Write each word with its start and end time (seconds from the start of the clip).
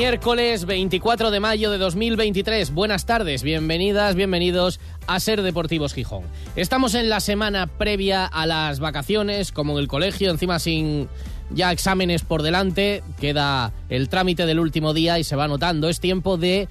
Miércoles 0.00 0.64
24 0.64 1.30
de 1.30 1.40
mayo 1.40 1.70
de 1.70 1.76
2023. 1.76 2.72
Buenas 2.72 3.04
tardes, 3.04 3.42
bienvenidas, 3.42 4.14
bienvenidos 4.14 4.80
a 5.06 5.20
Ser 5.20 5.42
Deportivos 5.42 5.92
Gijón. 5.92 6.22
Estamos 6.56 6.94
en 6.94 7.10
la 7.10 7.20
semana 7.20 7.66
previa 7.66 8.24
a 8.24 8.46
las 8.46 8.80
vacaciones, 8.80 9.52
como 9.52 9.74
en 9.74 9.80
el 9.80 9.88
colegio, 9.88 10.30
encima 10.30 10.58
sin 10.58 11.10
ya 11.50 11.70
exámenes 11.70 12.22
por 12.22 12.42
delante, 12.42 13.02
queda 13.20 13.74
el 13.90 14.08
trámite 14.08 14.46
del 14.46 14.60
último 14.60 14.94
día 14.94 15.18
y 15.18 15.24
se 15.24 15.36
va 15.36 15.48
notando. 15.48 15.90
Es 15.90 16.00
tiempo 16.00 16.38
de, 16.38 16.66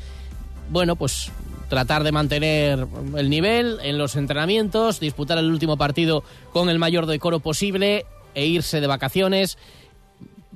bueno, 0.71 0.95
pues 0.95 1.31
tratar 1.69 2.03
de 2.03 2.11
mantener 2.11 2.87
el 3.15 3.29
nivel 3.29 3.77
en 3.83 3.99
los 3.99 4.15
entrenamientos, 4.15 4.99
disputar 4.99 5.37
el 5.37 5.51
último 5.51 5.77
partido 5.77 6.23
con 6.51 6.67
el 6.67 6.79
mayor 6.79 7.05
decoro 7.05 7.41
posible 7.41 8.07
e 8.33 8.47
irse 8.47 8.81
de 8.81 8.87
vacaciones 8.87 9.59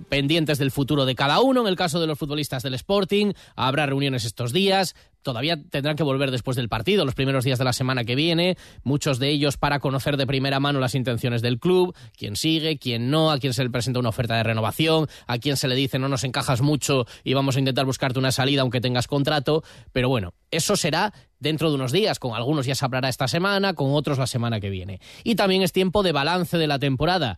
pendientes 0.10 0.58
del 0.58 0.72
futuro 0.72 1.06
de 1.06 1.16
cada 1.16 1.40
uno. 1.42 1.62
En 1.62 1.68
el 1.68 1.76
caso 1.76 2.00
de 2.00 2.08
los 2.08 2.18
futbolistas 2.18 2.64
del 2.64 2.74
Sporting, 2.76 3.34
habrá 3.56 3.86
reuniones 3.86 4.26
estos 4.26 4.54
días. 4.54 4.96
Todavía 5.22 5.58
tendrán 5.70 5.96
que 5.96 6.04
volver 6.04 6.32
después 6.32 6.58
del 6.58 6.68
partido, 6.68 7.06
los 7.06 7.16
primeros 7.16 7.46
días 7.46 7.58
de 7.58 7.64
la 7.64 7.72
semana 7.72 8.04
que 8.04 8.16
viene, 8.16 8.58
muchos 8.84 9.20
de 9.20 9.30
ellos 9.30 9.56
para 9.56 9.80
conocer 9.80 10.18
de 10.18 10.28
primera 10.28 10.60
mano 10.60 10.82
las 10.82 10.96
intenciones 10.96 11.42
del 11.42 11.60
club, 11.60 11.96
quién 12.18 12.36
sigue, 12.36 12.78
quién 12.78 13.10
no, 13.10 13.32
a 13.32 13.40
quién 13.40 13.54
se 13.54 13.64
le 13.64 13.70
presenta 13.70 14.02
una 14.02 14.10
oferta 14.10 14.36
de 14.36 14.44
renovación, 14.44 15.08
a 15.26 15.38
quién 15.38 15.56
se 15.56 15.70
le 15.70 15.76
dice 15.76 15.98
no 15.98 16.10
nos 16.10 16.26
encajas 16.26 16.62
mucho 16.62 17.06
y 17.24 17.34
vamos 17.34 17.56
a 17.56 17.60
intentar 17.60 17.86
buscarte 17.86 18.20
una 18.20 18.34
salida 18.34 18.64
aunque 18.64 18.82
tengas 18.82 19.08
contrato. 19.08 19.64
Pero 19.94 20.10
bueno, 20.10 20.34
eso 20.52 20.76
será 20.76 21.14
dentro 21.40 21.70
de 21.70 21.76
unos 21.76 21.94
días, 21.94 22.20
con 22.20 22.36
algunos 22.36 22.66
ya 22.66 22.76
se 22.76 22.84
hablará 22.84 23.08
esta 23.08 23.30
semana, 23.30 23.76
con 23.76 23.94
otros 23.94 24.18
la 24.18 24.28
semana 24.28 24.60
que 24.60 24.70
viene. 24.70 25.00
Y 25.24 25.36
también 25.36 25.62
es 25.62 25.72
tiempo 25.72 26.04
de 26.04 26.12
balance 26.12 26.58
de 26.58 26.68
la 26.68 26.80
temporada. 26.80 27.38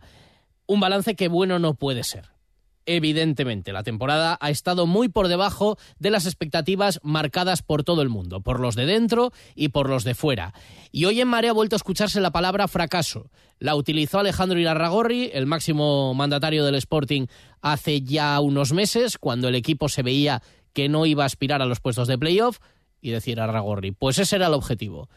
Un 0.66 0.80
balance 0.80 1.14
que 1.14 1.28
bueno 1.28 1.60
no 1.60 1.74
puede 1.74 2.02
ser 2.02 2.35
evidentemente. 2.86 3.72
La 3.72 3.82
temporada 3.82 4.38
ha 4.40 4.50
estado 4.50 4.86
muy 4.86 5.08
por 5.08 5.28
debajo 5.28 5.76
de 5.98 6.10
las 6.10 6.26
expectativas 6.26 7.00
marcadas 7.02 7.62
por 7.62 7.84
todo 7.84 8.02
el 8.02 8.08
mundo, 8.08 8.40
por 8.40 8.60
los 8.60 8.74
de 8.74 8.86
dentro 8.86 9.32
y 9.54 9.68
por 9.68 9.88
los 9.90 10.04
de 10.04 10.14
fuera. 10.14 10.54
Y 10.92 11.04
hoy 11.04 11.20
en 11.20 11.28
Marea 11.28 11.50
ha 11.50 11.54
vuelto 11.54 11.76
a 11.76 11.78
escucharse 11.78 12.20
la 12.20 12.30
palabra 12.30 12.68
fracaso. 12.68 13.30
La 13.58 13.74
utilizó 13.74 14.18
Alejandro 14.18 14.58
Irarragorri, 14.58 15.30
el 15.34 15.46
máximo 15.46 16.14
mandatario 16.14 16.64
del 16.64 16.74
Sporting, 16.76 17.26
hace 17.60 18.02
ya 18.02 18.38
unos 18.40 18.72
meses, 18.72 19.18
cuando 19.18 19.48
el 19.48 19.54
equipo 19.54 19.88
se 19.88 20.02
veía 20.02 20.42
que 20.72 20.88
no 20.88 21.06
iba 21.06 21.22
a 21.22 21.26
aspirar 21.26 21.62
a 21.62 21.66
los 21.66 21.80
puestos 21.80 22.06
de 22.06 22.18
playoff, 22.18 22.58
y 23.00 23.10
decía 23.10 23.32
Irarragorri, 23.32 23.92
pues 23.92 24.18
ese 24.18 24.36
era 24.36 24.48
el 24.48 24.54
objetivo. 24.54 25.08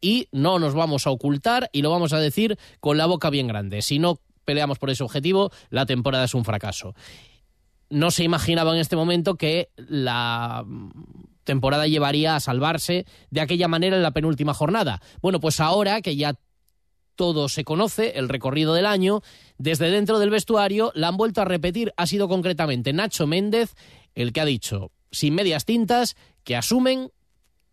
Y 0.00 0.28
no 0.32 0.58
nos 0.58 0.74
vamos 0.74 1.06
a 1.06 1.10
ocultar 1.10 1.70
y 1.72 1.82
lo 1.82 1.90
vamos 1.90 2.12
a 2.12 2.20
decir 2.20 2.58
con 2.80 2.98
la 2.98 3.06
boca 3.06 3.30
bien 3.30 3.48
grande. 3.48 3.82
Si 3.82 3.98
no 3.98 4.20
peleamos 4.48 4.78
por 4.78 4.88
ese 4.88 5.04
objetivo, 5.04 5.50
la 5.68 5.84
temporada 5.84 6.24
es 6.24 6.32
un 6.32 6.42
fracaso. 6.42 6.94
No 7.90 8.10
se 8.10 8.24
imaginaba 8.24 8.72
en 8.72 8.80
este 8.80 8.96
momento 8.96 9.34
que 9.34 9.68
la 9.76 10.64
temporada 11.44 11.86
llevaría 11.86 12.34
a 12.34 12.40
salvarse 12.40 13.04
de 13.28 13.42
aquella 13.42 13.68
manera 13.68 13.96
en 13.96 14.02
la 14.02 14.12
penúltima 14.12 14.54
jornada. 14.54 15.02
Bueno, 15.20 15.38
pues 15.38 15.60
ahora 15.60 16.00
que 16.00 16.16
ya 16.16 16.34
todo 17.14 17.50
se 17.50 17.64
conoce, 17.64 18.18
el 18.18 18.30
recorrido 18.30 18.72
del 18.72 18.86
año, 18.86 19.20
desde 19.58 19.90
dentro 19.90 20.18
del 20.18 20.30
vestuario 20.30 20.92
la 20.94 21.08
han 21.08 21.18
vuelto 21.18 21.42
a 21.42 21.44
repetir, 21.44 21.92
ha 21.98 22.06
sido 22.06 22.26
concretamente 22.26 22.94
Nacho 22.94 23.26
Méndez 23.26 23.74
el 24.14 24.32
que 24.32 24.40
ha 24.40 24.46
dicho, 24.46 24.92
sin 25.10 25.34
medias 25.34 25.66
tintas, 25.66 26.16
que 26.42 26.56
asumen 26.56 27.10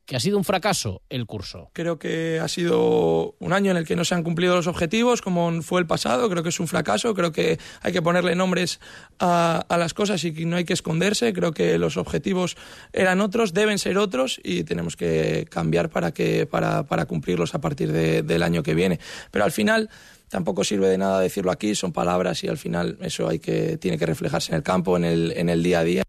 que 0.05 0.15
ha 0.15 0.19
sido 0.19 0.37
un 0.37 0.43
fracaso 0.43 1.01
el 1.09 1.25
curso. 1.25 1.71
Creo 1.73 1.97
que 1.97 2.39
ha 2.39 2.47
sido 2.47 3.35
un 3.39 3.53
año 3.53 3.71
en 3.71 3.77
el 3.77 3.85
que 3.85 3.95
no 3.95 4.05
se 4.05 4.13
han 4.13 4.23
cumplido 4.23 4.55
los 4.55 4.67
objetivos 4.67 5.21
como 5.21 5.61
fue 5.61 5.81
el 5.81 5.87
pasado, 5.87 6.29
creo 6.29 6.43
que 6.43 6.49
es 6.49 6.59
un 6.59 6.67
fracaso, 6.67 7.13
creo 7.13 7.31
que 7.31 7.59
hay 7.81 7.91
que 7.91 8.01
ponerle 8.01 8.35
nombres 8.35 8.79
a, 9.19 9.65
las 9.69 9.93
cosas 9.93 10.23
y 10.23 10.33
que 10.33 10.45
no 10.45 10.57
hay 10.57 10.65
que 10.65 10.73
esconderse, 10.73 11.33
creo 11.33 11.51
que 11.51 11.77
los 11.77 11.97
objetivos 11.97 12.55
eran 12.93 13.19
otros, 13.19 13.53
deben 13.53 13.79
ser 13.79 13.97
otros 13.97 14.39
y 14.43 14.63
tenemos 14.63 14.95
que 14.95 15.47
cambiar 15.49 15.89
para, 15.89 16.11
que, 16.11 16.45
para, 16.45 16.83
para 16.83 17.05
cumplirlos 17.05 17.55
a 17.55 17.61
partir 17.61 17.91
del 17.91 18.43
año 18.43 18.63
que 18.63 18.75
viene. 18.75 18.99
Pero 19.31 19.45
al 19.45 19.51
final 19.51 19.89
tampoco 20.29 20.63
sirve 20.63 20.87
de 20.87 20.97
nada 20.97 21.19
decirlo 21.19 21.51
aquí, 21.51 21.75
son 21.75 21.91
palabras 21.91 22.43
y 22.43 22.47
al 22.47 22.57
final 22.57 22.97
eso 23.01 23.27
hay 23.27 23.39
que, 23.39 23.77
tiene 23.77 23.97
que 23.97 24.05
reflejarse 24.05 24.51
en 24.51 24.57
el 24.57 24.63
campo, 24.63 24.97
en 24.97 25.03
el, 25.03 25.33
en 25.35 25.49
el 25.49 25.63
día 25.63 25.79
a 25.79 25.83
día. 25.83 26.04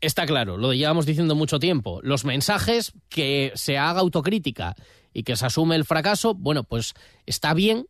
Está 0.00 0.26
claro, 0.26 0.56
lo 0.56 0.72
llevamos 0.72 1.06
diciendo 1.06 1.34
mucho 1.34 1.58
tiempo. 1.58 2.00
Los 2.02 2.24
mensajes, 2.24 2.92
que 3.08 3.52
se 3.54 3.78
haga 3.78 4.00
autocrítica 4.00 4.76
y 5.12 5.24
que 5.24 5.36
se 5.36 5.46
asume 5.46 5.74
el 5.74 5.84
fracaso, 5.84 6.34
bueno, 6.34 6.62
pues 6.62 6.94
está 7.26 7.52
bien 7.52 7.86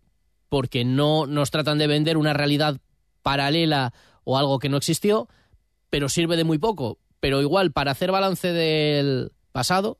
porque 0.49 0.85
no 0.85 1.27
nos 1.27 1.51
tratan 1.51 1.77
de 1.77 1.87
vender 1.87 2.17
una 2.17 2.33
realidad 2.33 2.81
paralela 3.23 3.93
o 4.25 4.39
algo 4.39 4.59
que 4.59 4.71
no 4.71 4.79
existió, 4.79 5.29
pero 5.91 6.09
sirve 6.09 6.37
de 6.37 6.45
muy 6.45 6.59
poco. 6.59 6.99
Pero 7.21 7.43
igual, 7.43 7.73
para 7.73 7.91
hacer 7.91 8.11
balance 8.11 8.53
del 8.53 9.33
pasado, 9.53 9.99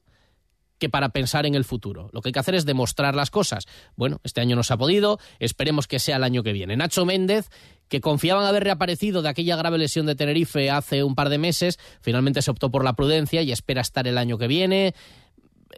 que 0.79 0.89
para 0.89 1.11
pensar 1.11 1.45
en 1.45 1.55
el 1.55 1.65
futuro. 1.65 2.09
Lo 2.13 2.23
que 2.23 2.29
hay 2.29 2.33
que 2.33 2.39
hacer 2.39 2.55
es 2.55 2.65
demostrar 2.65 3.15
las 3.15 3.31
cosas. 3.31 3.67
Bueno, 3.97 4.21
este 4.23 4.41
año 4.41 4.57
no 4.57 4.63
se 4.63 4.73
ha 4.73 4.77
podido, 4.77 5.19
esperemos 5.41 5.87
que 5.87 5.99
sea 5.99 6.17
el 6.17 6.25
año 6.25 6.43
que 6.43 6.53
viene. 6.53 6.77
Nacho 6.77 7.05
Méndez, 7.05 7.51
que 7.88 8.00
confiaban 8.00 8.44
haber 8.44 8.65
reaparecido 8.65 9.22
de 9.22 9.28
aquella 9.28 9.56
grave 9.56 9.78
lesión 9.78 10.06
de 10.06 10.15
Tenerife 10.15 10.71
hace 10.71 11.03
un 11.03 11.15
par 11.15 11.28
de 11.28 11.38
meses, 11.38 11.78
finalmente 12.00 12.43
se 12.43 12.50
optó 12.50 12.71
por 12.71 12.84
la 12.84 12.94
prudencia 12.94 13.43
y 13.43 13.53
espera 13.53 13.81
estar 13.81 14.06
el 14.06 14.19
año 14.19 14.38
que 14.38 14.47
viene 14.47 14.94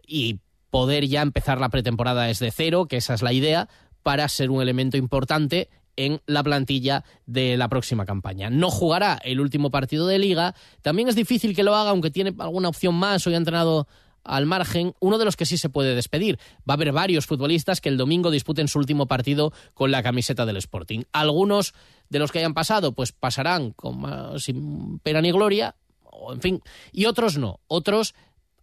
y 0.07 0.41
poder 0.71 1.07
ya 1.07 1.23
empezar 1.23 1.61
la 1.61 1.69
pretemporada 1.69 2.25
desde 2.25 2.51
cero, 2.51 2.87
que 2.87 2.97
esa 2.97 3.15
es 3.15 3.23
la 3.23 3.33
idea, 3.33 3.69
para 4.03 4.29
ser 4.29 4.51
un 4.51 4.63
elemento 4.63 4.97
importante 4.97 5.69
en 5.97 6.21
la 6.27 6.43
plantilla 6.43 7.05
de 7.27 7.57
la 7.57 7.69
próxima 7.69 8.07
campaña. 8.07 8.49
No 8.49 8.71
jugará 8.71 9.21
el 9.23 9.41
último 9.41 9.71
partido 9.71 10.07
de 10.07 10.19
liga. 10.19 10.55
También 10.83 11.09
es 11.09 11.17
difícil 11.17 11.55
que 11.55 11.63
lo 11.63 11.75
haga, 11.75 11.91
aunque 11.91 12.11
tiene 12.11 12.35
alguna 12.39 12.69
opción 12.69 12.95
más. 12.95 13.27
Hoy 13.27 13.35
ha 13.35 13.39
entrenado 13.39 13.87
al 14.25 14.47
margen, 14.47 14.95
uno 15.01 15.19
de 15.19 15.25
los 15.25 15.37
que 15.37 15.47
sí 15.47 15.57
se 15.57 15.69
puede 15.69 15.95
despedir. 15.95 16.39
Va 16.69 16.75
a 16.75 16.77
haber 16.77 16.93
varios 16.93 17.27
futbolistas 17.27 17.81
que 17.81 17.89
el 17.89 17.97
domingo 17.97 18.31
disputen 18.31 18.69
su 18.69 18.79
último 18.79 19.07
partido 19.07 19.53
con 19.75 19.91
la 19.91 20.03
camiseta 20.03 20.47
del 20.47 20.57
Sporting. 20.57 21.03
Algunos 21.13 21.75
de 22.09 22.19
los 22.19 22.33
que 22.33 22.39
hayan 22.39 22.55
pasado, 22.55 22.93
pues 22.93 23.13
pasarán 23.13 23.73
con, 23.73 24.39
sin 24.39 24.99
pena 25.01 25.21
ni 25.21 25.33
gloria, 25.33 25.77
o 26.03 26.33
en 26.33 26.41
fin, 26.41 26.63
y 26.93 27.07
otros 27.07 27.39
no. 27.39 27.61
Otros 27.67 28.15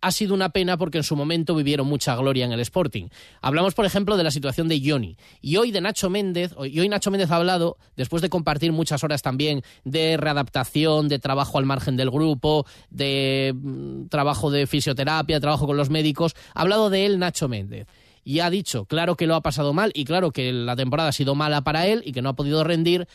ha 0.01 0.11
sido 0.11 0.33
una 0.33 0.49
pena 0.49 0.77
porque 0.77 0.99
en 0.99 1.03
su 1.03 1.15
momento 1.15 1.55
vivieron 1.55 1.87
mucha 1.87 2.15
gloria 2.15 2.45
en 2.45 2.51
el 2.51 2.59
Sporting. 2.59 3.07
Hablamos, 3.41 3.73
por 3.73 3.85
ejemplo, 3.85 4.17
de 4.17 4.23
la 4.23 4.31
situación 4.31 4.67
de 4.67 4.81
Johnny. 4.83 5.17
Y 5.41 5.57
hoy 5.57 5.71
de 5.71 5.81
Nacho 5.81 6.09
Méndez, 6.09 6.53
hoy 6.55 6.87
Nacho 6.89 7.11
Méndez 7.11 7.31
ha 7.31 7.37
hablado, 7.37 7.77
después 7.95 8.21
de 8.21 8.29
compartir 8.29 8.71
muchas 8.71 9.03
horas 9.03 9.21
también 9.21 9.63
de 9.83 10.17
readaptación, 10.17 11.07
de 11.07 11.19
trabajo 11.19 11.57
al 11.57 11.65
margen 11.65 11.97
del 11.97 12.11
grupo, 12.11 12.65
de 12.89 13.53
mm, 13.55 14.07
trabajo 14.07 14.51
de 14.51 14.67
fisioterapia, 14.67 15.39
trabajo 15.39 15.65
con 15.65 15.77
los 15.77 15.89
médicos, 15.89 16.35
ha 16.53 16.61
hablado 16.61 16.89
de 16.89 17.05
él 17.05 17.19
Nacho 17.19 17.47
Méndez. 17.47 17.87
Y 18.23 18.41
ha 18.41 18.49
dicho, 18.49 18.85
claro 18.85 19.15
que 19.15 19.25
lo 19.25 19.35
ha 19.35 19.41
pasado 19.41 19.73
mal 19.73 19.91
y 19.95 20.03
claro 20.03 20.31
que 20.31 20.51
la 20.51 20.75
temporada 20.75 21.09
ha 21.09 21.13
sido 21.13 21.33
mala 21.33 21.61
para 21.61 21.87
él 21.87 22.03
y 22.05 22.11
que 22.11 22.21
no 22.21 22.29
ha 22.29 22.35
podido 22.35 22.63
rendir, 22.63 23.07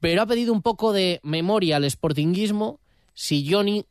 pero 0.00 0.22
ha 0.22 0.26
pedido 0.26 0.52
un 0.52 0.60
poco 0.60 0.92
de 0.92 1.20
memoria 1.22 1.76
al 1.76 1.88
sportinguismo 1.88 2.80
si 3.14 3.48
Johnny 3.48 3.84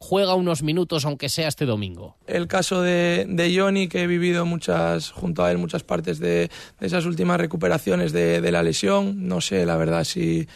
juega 0.00 0.34
unos 0.34 0.62
minutos, 0.62 1.04
aunque 1.04 1.28
sea 1.28 1.46
este 1.46 1.66
domingo. 1.66 2.16
El 2.26 2.48
caso 2.48 2.80
de, 2.80 3.54
Johnny, 3.54 3.86
que 3.86 4.02
he 4.02 4.06
vivido 4.06 4.46
muchas, 4.46 5.10
junto 5.10 5.44
a 5.44 5.50
él 5.52 5.58
muchas 5.58 5.84
partes 5.84 6.18
de, 6.18 6.50
esas 6.80 7.04
últimas 7.04 7.38
recuperaciones 7.38 8.12
de, 8.12 8.50
la 8.50 8.62
lesión, 8.62 9.28
no 9.28 9.42
sé 9.42 9.66
la 9.66 9.76
verdad 9.76 10.04
si, 10.04 10.48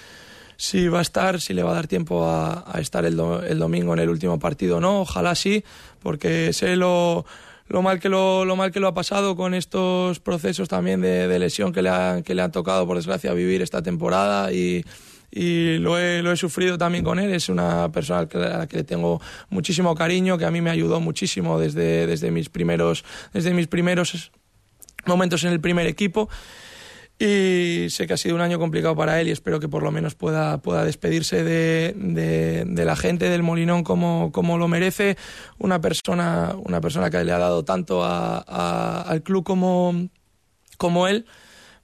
si 0.57 0.89
va 0.89 1.01
a 1.01 1.03
estar, 1.03 1.41
si 1.43 1.53
le 1.53 1.63
va 1.63 1.73
a 1.73 1.75
dar 1.75 1.87
tiempo 1.87 2.27
a, 2.27 2.65
estar 2.81 3.05
el, 3.05 3.21
el, 3.47 3.59
domingo 3.59 3.93
en 3.93 4.01
el 4.01 4.09
último 4.09 4.39
partido 4.39 4.81
no, 4.81 5.03
ojalá 5.03 5.35
sí, 5.35 5.63
porque 6.03 6.55
sé 6.55 6.75
lo, 6.75 7.27
lo 7.69 7.83
mal 7.83 8.01
que 8.01 8.09
lo, 8.09 8.47
lo, 8.47 8.57
mal 8.57 8.73
que 8.73 8.81
lo 8.81 8.89
ha 8.89 8.95
pasado 8.95 9.37
con 9.37 9.53
estos 9.53 10.21
procesos 10.21 10.71
también 10.71 11.03
de, 11.03 11.29
de 11.29 11.39
lesión 11.39 11.71
que 11.71 11.83
le, 11.83 11.91
han, 11.91 12.23
que 12.23 12.35
le 12.35 12.41
han 12.41 12.51
tocado, 12.51 12.87
por 12.87 12.97
desgracia, 12.97 13.35
vivir 13.35 13.61
esta 13.61 13.83
temporada 13.83 14.51
y 14.53 14.85
y 15.37 15.79
lo 15.79 15.99
he, 15.99 16.23
lo 16.23 16.31
he 16.31 16.37
sufrido 16.37 16.79
también 16.79 17.03
con 17.03 17.19
él. 17.19 17.35
Es 17.35 17.49
una 17.49 17.91
persona 17.91 18.29
a 18.33 18.59
la 18.59 18.69
que 18.69 18.77
le 18.77 18.85
tengo 18.85 19.21
muchísimo 19.51 19.93
cariño, 19.97 20.39
que 20.39 20.45
a 20.45 20.51
mí 20.53 20.61
me 20.61 20.71
ayudó 20.71 21.01
muchísimo 21.01 21.59
desde, 21.59 22.07
desde, 22.07 22.31
mis, 22.31 22.49
primeros, 22.49 23.05
desde 23.33 23.53
mis 23.53 23.67
primeros 23.67 24.31
momentos 25.07 25.43
en 25.43 25.51
el 25.51 25.61
primer 25.61 25.89
equipo. 25.89 26.29
Y 27.19 27.87
sé 27.91 28.07
que 28.07 28.13
ha 28.13 28.17
sido 28.17 28.37
un 28.37 28.43
año 28.43 28.61
complicado 28.61 28.95
para 28.95 29.21
él 29.21 29.27
y 29.27 29.33
espero 29.33 29.59
que 29.59 29.69
por 29.69 29.83
lo 29.83 29.91
menos 29.91 30.15
pueda, 30.15 30.59
pueda 30.59 30.85
despedirse 30.85 31.43
de, 31.43 31.95
de, 31.97 32.85
la 32.85 32.95
gente 32.95 33.29
del 33.29 33.43
Molinón 33.43 33.83
como, 33.83 34.31
como, 34.31 34.57
lo 34.57 34.69
merece. 34.69 35.17
Una 35.59 35.81
persona, 35.81 36.55
una 36.65 36.81
persona 36.81 37.11
que 37.11 37.25
le 37.25 37.33
ha 37.33 37.39
dado 37.39 37.65
tanto 37.65 38.05
al 38.05 39.23
club 39.25 39.43
como, 39.43 40.11
como 40.79 41.09
él 41.09 41.27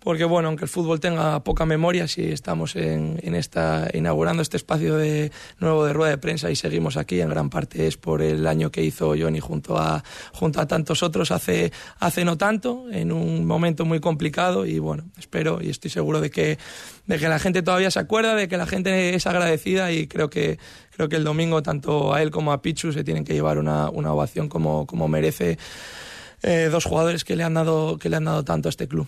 porque 0.00 0.24
bueno, 0.24 0.48
aunque 0.48 0.64
el 0.64 0.70
fútbol 0.70 0.98
tenga 0.98 1.44
poca 1.44 1.66
memoria, 1.66 2.08
si 2.08 2.24
estamos 2.24 2.74
en, 2.74 3.20
en, 3.22 3.34
esta 3.34 3.88
inaugurando 3.92 4.42
este 4.42 4.56
espacio 4.56 4.96
de 4.96 5.30
nuevo 5.58 5.84
de 5.84 5.92
rueda 5.92 6.10
de 6.10 6.18
prensa 6.18 6.50
y 6.50 6.56
seguimos 6.56 6.96
aquí, 6.96 7.20
en 7.20 7.28
gran 7.28 7.50
parte 7.50 7.86
es 7.86 7.96
por 7.96 8.22
el 8.22 8.46
año 8.46 8.70
que 8.70 8.82
hizo 8.82 9.14
Johnny 9.18 9.40
junto 9.40 9.78
a 9.78 10.02
junto 10.32 10.60
a 10.60 10.66
tantos 10.66 11.02
otros 11.02 11.30
hace 11.30 11.70
hace 11.98 12.24
no 12.24 12.38
tanto, 12.38 12.86
en 12.90 13.12
un 13.12 13.46
momento 13.46 13.84
muy 13.84 14.00
complicado 14.00 14.66
y 14.66 14.78
bueno, 14.78 15.04
espero 15.18 15.60
y 15.62 15.68
estoy 15.68 15.90
seguro 15.90 16.20
de 16.20 16.30
que 16.30 16.58
de 17.06 17.18
que 17.18 17.28
la 17.28 17.38
gente 17.38 17.62
todavía 17.62 17.90
se 17.90 17.98
acuerda, 17.98 18.34
de 18.34 18.48
que 18.48 18.56
la 18.56 18.66
gente 18.66 19.14
es 19.14 19.26
agradecida 19.26 19.92
y 19.92 20.06
creo 20.06 20.30
que 20.30 20.58
creo 20.96 21.08
que 21.08 21.16
el 21.16 21.24
domingo 21.24 21.62
tanto 21.62 22.14
a 22.14 22.22
él 22.22 22.30
como 22.30 22.52
a 22.52 22.62
Pichu 22.62 22.92
se 22.92 23.04
tienen 23.04 23.24
que 23.24 23.34
llevar 23.34 23.58
una, 23.58 23.90
una 23.90 24.12
ovación 24.12 24.48
como, 24.48 24.86
como 24.86 25.08
merece 25.08 25.58
eh, 26.42 26.68
dos 26.70 26.84
jugadores 26.84 27.24
que 27.24 27.36
le 27.36 27.44
han 27.44 27.54
dado 27.54 27.98
que 27.98 28.08
le 28.08 28.16
han 28.16 28.24
dado 28.24 28.44
tanto 28.44 28.68
a 28.68 28.70
este 28.70 28.88
club 28.88 29.06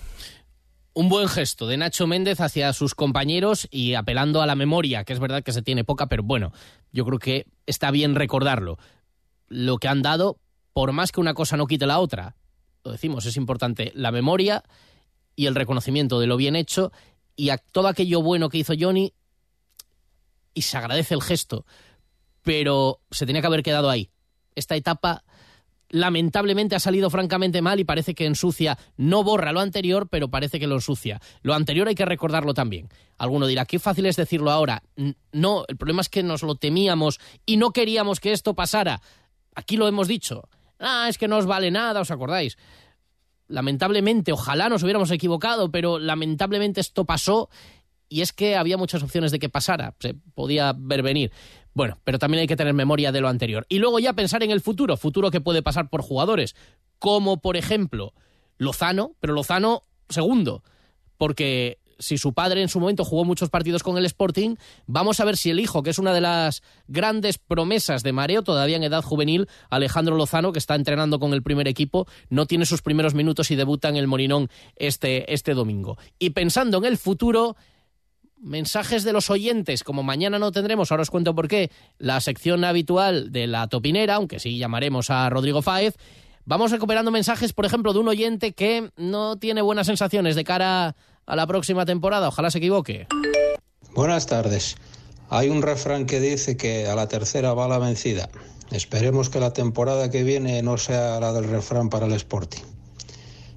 un 0.95 1.09
buen 1.09 1.29
gesto 1.29 1.67
de 1.67 1.77
Nacho 1.77 2.07
Méndez 2.07 2.41
hacia 2.41 2.73
sus 2.73 2.95
compañeros 2.95 3.67
y 3.71 3.95
apelando 3.95 4.43
a 4.43 4.47
la 4.47 4.55
memoria, 4.55 5.05
que 5.05 5.13
es 5.13 5.21
verdad 5.21 5.43
que 5.43 5.53
se 5.53 5.63
tiene 5.63 5.85
poca, 5.85 6.07
pero 6.07 6.23
bueno, 6.23 6.53
yo 6.93 7.05
creo 7.05 7.19
que 7.19 7.47
está 7.67 7.91
bien 7.91 8.15
recordarlo. 8.15 8.79
Lo 9.49 9.79
que 9.79 9.89
han 9.89 10.03
dado, 10.03 10.39
por 10.73 10.93
más 10.93 11.13
que 11.13 11.21
una 11.21 11.35
cosa 11.35 11.57
no 11.57 11.67
quite 11.67 11.87
la 11.87 11.99
otra, 11.99 12.37
lo 12.85 12.93
decimos, 12.93 13.25
es 13.27 13.37
importante 13.37 13.93
la 13.95 14.13
memoria 14.13 14.65
y 15.35 15.47
el 15.47 15.55
reconocimiento 15.55 16.21
de 16.21 16.27
lo 16.27 16.37
bien 16.37 16.57
hecho 16.57 16.93
y 17.37 17.51
a 17.51 17.59
todo 17.59 17.89
aquello 17.89 18.23
bueno 18.23 18.49
que 18.49 18.59
hizo 18.59 18.75
Johnny 18.79 19.13
y 20.55 20.63
se 20.63 20.77
agradece 20.77 21.15
el 21.15 21.23
gesto, 21.23 21.65
pero 22.43 23.01
se 23.11 23.25
tenía 23.25 23.41
que 23.41 23.47
haber 23.47 23.63
quedado 23.63 23.89
ahí. 23.89 24.11
Esta 24.55 24.77
etapa 24.77 25.25
lamentablemente 25.93 26.75
ha 26.75 26.81
salido 26.81 27.11
francamente 27.11 27.63
mal 27.63 27.79
y 27.79 27.85
parece 27.85 28.15
que 28.15 28.27
ensucia, 28.27 28.77
no 28.97 29.23
borra 29.23 29.53
lo 29.53 29.61
anterior, 29.61 30.09
pero 30.09 30.29
parece 30.29 30.59
que 30.59 30.67
lo 30.67 30.75
ensucia. 30.75 31.21
Lo 31.43 31.55
anterior 31.55 31.87
hay 31.87 31.95
que 31.95 32.05
recordarlo 32.05 32.55
también. 32.55 32.89
Alguno 33.19 33.47
dirá, 33.47 33.67
qué 33.67 33.79
fácil 33.79 34.07
es 34.07 34.17
decirlo 34.17 34.51
ahora. 34.51 34.83
No, 35.33 35.65
el 35.69 35.77
problema 35.77 36.01
es 36.01 36.09
que 36.09 36.25
nos 36.25 36.43
lo 36.43 36.57
temíamos 36.57 37.21
y 37.47 37.59
no 37.59 37.71
queríamos 37.71 38.19
que 38.19 38.33
esto 38.33 38.55
pasara. 38.55 39.01
Aquí 39.55 39.77
lo 39.77 39.87
hemos 39.87 40.09
dicho. 40.09 40.49
Ah, 40.81 41.07
es 41.09 41.19
que 41.19 41.29
no 41.29 41.37
os 41.37 41.47
vale 41.47 41.71
nada, 41.71 42.01
¿os 42.01 42.11
acordáis? 42.11 42.57
Lamentablemente, 43.47 44.33
ojalá 44.33 44.71
nos 44.71 44.83
hubiéramos 44.83 45.11
equivocado, 45.11 45.71
pero 45.71 45.99
lamentablemente 45.99 46.81
esto 46.81 47.05
pasó 47.05 47.51
y 48.09 48.21
es 48.21 48.33
que 48.33 48.57
había 48.57 48.77
muchas 48.77 49.03
opciones 49.03 49.31
de 49.31 49.39
que 49.39 49.49
pasara, 49.49 49.95
se 49.99 50.15
podía 50.15 50.75
ver 50.77 51.03
venir. 51.03 51.33
Bueno, 51.75 51.99
pero 52.05 52.19
también 52.19 52.43
hay 52.43 52.47
que 52.47 52.57
tener 52.57 52.75
memoria 52.75 53.13
de 53.13 53.21
lo 53.21 53.29
anterior. 53.29 53.67
Y 53.69 53.79
luego 53.79 53.99
ya 53.99 54.13
pensar 54.13 54.43
en 54.43 54.51
el 54.51 54.61
futuro, 54.61 54.97
futuro 54.97 55.31
que 55.31 55.41
puede 55.41 55.63
pasar 55.63 55.89
por 55.89 56.03
jugadores, 56.03 56.55
como 56.99 57.41
por 57.41 57.57
ejemplo 57.57 58.13
Lozano, 58.59 59.13
pero 59.21 59.33
Lozano 59.33 59.85
segundo, 60.09 60.63
porque 61.17 61.79
si 62.03 62.19
su 62.19 62.35
padre 62.35 62.61
en 62.61 62.69
su 62.69 62.81
momento 62.81 63.05
jugó 63.05 63.25
muchos 63.25 63.49
partidos 63.49 63.83
con 63.83 63.97
el 63.97 64.05
Sporting, 64.05 64.57
vamos 64.87 65.21
a 65.21 65.25
ver 65.25 65.37
si 65.37 65.51
el 65.51 65.61
hijo, 65.61 65.83
que 65.83 65.91
es 65.91 65.99
una 65.99 66.13
de 66.13 66.21
las 66.21 66.63
grandes 66.89 67.39
promesas 67.39 68.03
de 68.03 68.13
Mareo, 68.13 68.43
todavía 68.43 68.77
en 68.77 68.83
edad 68.83 69.03
juvenil, 69.03 69.49
Alejandro 69.71 70.17
Lozano, 70.17 70.53
que 70.53 70.59
está 70.59 70.75
entrenando 70.75 71.21
con 71.21 71.33
el 71.33 71.43
primer 71.43 71.69
equipo, 71.69 72.07
no 72.29 72.47
tiene 72.47 72.67
sus 72.67 72.83
primeros 72.83 73.15
minutos 73.15 73.51
y 73.51 73.57
debuta 73.57 73.89
en 73.89 73.97
el 73.97 74.09
Morinón 74.09 74.51
este, 74.77 75.33
este 75.33 75.55
domingo. 75.55 75.97
Y 76.19 76.31
pensando 76.31 76.79
en 76.79 76.85
el 76.85 76.99
futuro, 76.99 77.57
mensajes 78.43 79.05
de 79.05 79.13
los 79.13 79.31
oyentes, 79.31 79.85
como 79.85 80.03
mañana 80.03 80.39
no 80.39 80.53
tendremos, 80.53 80.91
ahora 80.91 81.03
os 81.03 81.11
cuento 81.11 81.35
por 81.35 81.49
qué, 81.49 81.71
la 81.99 82.21
sección 82.21 82.65
habitual 82.65 83.33
de 83.33 83.47
la 83.47 83.69
topinera, 83.69 84.17
aunque 84.17 84.41
sí 84.41 84.59
llamaremos 84.59 85.11
a 85.11 85.31
Rodrigo 85.31 85.63
Fáez, 85.63 85.95
vamos 86.45 86.73
recuperando 86.73 87.11
mensajes, 87.11 87.53
por 87.53 87.65
ejemplo, 87.65 87.93
de 87.93 88.01
un 88.01 88.09
oyente 88.09 88.53
que 88.53 88.91
no 88.97 89.37
tiene 89.37 89.63
buenas 89.63 89.87
sensaciones 89.87 90.35
de 90.35 90.45
cara 90.45 90.97
a 91.25 91.37
la 91.37 91.47
próxima 91.47 91.87
temporada, 91.87 92.29
ojalá 92.29 92.51
se 92.51 92.59
equivoque. 92.59 93.07
Buenas 93.95 94.27
tardes. 94.27 94.77
Hay 95.31 95.49
un 95.49 95.63
refrán 95.63 96.05
que 96.05 96.21
dice 96.21 96.57
que 96.57 96.87
a 96.87 96.95
la 96.95 97.09
tercera 97.09 97.55
va 97.55 97.69
la 97.69 97.79
vencida. 97.79 98.29
Esperemos 98.71 99.31
que 99.31 99.41
la 99.41 99.53
temporada 99.53 100.11
que 100.11 100.25
viene 100.25 100.63
no 100.63 100.79
sea 100.79 101.21
la 101.21 101.33
del 101.33 101.49
refrán 101.49 101.89
para 101.89 102.07
el 102.07 102.13
Sporting. 102.13 102.63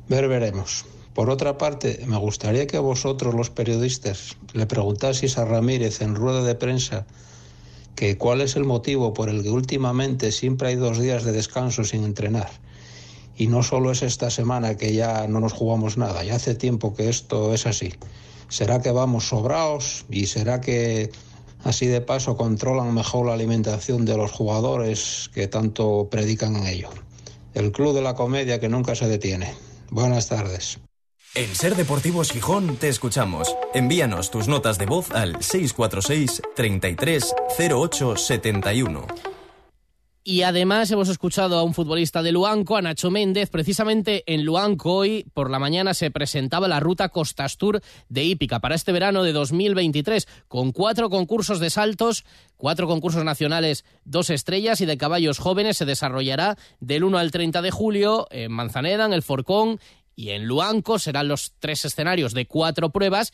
Ver 0.07 0.27
veremos. 0.27 0.85
Por 1.15 1.29
otra 1.29 1.57
parte, 1.57 2.03
me 2.07 2.17
gustaría 2.17 2.67
que 2.67 2.77
vosotros 2.77 3.33
los 3.33 3.49
periodistas 3.49 4.35
le 4.51 4.65
preguntaseis 4.67 5.37
a 5.37 5.45
Ramírez 5.45 6.01
en 6.01 6.13
rueda 6.13 6.43
de 6.43 6.55
prensa 6.55 7.07
que 7.95 8.17
cuál 8.17 8.41
es 8.41 8.57
el 8.57 8.65
motivo 8.65 9.13
por 9.13 9.29
el 9.29 9.41
que 9.41 9.49
últimamente 9.49 10.33
siempre 10.33 10.67
hay 10.67 10.75
dos 10.75 10.99
días 10.99 11.23
de 11.23 11.31
descanso 11.31 11.85
sin 11.85 12.03
entrenar. 12.03 12.49
Y 13.37 13.47
no 13.47 13.63
solo 13.63 13.91
es 13.91 14.01
esta 14.01 14.29
semana 14.29 14.75
que 14.75 14.93
ya 14.93 15.25
no 15.29 15.39
nos 15.39 15.53
jugamos 15.53 15.97
nada, 15.97 16.21
ya 16.25 16.35
hace 16.35 16.53
tiempo 16.53 16.93
que 16.93 17.07
esto 17.07 17.53
es 17.53 17.65
así. 17.65 17.93
¿Será 18.49 18.81
que 18.81 18.91
vamos 18.91 19.29
sobraos 19.29 20.05
y 20.09 20.25
será 20.25 20.59
que 20.59 21.11
así 21.63 21.85
de 21.85 22.01
paso 22.01 22.35
controlan 22.35 22.93
mejor 22.93 23.27
la 23.27 23.35
alimentación 23.35 24.03
de 24.03 24.17
los 24.17 24.33
jugadores 24.33 25.31
que 25.33 25.47
tanto 25.47 26.09
predican 26.11 26.57
en 26.57 26.67
ello? 26.67 26.89
El 27.53 27.71
Club 27.71 27.95
de 27.95 28.01
la 28.01 28.15
Comedia 28.15 28.59
que 28.59 28.67
nunca 28.67 28.95
se 28.95 29.07
detiene. 29.07 29.53
Buenas 29.89 30.27
tardes. 30.27 30.77
En 31.35 31.53
Ser 31.53 31.75
Deportivos 31.75 32.31
Gijón 32.31 32.77
te 32.77 32.87
escuchamos. 32.87 33.57
Envíanos 33.73 34.31
tus 34.31 34.47
notas 34.47 34.77
de 34.77 34.85
voz 34.85 35.11
al 35.11 35.43
646 35.43 36.41
33 36.55 37.35
08 37.59 38.15
71. 38.15 39.05
Y 40.23 40.43
además 40.43 40.89
hemos 40.91 41.09
escuchado 41.09 41.59
a 41.59 41.63
un 41.63 41.73
futbolista 41.73 42.23
de 42.23 42.31
Luanco, 42.31 42.77
a 42.77 42.81
Nacho 42.81 43.11
Méndez. 43.11 43.49
Precisamente 43.49 44.23
en 44.25 44.45
Luanco 44.45 44.93
hoy 44.93 45.25
por 45.33 45.51
la 45.51 45.59
mañana 45.59 45.93
se 45.93 46.09
presentaba 46.09 46.69
la 46.69 46.79
ruta 46.79 47.09
Costas 47.09 47.57
Tour 47.57 47.81
de 48.07 48.23
Hípica 48.23 48.59
para 48.59 48.75
este 48.75 48.93
verano 48.93 49.21
de 49.21 49.33
2023, 49.33 50.29
con 50.47 50.71
cuatro 50.71 51.09
concursos 51.09 51.59
de 51.59 51.69
saltos, 51.69 52.23
cuatro 52.55 52.87
concursos 52.87 53.25
nacionales, 53.25 53.83
dos 54.05 54.29
estrellas 54.29 54.79
y 54.79 54.85
de 54.85 54.97
caballos 54.97 55.37
jóvenes. 55.37 55.75
Se 55.75 55.85
desarrollará 55.85 56.57
del 56.79 57.03
1 57.03 57.17
al 57.17 57.31
30 57.31 57.61
de 57.61 57.71
julio 57.71 58.25
en 58.31 58.53
Manzaneda, 58.53 59.05
en 59.05 59.13
el 59.13 59.21
Forcón 59.21 59.81
y 60.15 60.29
en 60.31 60.45
Luanco 60.45 60.99
serán 60.99 61.27
los 61.27 61.53
tres 61.59 61.85
escenarios 61.85 62.33
de 62.33 62.45
cuatro 62.47 62.89
pruebas 62.89 63.33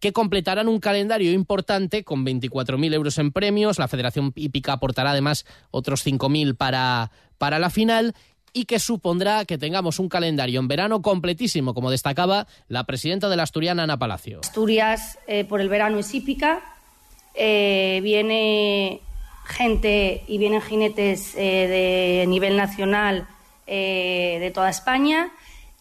que 0.00 0.12
completarán 0.12 0.66
un 0.66 0.80
calendario 0.80 1.30
importante 1.32 2.04
con 2.04 2.24
24.000 2.24 2.94
euros 2.94 3.18
en 3.18 3.32
premios. 3.32 3.78
La 3.78 3.86
Federación 3.86 4.32
Hípica 4.34 4.72
aportará 4.72 5.10
además 5.10 5.44
otros 5.70 6.04
5.000 6.06 6.56
para, 6.56 7.12
para 7.38 7.58
la 7.58 7.70
final 7.70 8.14
y 8.52 8.64
que 8.64 8.80
supondrá 8.80 9.44
que 9.44 9.58
tengamos 9.58 9.98
un 9.98 10.08
calendario 10.08 10.58
en 10.58 10.68
verano 10.68 11.02
completísimo, 11.02 11.74
como 11.74 11.90
destacaba 11.90 12.46
la 12.66 12.84
presidenta 12.84 13.28
de 13.28 13.36
la 13.36 13.44
Asturiana, 13.44 13.84
Ana 13.84 13.98
Palacio. 13.98 14.40
Asturias 14.40 15.18
eh, 15.28 15.44
por 15.44 15.60
el 15.60 15.68
verano 15.68 15.98
es 15.98 16.12
hípica, 16.14 16.60
eh, 17.34 18.00
viene 18.02 19.02
gente 19.44 20.24
y 20.26 20.38
vienen 20.38 20.62
jinetes 20.62 21.34
eh, 21.36 22.20
de 22.20 22.26
nivel 22.26 22.56
nacional 22.56 23.28
de 23.66 24.50
toda 24.52 24.68
España 24.68 25.30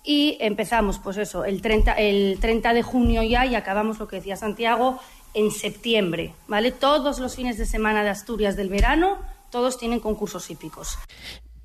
y 0.04 0.38
empezamos, 0.40 1.00
pues 1.00 1.18
eso, 1.18 1.46
el 1.46 1.62
30, 1.62 1.94
el 1.94 2.38
30 2.40 2.74
de 2.74 2.84
junio 2.84 3.24
ya 3.24 3.46
y 3.46 3.56
acabamos 3.56 4.00
lo 4.00 4.08
que 4.08 4.18
decía 4.18 4.36
Santiago 4.36 5.00
en 5.34 5.52
septiembre, 5.52 6.34
¿vale? 6.48 6.72
Todos 6.72 7.20
los 7.20 7.36
fines 7.36 7.58
de 7.58 7.66
semana 7.66 8.04
de 8.04 8.10
Asturias 8.10 8.56
del 8.56 8.70
verano, 8.70 9.18
todos 9.52 9.78
tienen 9.78 10.00
concursos 10.00 10.50
hípicos. 10.50 10.98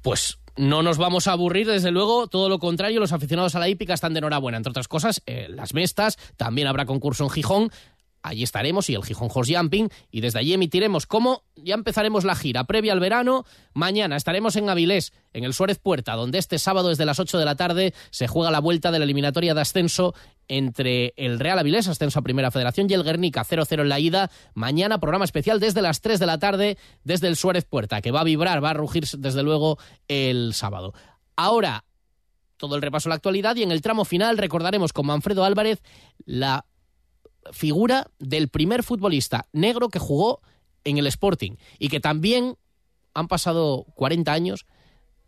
Pues 0.02 0.38
no 0.56 0.82
nos 0.82 0.98
vamos 0.98 1.26
a 1.26 1.32
aburrir, 1.32 1.66
desde 1.66 1.90
luego, 1.90 2.26
todo 2.26 2.48
lo 2.48 2.58
contrario, 2.58 3.00
los 3.00 3.12
aficionados 3.12 3.54
a 3.54 3.58
la 3.58 3.68
hípica 3.68 3.94
están 3.94 4.12
de 4.14 4.18
enhorabuena. 4.18 4.58
Entre 4.58 4.70
otras 4.70 4.88
cosas, 4.88 5.22
eh, 5.26 5.46
las 5.48 5.74
mestas, 5.74 6.18
también 6.36 6.68
habrá 6.68 6.86
concurso 6.86 7.24
en 7.24 7.30
Gijón, 7.30 7.72
allí 8.24 8.42
estaremos 8.42 8.88
y 8.90 8.94
el 8.94 9.04
Gijón 9.04 9.28
Horse 9.32 9.54
Jumping 9.54 9.90
y 10.10 10.22
desde 10.22 10.38
allí 10.40 10.54
emitiremos 10.54 11.06
cómo 11.06 11.42
ya 11.56 11.74
empezaremos 11.74 12.24
la 12.24 12.34
gira 12.34 12.64
previa 12.64 12.92
al 12.94 12.98
verano. 12.98 13.44
Mañana 13.74 14.16
estaremos 14.16 14.56
en 14.56 14.70
Avilés, 14.70 15.12
en 15.34 15.44
el 15.44 15.52
Suárez 15.52 15.78
Puerta, 15.78 16.14
donde 16.14 16.38
este 16.38 16.58
sábado 16.58 16.88
desde 16.88 17.04
las 17.04 17.20
8 17.20 17.38
de 17.38 17.44
la 17.44 17.54
tarde 17.54 17.94
se 18.10 18.26
juega 18.26 18.50
la 18.50 18.60
vuelta 18.60 18.90
de 18.90 18.98
la 18.98 19.04
eliminatoria 19.04 19.54
de 19.54 19.60
ascenso 19.60 20.14
entre 20.48 21.12
el 21.16 21.38
Real 21.38 21.58
Avilés, 21.58 21.86
ascenso 21.86 22.18
a 22.18 22.22
Primera 22.22 22.50
Federación, 22.50 22.86
y 22.90 22.94
el 22.94 23.04
Guernica 23.04 23.44
0-0 23.44 23.82
en 23.82 23.88
la 23.88 24.00
ida. 24.00 24.30
Mañana 24.54 24.98
programa 24.98 25.26
especial 25.26 25.60
desde 25.60 25.82
las 25.82 26.00
3 26.00 26.18
de 26.18 26.26
la 26.26 26.38
tarde 26.38 26.78
desde 27.04 27.28
el 27.28 27.36
Suárez 27.36 27.66
Puerta, 27.66 28.00
que 28.00 28.10
va 28.10 28.20
a 28.20 28.24
vibrar, 28.24 28.64
va 28.64 28.70
a 28.70 28.74
rugir 28.74 29.04
desde 29.18 29.42
luego 29.42 29.78
el 30.08 30.54
sábado. 30.54 30.94
Ahora 31.36 31.84
todo 32.56 32.76
el 32.76 32.82
repaso 32.82 33.08
a 33.08 33.10
la 33.10 33.16
actualidad 33.16 33.56
y 33.56 33.62
en 33.62 33.72
el 33.72 33.82
tramo 33.82 34.06
final 34.06 34.38
recordaremos 34.38 34.94
con 34.94 35.06
Manfredo 35.06 35.44
Álvarez 35.44 35.82
la 36.24 36.64
figura 37.52 38.10
del 38.18 38.48
primer 38.48 38.82
futbolista 38.82 39.46
negro 39.52 39.88
que 39.88 39.98
jugó 39.98 40.40
en 40.84 40.98
el 40.98 41.06
Sporting 41.06 41.52
y 41.78 41.88
que 41.88 42.00
también 42.00 42.56
han 43.14 43.28
pasado 43.28 43.86
40 43.94 44.32
años, 44.32 44.66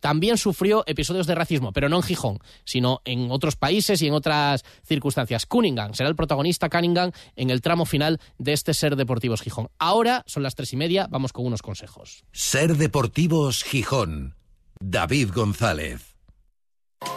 también 0.00 0.37
sufrió 0.37 0.85
episodios 0.87 1.26
de 1.26 1.35
racismo, 1.35 1.73
pero 1.73 1.88
no 1.88 1.96
en 1.96 2.02
Gijón, 2.02 2.38
sino 2.64 3.00
en 3.04 3.30
otros 3.30 3.56
países 3.56 4.02
y 4.02 4.06
en 4.06 4.14
otras 4.14 4.64
circunstancias. 4.85 5.46
Cunningham 5.46 5.94
será 5.94 6.08
el 6.08 6.16
protagonista 6.16 6.68
Cunningham 6.68 7.12
en 7.35 7.50
el 7.50 7.62
tramo 7.62 7.87
final 7.87 8.20
de 8.38 8.52
este 8.52 8.75
Ser 8.75 8.96
Deportivos 8.96 9.40
Gijón. 9.40 9.68
Ahora 9.78 10.23
son 10.26 10.42
las 10.42 10.54
tres 10.54 10.73
y 10.73 10.76
media, 10.76 11.08
vamos 11.11 11.32
con 11.32 11.46
unos 11.46 11.62
consejos. 11.62 12.25
Ser 12.32 12.76
Deportivos 12.76 13.64
Gijón. 13.64 14.37
David 14.78 15.30
González. 15.35 16.15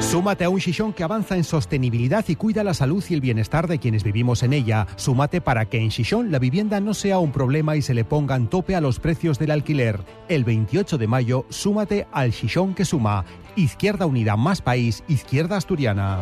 Súmate 0.00 0.44
a 0.44 0.48
un 0.48 0.58
Shishon 0.58 0.92
que 0.92 1.02
avanza 1.02 1.36
en 1.36 1.44
sostenibilidad 1.44 2.24
y 2.28 2.36
cuida 2.36 2.64
la 2.64 2.72
salud 2.72 3.04
y 3.08 3.14
el 3.14 3.20
bienestar 3.20 3.66
de 3.66 3.78
quienes 3.78 4.04
vivimos 4.04 4.42
en 4.42 4.52
ella. 4.52 4.86
Súmate 4.96 5.40
para 5.40 5.66
que 5.66 5.80
en 5.80 5.88
Shishon 5.88 6.30
la 6.30 6.38
vivienda 6.38 6.80
no 6.80 6.94
sea 6.94 7.18
un 7.18 7.32
problema 7.32 7.76
y 7.76 7.82
se 7.82 7.94
le 7.94 8.04
pongan 8.04 8.48
tope 8.48 8.74
a 8.74 8.80
los 8.80 9.00
precios 9.00 9.38
del 9.38 9.50
alquiler. 9.50 10.00
El 10.28 10.44
28 10.44 10.98
de 10.98 11.06
mayo, 11.08 11.46
súmate 11.50 12.06
al 12.12 12.30
Shishon 12.30 12.74
que 12.74 12.84
suma. 12.84 13.24
Izquierda 13.56 14.06
Unida 14.06 14.36
Más 14.36 14.62
País, 14.62 15.02
Izquierda 15.08 15.56
Asturiana. 15.56 16.20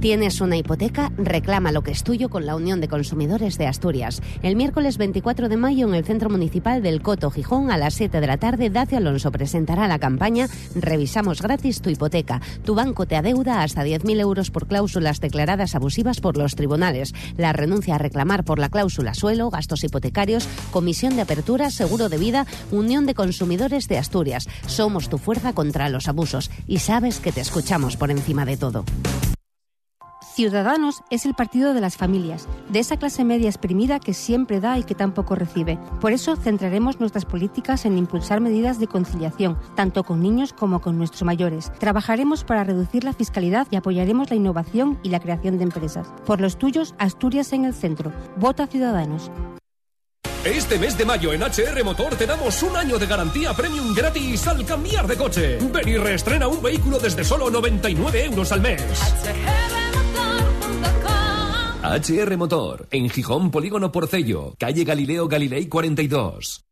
¿Tienes 0.00 0.40
una 0.40 0.56
hipoteca? 0.56 1.12
Reclama 1.16 1.70
lo 1.70 1.82
que 1.82 1.92
es 1.92 2.02
tuyo 2.02 2.28
con 2.28 2.44
la 2.44 2.56
Unión 2.56 2.80
de 2.80 2.88
Consumidores 2.88 3.56
de 3.56 3.68
Asturias. 3.68 4.20
El 4.42 4.56
miércoles 4.56 4.98
24 4.98 5.48
de 5.48 5.56
mayo 5.56 5.86
en 5.86 5.94
el 5.94 6.04
Centro 6.04 6.28
Municipal 6.28 6.82
del 6.82 7.02
Coto 7.02 7.30
Gijón 7.30 7.70
a 7.70 7.76
las 7.76 7.94
7 7.94 8.20
de 8.20 8.26
la 8.26 8.36
tarde, 8.36 8.68
Dacio 8.68 8.98
Alonso 8.98 9.30
presentará 9.30 9.86
la 9.86 10.00
campaña 10.00 10.48
Revisamos 10.74 11.40
gratis 11.40 11.82
tu 11.82 11.90
hipoteca. 11.90 12.40
Tu 12.64 12.74
banco 12.74 13.06
te 13.06 13.14
adeuda 13.14 13.62
hasta 13.62 13.84
10.000 13.84 14.18
euros 14.18 14.50
por 14.50 14.66
cláusulas 14.66 15.20
declaradas 15.20 15.76
abusivas 15.76 16.20
por 16.20 16.36
los 16.36 16.56
tribunales. 16.56 17.14
La 17.36 17.52
renuncia 17.52 17.94
a 17.94 17.98
reclamar 17.98 18.44
por 18.44 18.58
la 18.58 18.70
cláusula 18.70 19.14
suelo, 19.14 19.50
gastos 19.50 19.84
hipotecarios, 19.84 20.48
comisión 20.72 21.14
de 21.14 21.22
apertura, 21.22 21.70
seguro 21.70 22.08
de 22.08 22.18
vida, 22.18 22.46
Unión 22.72 23.06
de 23.06 23.14
Consumidores 23.14 23.86
de 23.86 23.98
Asturias. 23.98 24.48
Somos 24.66 25.08
tu 25.08 25.18
fuerza 25.18 25.52
contra 25.52 25.88
los 25.88 26.08
abusos 26.08 26.50
y 26.66 26.78
sabes 26.78 27.20
que 27.20 27.30
te 27.30 27.40
escuchamos 27.40 27.96
por 27.96 28.10
encima 28.10 28.44
de 28.44 28.56
todo. 28.56 28.84
Ciudadanos 30.34 31.02
es 31.10 31.26
el 31.26 31.34
partido 31.34 31.74
de 31.74 31.82
las 31.82 31.98
familias, 31.98 32.48
de 32.70 32.78
esa 32.78 32.96
clase 32.96 33.22
media 33.22 33.50
exprimida 33.50 34.00
que 34.00 34.14
siempre 34.14 34.60
da 34.60 34.78
y 34.78 34.82
que 34.82 34.94
tampoco 34.94 35.34
recibe. 35.34 35.78
Por 36.00 36.12
eso 36.12 36.36
centraremos 36.36 37.00
nuestras 37.00 37.26
políticas 37.26 37.84
en 37.84 37.98
impulsar 37.98 38.40
medidas 38.40 38.80
de 38.80 38.86
conciliación, 38.86 39.58
tanto 39.76 40.04
con 40.04 40.22
niños 40.22 40.54
como 40.54 40.80
con 40.80 40.96
nuestros 40.96 41.24
mayores. 41.24 41.70
Trabajaremos 41.78 42.44
para 42.44 42.64
reducir 42.64 43.04
la 43.04 43.12
fiscalidad 43.12 43.66
y 43.70 43.76
apoyaremos 43.76 44.30
la 44.30 44.36
innovación 44.36 44.98
y 45.02 45.10
la 45.10 45.20
creación 45.20 45.58
de 45.58 45.64
empresas. 45.64 46.08
Por 46.24 46.40
los 46.40 46.56
tuyos, 46.56 46.94
Asturias 46.98 47.52
en 47.52 47.66
el 47.66 47.74
centro. 47.74 48.10
Vota 48.36 48.66
Ciudadanos. 48.66 49.30
Este 50.46 50.78
mes 50.78 50.96
de 50.96 51.04
mayo 51.04 51.34
en 51.34 51.42
HR 51.42 51.84
Motor 51.84 52.16
te 52.16 52.26
damos 52.26 52.62
un 52.62 52.74
año 52.74 52.98
de 52.98 53.06
garantía 53.06 53.52
premium 53.52 53.94
gratis 53.94 54.48
al 54.48 54.64
cambiar 54.64 55.06
de 55.06 55.16
coche. 55.16 55.58
Ven 55.60 55.88
y 55.88 55.98
reestrena 55.98 56.48
un 56.48 56.62
vehículo 56.62 56.98
desde 56.98 57.22
solo 57.22 57.50
99 57.50 58.24
euros 58.24 58.50
al 58.50 58.62
mes. 58.62 58.82
HR 61.82 62.36
Motor, 62.36 62.86
en 62.92 63.10
Gijón 63.10 63.50
Polígono 63.50 63.90
Porcello, 63.90 64.54
calle 64.56 64.84
Galileo 64.84 65.26
Galilei 65.26 65.68
42. 65.68 66.71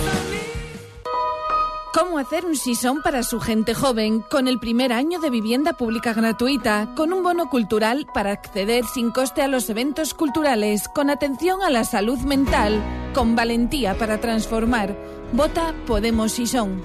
¿Cómo 1.93 2.19
hacer 2.19 2.45
un 2.45 2.55
sisón 2.55 3.01
para 3.01 3.21
su 3.21 3.41
gente 3.41 3.73
joven 3.73 4.21
con 4.21 4.47
el 4.47 4.59
primer 4.59 4.93
año 4.93 5.19
de 5.19 5.29
vivienda 5.29 5.73
pública 5.73 6.13
gratuita, 6.13 6.93
con 6.95 7.11
un 7.11 7.21
bono 7.21 7.49
cultural 7.49 8.07
para 8.13 8.31
acceder 8.31 8.85
sin 8.85 9.11
coste 9.11 9.41
a 9.41 9.49
los 9.49 9.69
eventos 9.69 10.13
culturales, 10.13 10.87
con 10.87 11.09
atención 11.09 11.61
a 11.61 11.69
la 11.69 11.83
salud 11.83 12.17
mental, 12.19 12.81
con 13.13 13.35
valentía 13.35 13.97
para 13.97 14.21
transformar? 14.21 14.95
Vota 15.33 15.75
Podemos 15.85 16.31
Sisón. 16.31 16.81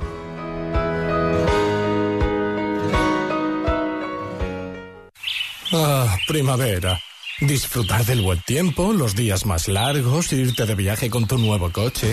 Ah, 5.72 6.16
primavera. 6.26 7.00
Disfrutar 7.40 8.04
del 8.06 8.22
buen 8.22 8.40
tiempo, 8.40 8.92
los 8.92 9.14
días 9.14 9.46
más 9.46 9.68
largos, 9.68 10.32
irte 10.32 10.66
de 10.66 10.74
viaje 10.74 11.10
con 11.10 11.28
tu 11.28 11.38
nuevo 11.38 11.70
coche. 11.70 12.12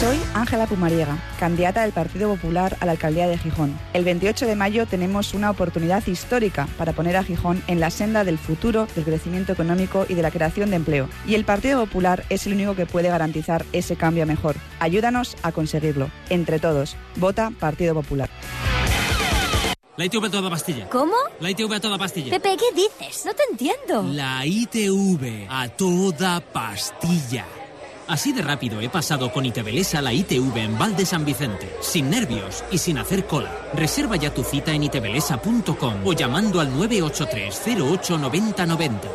Soy 0.00 0.18
Ángela 0.32 0.66
Pumariega, 0.66 1.18
candidata 1.38 1.82
del 1.82 1.92
Partido 1.92 2.34
Popular 2.34 2.74
a 2.80 2.86
la 2.86 2.92
alcaldía 2.92 3.28
de 3.28 3.36
Gijón. 3.36 3.78
El 3.92 4.02
28 4.02 4.46
de 4.46 4.56
mayo 4.56 4.86
tenemos 4.86 5.34
una 5.34 5.50
oportunidad 5.50 6.06
histórica 6.06 6.66
para 6.78 6.94
poner 6.94 7.18
a 7.18 7.22
Gijón 7.22 7.62
en 7.66 7.80
la 7.80 7.90
senda 7.90 8.24
del 8.24 8.38
futuro, 8.38 8.86
del 8.94 9.04
crecimiento 9.04 9.52
económico 9.52 10.06
y 10.08 10.14
de 10.14 10.22
la 10.22 10.30
creación 10.30 10.70
de 10.70 10.76
empleo. 10.76 11.06
Y 11.26 11.34
el 11.34 11.44
Partido 11.44 11.84
Popular 11.84 12.24
es 12.30 12.46
el 12.46 12.54
único 12.54 12.74
que 12.74 12.86
puede 12.86 13.10
garantizar 13.10 13.66
ese 13.74 13.94
cambio 13.96 14.24
mejor. 14.24 14.56
Ayúdanos 14.78 15.36
a 15.42 15.52
conseguirlo. 15.52 16.10
Entre 16.30 16.58
todos, 16.58 16.96
vota 17.16 17.52
Partido 17.60 17.92
Popular. 17.92 18.30
La 19.98 20.06
ITV 20.06 20.24
a 20.24 20.30
toda 20.30 20.48
pastilla. 20.48 20.88
¿Cómo? 20.88 21.12
La 21.40 21.50
ITV 21.50 21.74
a 21.74 21.80
toda 21.80 21.98
pastilla. 21.98 22.30
Pepe, 22.30 22.56
¿qué 22.56 22.74
dices? 22.74 23.26
No 23.26 23.34
te 23.34 23.42
entiendo. 23.50 24.02
La 24.14 24.46
ITV 24.46 25.46
a 25.50 25.68
toda 25.68 26.40
pastilla. 26.40 27.44
Así 28.10 28.32
de 28.32 28.42
rápido 28.42 28.80
he 28.80 28.88
pasado 28.88 29.30
con 29.30 29.46
Itebelesa 29.46 30.00
a 30.00 30.02
la 30.02 30.12
ITV 30.12 30.56
en 30.56 30.76
Val 30.76 30.96
de 30.96 31.06
San 31.06 31.24
Vicente, 31.24 31.70
sin 31.80 32.10
nervios 32.10 32.64
y 32.72 32.78
sin 32.78 32.98
hacer 32.98 33.24
cola. 33.24 33.52
Reserva 33.72 34.16
ya 34.16 34.34
tu 34.34 34.42
cita 34.42 34.72
en 34.72 34.82
itebelesa.com 34.82 36.04
o 36.04 36.12
llamando 36.12 36.58
al 36.58 36.76
983 36.76 37.80
08 37.80 38.18
90 38.18 38.66
90. 38.66 39.08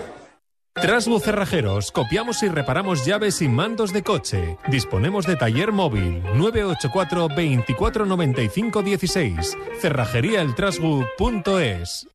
Trasbu 0.75 1.19
Cerrajeros, 1.19 1.91
copiamos 1.91 2.41
y 2.43 2.47
reparamos 2.47 3.05
llaves 3.05 3.41
y 3.41 3.49
mandos 3.49 3.91
de 3.91 4.01
coche. 4.01 4.57
Disponemos 4.69 5.25
de 5.25 5.35
taller 5.35 5.73
móvil 5.73 6.23
984 6.33 7.27
24 7.35 8.05
95 8.05 8.81
16. 8.81 9.57
Cerrajeríaeltrasbu.es. 9.81 12.14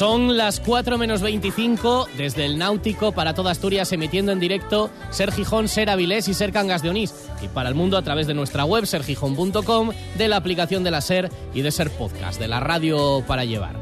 Son 0.00 0.38
las 0.38 0.60
4 0.60 0.96
menos 0.96 1.20
25 1.20 2.08
desde 2.16 2.46
el 2.46 2.56
Náutico 2.56 3.12
para 3.12 3.34
toda 3.34 3.50
Asturias 3.50 3.92
emitiendo 3.92 4.32
en 4.32 4.40
directo 4.40 4.88
Ser 5.10 5.30
Gijón, 5.30 5.68
Ser 5.68 5.90
Avilés 5.90 6.26
y 6.26 6.32
Ser 6.32 6.52
Cangas 6.52 6.80
de 6.80 6.88
Onís 6.88 7.12
y 7.42 7.48
para 7.48 7.68
el 7.68 7.74
mundo 7.74 7.98
a 7.98 8.02
través 8.02 8.26
de 8.26 8.32
nuestra 8.32 8.64
web 8.64 8.86
sergijón.com, 8.86 9.90
de 10.16 10.28
la 10.28 10.36
aplicación 10.36 10.84
de 10.84 10.90
la 10.90 11.02
Ser 11.02 11.28
y 11.52 11.60
de 11.60 11.70
Ser 11.70 11.90
Podcast, 11.90 12.40
de 12.40 12.48
la 12.48 12.60
radio 12.60 13.22
para 13.26 13.44
llevar. 13.44 13.76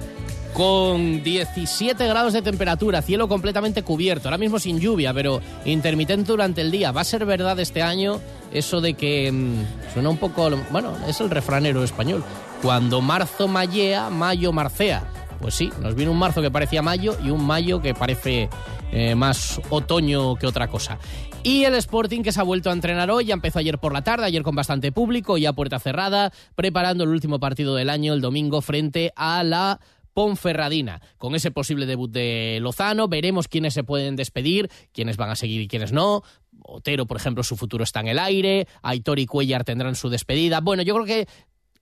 Con 0.54 1.22
17 1.22 2.04
grados 2.08 2.32
de 2.32 2.42
temperatura, 2.42 3.00
cielo 3.00 3.28
completamente 3.28 3.84
cubierto, 3.84 4.26
ahora 4.26 4.38
mismo 4.38 4.58
sin 4.58 4.80
lluvia, 4.80 5.14
pero 5.14 5.40
intermitente 5.66 6.32
durante 6.32 6.62
el 6.62 6.72
día. 6.72 6.90
¿Va 6.90 7.02
a 7.02 7.04
ser 7.04 7.26
verdad 7.26 7.60
este 7.60 7.80
año 7.80 8.20
eso 8.52 8.80
de 8.80 8.94
que 8.94 9.30
mm, 9.30 9.92
suena 9.94 10.08
un 10.08 10.16
poco, 10.16 10.50
bueno, 10.72 10.96
es 11.06 11.20
el 11.20 11.30
refranero 11.30 11.84
español? 11.84 12.24
Cuando 12.60 13.00
marzo 13.00 13.46
mallea, 13.46 14.10
mayo 14.10 14.52
marcea. 14.52 15.04
Pues 15.40 15.54
sí, 15.54 15.70
nos 15.80 15.94
viene 15.94 16.10
un 16.10 16.18
marzo 16.18 16.42
que 16.42 16.50
parecía 16.50 16.82
mayo 16.82 17.16
y 17.24 17.30
un 17.30 17.44
mayo 17.44 17.80
que 17.80 17.94
parece 17.94 18.48
eh, 18.92 19.14
más 19.14 19.60
otoño 19.70 20.34
que 20.36 20.46
otra 20.46 20.68
cosa. 20.68 20.98
Y 21.44 21.64
el 21.64 21.74
Sporting 21.74 22.22
que 22.22 22.32
se 22.32 22.40
ha 22.40 22.44
vuelto 22.44 22.70
a 22.70 22.72
entrenar 22.72 23.10
hoy, 23.10 23.26
ya 23.26 23.34
empezó 23.34 23.60
ayer 23.60 23.78
por 23.78 23.92
la 23.92 24.02
tarde, 24.02 24.26
ayer 24.26 24.42
con 24.42 24.56
bastante 24.56 24.90
público, 24.90 25.38
ya 25.38 25.52
puerta 25.52 25.78
cerrada, 25.78 26.32
preparando 26.56 27.04
el 27.04 27.10
último 27.10 27.38
partido 27.38 27.74
del 27.76 27.90
año 27.90 28.12
el 28.12 28.20
domingo 28.20 28.60
frente 28.60 29.12
a 29.14 29.44
la 29.44 29.78
Ponferradina. 30.14 31.00
Con 31.16 31.36
ese 31.36 31.52
posible 31.52 31.86
debut 31.86 32.10
de 32.10 32.58
Lozano, 32.60 33.06
veremos 33.06 33.46
quiénes 33.46 33.72
se 33.72 33.84
pueden 33.84 34.16
despedir, 34.16 34.68
quiénes 34.92 35.16
van 35.16 35.30
a 35.30 35.36
seguir 35.36 35.60
y 35.60 35.68
quiénes 35.68 35.92
no. 35.92 36.22
Otero, 36.64 37.06
por 37.06 37.18
ejemplo, 37.18 37.44
su 37.44 37.56
futuro 37.56 37.84
está 37.84 38.00
en 38.00 38.08
el 38.08 38.18
aire. 38.18 38.66
Aitor 38.82 39.20
y 39.20 39.26
Cuellar 39.26 39.62
tendrán 39.62 39.94
su 39.94 40.08
despedida. 40.08 40.60
Bueno, 40.60 40.82
yo 40.82 40.94
creo 40.94 41.06
que 41.06 41.28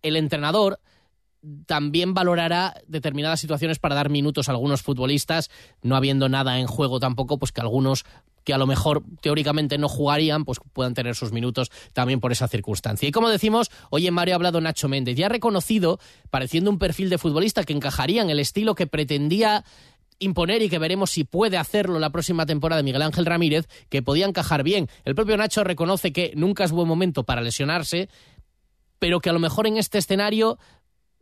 el 0.03 0.17
entrenador 0.17 0.81
también 1.67 2.15
valorará 2.15 2.75
determinadas 2.87 3.41
situaciones 3.41 3.79
para 3.79 3.95
dar 3.95 4.11
minutos 4.11 4.49
a 4.49 4.53
algunos 4.53 4.83
futbolistas, 4.83 5.51
no 5.83 5.97
habiendo 5.97 6.29
nada 6.29 6.59
en 6.59 6.67
juego 6.67 7.01
tampoco, 7.01 7.39
pues 7.39 7.53
que 7.53 7.61
algunos 7.61 8.05
que 8.47 8.55
a 8.55 8.59
lo 8.59 8.67
mejor 8.67 9.03
teóricamente 9.21 9.77
no 9.77 9.89
jugarían, 9.89 10.45
pues 10.45 10.61
puedan 10.73 10.95
tener 10.95 11.17
sus 11.17 11.33
minutos 11.33 11.73
también 11.93 12.21
por 12.21 12.31
esa 12.31 12.47
circunstancia. 12.47 13.09
Y 13.09 13.13
como 13.13 13.29
decimos, 13.29 13.73
hoy 13.91 14.07
en 14.07 14.15
Mario 14.15 14.35
ha 14.35 14.37
hablado 14.37 14.61
Nacho 14.61 14.89
Méndez, 14.89 15.17
ya 15.17 15.29
reconocido, 15.29 15.99
pareciendo 16.31 16.71
un 16.71 16.79
perfil 16.79 17.11
de 17.11 17.19
futbolista 17.19 17.65
que 17.65 17.73
encajaría 17.73 18.23
en 18.23 18.31
el 18.31 18.39
estilo 18.39 18.77
que 18.77 18.87
pretendía 18.87 19.65
imponer 20.21 20.63
y 20.63 20.69
que 20.69 20.79
veremos 20.79 21.11
si 21.11 21.25
puede 21.25 21.59
hacerlo 21.59 21.99
la 21.99 22.11
próxima 22.11 22.47
temporada 22.47 22.85
Miguel 22.85 23.03
Ángel 23.03 23.27
Ramírez, 23.27 23.69
que 23.89 24.01
podía 24.01 24.27
encajar 24.27 24.63
bien. 24.63 24.89
El 25.05 25.17
propio 25.17 25.37
Nacho 25.37 25.65
reconoce 25.65 26.13
que 26.13 26.33
nunca 26.37 26.63
es 26.63 26.71
buen 26.71 26.87
momento 26.87 27.25
para 27.25 27.43
lesionarse, 27.43 28.09
pero 28.99 29.21
que 29.21 29.31
a 29.31 29.33
lo 29.33 29.41
mejor 29.41 29.67
en 29.67 29.77
este 29.77 29.99
escenario 29.99 30.59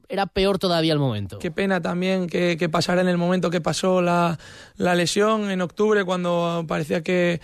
era 0.09 0.27
peor 0.27 0.59
todavía 0.59 0.93
el 0.93 0.99
momento. 0.99 1.39
Qué 1.39 1.51
pena 1.51 1.81
también 1.81 2.27
que, 2.27 2.69
pasara 2.71 3.01
en 3.01 3.09
el 3.09 3.17
momento 3.17 3.51
que 3.51 3.61
pasó 3.61 4.03
la, 4.03 4.39
la 4.77 4.95
lesión 4.95 5.51
en 5.51 5.61
octubre, 5.61 6.05
cuando 6.05 6.65
parecía 6.67 7.03
que, 7.03 7.41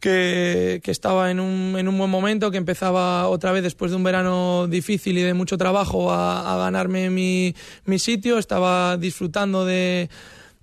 que, 0.00 0.80
que, 0.82 0.90
estaba 0.90 1.30
en 1.30 1.40
un, 1.40 1.76
en 1.78 1.88
un 1.88 1.98
buen 1.98 2.10
momento, 2.10 2.50
que 2.50 2.58
empezaba 2.58 3.28
otra 3.28 3.52
vez 3.52 3.62
después 3.62 3.90
de 3.90 3.96
un 3.96 4.04
verano 4.04 4.66
difícil 4.68 5.18
y 5.18 5.22
de 5.22 5.34
mucho 5.34 5.58
trabajo 5.58 6.12
a, 6.12 6.54
a 6.54 6.58
ganarme 6.58 7.10
mi, 7.10 7.54
mi 7.84 7.98
sitio, 7.98 8.38
estaba 8.38 8.96
disfrutando 8.96 9.64
de 9.64 10.08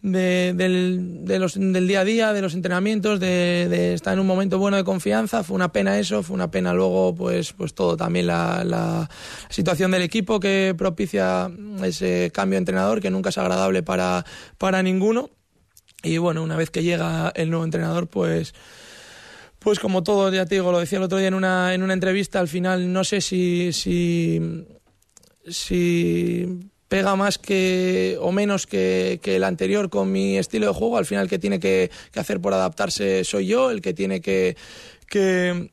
de, 0.01 0.53
del, 0.55 1.25
del 1.25 1.87
día 1.87 2.01
a 2.01 2.03
día, 2.03 2.33
de 2.33 2.41
los 2.41 2.53
entrenamientos, 2.53 3.19
de, 3.19 3.67
de, 3.69 3.93
estar 3.93 4.13
en 4.13 4.19
un 4.19 4.27
momento 4.27 4.57
bueno 4.57 4.77
de 4.77 4.83
confianza. 4.83 5.43
Fue 5.43 5.55
una 5.55 5.71
pena 5.71 5.99
eso, 5.99 6.23
fue 6.23 6.33
una 6.33 6.49
pena 6.49 6.73
luego 6.73 7.13
pues, 7.15 7.53
pues 7.53 7.73
todo, 7.73 7.97
también 7.97 8.27
la, 8.27 8.63
la 8.63 9.09
situación 9.49 9.91
del 9.91 10.01
equipo 10.01 10.39
que 10.39 10.73
propicia 10.77 11.51
ese 11.83 12.31
cambio 12.33 12.55
de 12.55 12.59
entrenador 12.59 13.01
que 13.01 13.11
nunca 13.11 13.29
es 13.29 13.37
agradable 13.37 13.83
para, 13.83 14.25
para 14.57 14.81
ninguno. 14.81 15.29
Y 16.03 16.17
bueno, 16.17 16.41
una 16.41 16.57
vez 16.57 16.71
que 16.71 16.81
llega 16.81 17.31
el 17.35 17.49
nuevo 17.49 17.63
entrenador, 17.63 18.07
pues 18.07 18.53
pues 19.59 19.77
como 19.77 20.01
todo, 20.01 20.33
ya 20.33 20.47
te 20.47 20.55
digo, 20.55 20.71
lo 20.71 20.79
decía 20.79 20.97
el 20.97 21.03
otro 21.03 21.19
día 21.19 21.27
en 21.27 21.35
una, 21.35 21.75
en 21.75 21.83
una 21.83 21.93
entrevista, 21.93 22.39
al 22.39 22.47
final 22.47 22.91
no 22.91 23.03
sé 23.03 23.21
si, 23.21 23.71
si, 23.73 24.65
si 25.47 26.70
pega 26.91 27.15
más 27.15 27.37
que 27.37 28.17
o 28.19 28.33
menos 28.33 28.67
que, 28.67 29.21
que, 29.23 29.37
el 29.37 29.45
anterior 29.45 29.89
con 29.89 30.11
mi 30.11 30.37
estilo 30.37 30.67
de 30.67 30.73
juego. 30.73 30.97
Al 30.97 31.05
final 31.05 31.23
el 31.23 31.29
que 31.29 31.39
tiene 31.39 31.57
que, 31.57 31.89
hacer 32.17 32.41
por 32.41 32.53
adaptarse 32.53 33.23
soy 33.23 33.47
yo, 33.47 33.71
el 33.71 33.79
que 33.79 33.93
tiene 33.93 34.19
que, 34.19 34.57
que, 35.07 35.71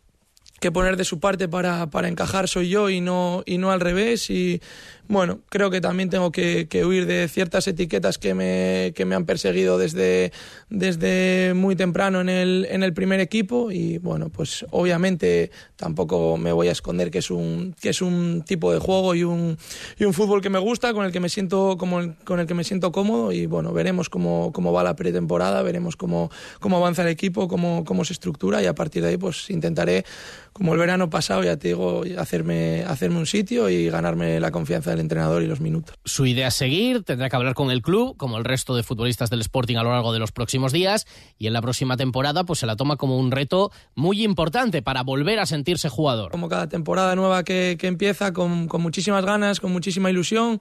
que 0.61 0.71
poner 0.71 0.97
de 0.97 1.03
su 1.03 1.19
parte 1.19 1.49
para, 1.49 1.91
para, 1.91 2.07
encajar 2.07 2.47
soy 2.47 2.69
yo 2.69 2.89
y 2.89 3.01
no, 3.01 3.43
y 3.47 3.59
no 3.59 3.73
al 3.73 3.81
revés. 3.81 4.31
Y 4.31 4.63
bueno, 5.09 5.41
creo 5.49 5.71
que 5.71 5.81
también 5.81 6.11
tengo 6.11 6.31
que, 6.31 6.69
que 6.69 6.85
huir 6.85 7.07
de 7.07 7.27
ciertas 7.29 7.67
etiquetas 7.67 8.19
que 8.19 8.35
me, 8.35 8.93
que 8.95 9.07
me 9.07 9.15
han 9.15 9.25
perseguido 9.25 9.79
desde, 9.79 10.33
desde 10.69 11.55
muy 11.55 11.77
temprano 11.77 12.21
en 12.21 12.29
el, 12.29 12.67
en 12.71 12.83
el 12.83 12.93
primer 12.93 13.19
equipo 13.21 13.73
y 13.73 13.97
bueno, 13.99 14.29
pues 14.29 14.67
obviamente 14.71 15.51
tampoco 15.77 16.37
me 16.37 16.53
voy 16.53 16.69
a 16.69 16.73
esconder 16.73 17.11
que 17.11 17.19
es 17.19 17.31
un, 17.31 17.75
que 17.81 17.89
es 17.89 18.03
un 18.03 18.43
tipo 18.47 18.71
de 18.73 18.79
juego 18.79 19.15
y 19.15 19.25
un, 19.25 19.57
y 19.99 20.05
un 20.05 20.13
fútbol 20.13 20.43
que 20.43 20.51
me 20.51 20.59
gusta, 20.59 20.93
con 20.93 21.07
el 21.07 21.13
que 21.13 21.21
me 21.21 21.31
siento, 21.31 21.77
como 21.79 22.01
el, 22.01 22.15
con 22.25 22.39
el 22.39 22.47
que 22.47 22.55
me 22.55 22.65
siento 22.65 22.93
cómodo 22.93 23.33
y 23.33 23.47
bueno, 23.47 23.73
veremos 23.73 24.11
cómo, 24.11 24.53
cómo 24.53 24.73
va 24.73 24.83
la 24.83 24.95
pretemporada, 24.95 25.63
veremos 25.63 25.97
cómo, 25.97 26.31
cómo 26.61 26.77
avanza 26.77 27.03
el 27.03 27.09
equipo, 27.09 27.49
cómo, 27.49 27.85
cómo 27.87 28.05
se 28.05 28.13
estructura 28.13 28.63
y 28.63 28.67
a 28.67 28.75
partir 28.75 29.03
de 29.03 29.09
ahí 29.11 29.17
pues 29.17 29.49
intentaré, 29.49 30.05
como 30.53 30.73
el 30.73 30.81
verano 30.81 31.09
pasado, 31.09 31.45
ya 31.45 31.57
te 31.57 31.69
digo, 31.69 32.03
hacerme, 32.19 32.85
hacerme 32.87 33.19
un 33.19 33.27
sitio 33.27 33.69
y 33.71 33.89
ganarme 33.89 34.41
la 34.41 34.51
confianza 34.51 34.91
del 34.91 34.98
entrenador 35.01 35.43
y 35.43 35.47
los 35.47 35.61
minutos. 35.61 35.97
Su 36.05 36.27
idea 36.27 36.49
es 36.49 36.55
seguir, 36.55 37.03
tendrá 37.03 37.29
que 37.29 37.37
hablar 37.37 37.55
con 37.55 37.71
el 37.71 37.83
club, 37.83 38.17
como 38.17 38.39
el 38.39 38.45
resto 38.45 38.75
de 38.75 38.83
futbolistas 38.83 39.31
del 39.31 39.41
Sporting 39.41 39.77
a 39.77 39.83
lo 39.83 39.91
largo 39.91 40.13
de 40.13 40.19
los 40.19 40.33
próximos 40.33 40.73
días, 40.73 41.07
y 41.39 41.47
en 41.47 41.53
la 41.53 41.63
próxima 41.63 41.97
temporada 41.97 42.45
pues 42.45 42.61
se 42.61 42.67
la 42.67 42.77
toma 42.77 42.97
como 42.97 43.19
un 43.19 43.31
reto 43.31 43.71
muy 43.95 44.25
importante 44.25 44.83
para 44.83 45.03
volver 45.03 45.39
a 45.39 45.47
sentirse 45.47 45.89
jugador. 45.89 46.31
Como 46.31 46.49
cada 46.49 46.69
temporada 46.69 47.15
nueva 47.15 47.45
que, 47.45 47.77
que 47.79 47.87
empieza, 47.87 48.33
con, 48.33 48.69
con 48.69 48.83
muchísimas 48.83 49.25
ganas, 49.25 49.61
con 49.61 49.73
muchísima 49.73 50.11
ilusión, 50.11 50.61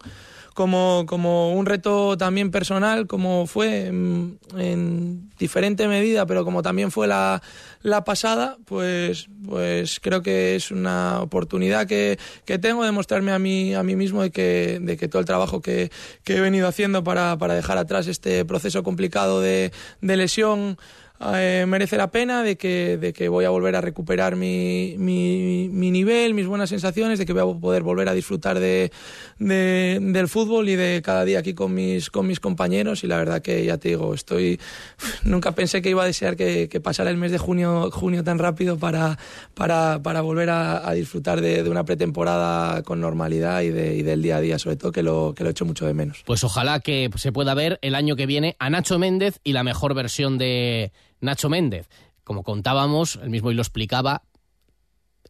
como, 0.57 1.05
como 1.07 1.53
un 1.53 1.67
reto 1.67 2.17
también 2.17 2.49
personal, 2.49 3.05
como 3.05 3.45
fue 3.45 3.85
en, 3.85 4.39
en, 4.57 5.29
diferente 5.37 5.87
medida, 5.87 6.25
pero 6.25 6.43
como 6.43 6.63
también 6.63 6.89
fue 6.89 7.05
la, 7.05 7.43
la 7.83 8.03
pasada, 8.03 8.57
pues, 8.65 9.27
pues 9.45 9.99
creo 9.99 10.23
que 10.23 10.55
es 10.55 10.71
una 10.71 11.21
oportunidad 11.21 11.85
que, 11.85 12.17
que 12.43 12.57
tengo 12.57 12.83
de 12.83 12.91
mostrarme 12.91 13.33
a 13.33 13.37
mí, 13.37 13.75
a 13.75 13.83
mí 13.83 13.95
mismo 13.95 14.23
de 14.23 14.31
que, 14.31 14.79
de 14.81 14.97
que 14.97 15.07
todo 15.07 15.19
el 15.19 15.27
trabajo 15.27 15.61
que, 15.61 15.91
que 16.23 16.37
he 16.37 16.41
venido 16.41 16.67
haciendo 16.67 17.03
para, 17.03 17.37
para 17.37 17.53
dejar 17.53 17.77
atrás 17.77 18.07
este 18.07 18.43
proceso 18.43 18.81
complicado 18.81 19.41
de, 19.41 19.71
de 20.01 20.17
lesión 20.17 20.79
eh, 21.19 21.65
merece 21.67 21.97
la 21.97 22.11
pena, 22.11 22.43
de 22.43 22.57
que, 22.57 22.97
de 22.97 23.11
que 23.11 23.27
voy 23.29 23.45
a 23.45 23.49
volver 23.49 23.75
a 23.75 23.81
recuperar 23.81 24.35
mi, 24.35 24.95
mi, 24.97 25.91
nivel, 25.91 26.33
mis 26.33 26.45
buenas 26.45 26.69
sensaciones, 26.69 27.17
de 27.17 27.25
que 27.25 27.33
voy 27.33 27.41
a 27.41 27.59
poder 27.59 27.81
volver 27.81 28.07
a 28.07 28.13
disfrutar 28.13 28.59
de, 28.59 28.91
de, 29.39 29.99
del 29.99 30.27
fútbol 30.27 30.69
y 30.69 30.75
de 30.75 31.01
cada 31.03 31.25
día 31.25 31.39
aquí 31.39 31.53
con 31.53 31.73
mis, 31.73 32.11
con 32.11 32.27
mis 32.27 32.39
compañeros. 32.39 33.03
Y 33.03 33.07
la 33.07 33.17
verdad 33.17 33.41
que 33.41 33.65
ya 33.65 33.77
te 33.77 33.89
digo, 33.89 34.13
estoy. 34.13 34.59
Nunca 35.23 35.53
pensé 35.53 35.81
que 35.81 35.89
iba 35.89 36.03
a 36.03 36.05
desear 36.05 36.35
que, 36.35 36.69
que 36.69 36.79
pasara 36.79 37.09
el 37.09 37.17
mes 37.17 37.31
de 37.31 37.39
junio, 37.39 37.89
junio 37.91 38.23
tan 38.23 38.37
rápido 38.37 38.77
para, 38.77 39.17
para, 39.55 40.01
para 40.03 40.21
volver 40.21 40.49
a, 40.51 40.87
a 40.87 40.93
disfrutar 40.93 41.41
de, 41.41 41.63
de, 41.63 41.69
una 41.69 41.83
pretemporada 41.83 42.83
con 42.83 43.01
normalidad 43.01 43.61
y, 43.61 43.69
de, 43.69 43.95
y 43.95 44.03
del 44.03 44.21
día 44.21 44.37
a 44.37 44.41
día, 44.41 44.59
sobre 44.59 44.75
todo 44.75 44.91
que 44.91 45.03
lo, 45.03 45.33
que 45.35 45.43
lo 45.43 45.49
echo 45.49 45.65
mucho 45.65 45.87
de 45.87 45.93
menos. 45.93 46.23
Pues 46.25 46.43
ojalá 46.43 46.79
que 46.79 47.09
se 47.15 47.31
pueda 47.31 47.53
ver 47.53 47.79
el 47.81 47.95
año 47.95 48.15
que 48.15 48.25
viene 48.25 48.55
a 48.59 48.69
Nacho 48.69 48.99
Méndez 48.99 49.39
y 49.43 49.53
la 49.53 49.63
mejor 49.63 49.93
versión 49.93 50.37
de 50.37 50.91
Nacho 51.21 51.49
Méndez. 51.49 51.89
Como 52.23 52.43
contábamos, 52.43 53.19
él 53.21 53.29
mismo 53.29 53.51
y 53.51 53.53
lo 53.53 53.61
explicaba, 53.61 54.23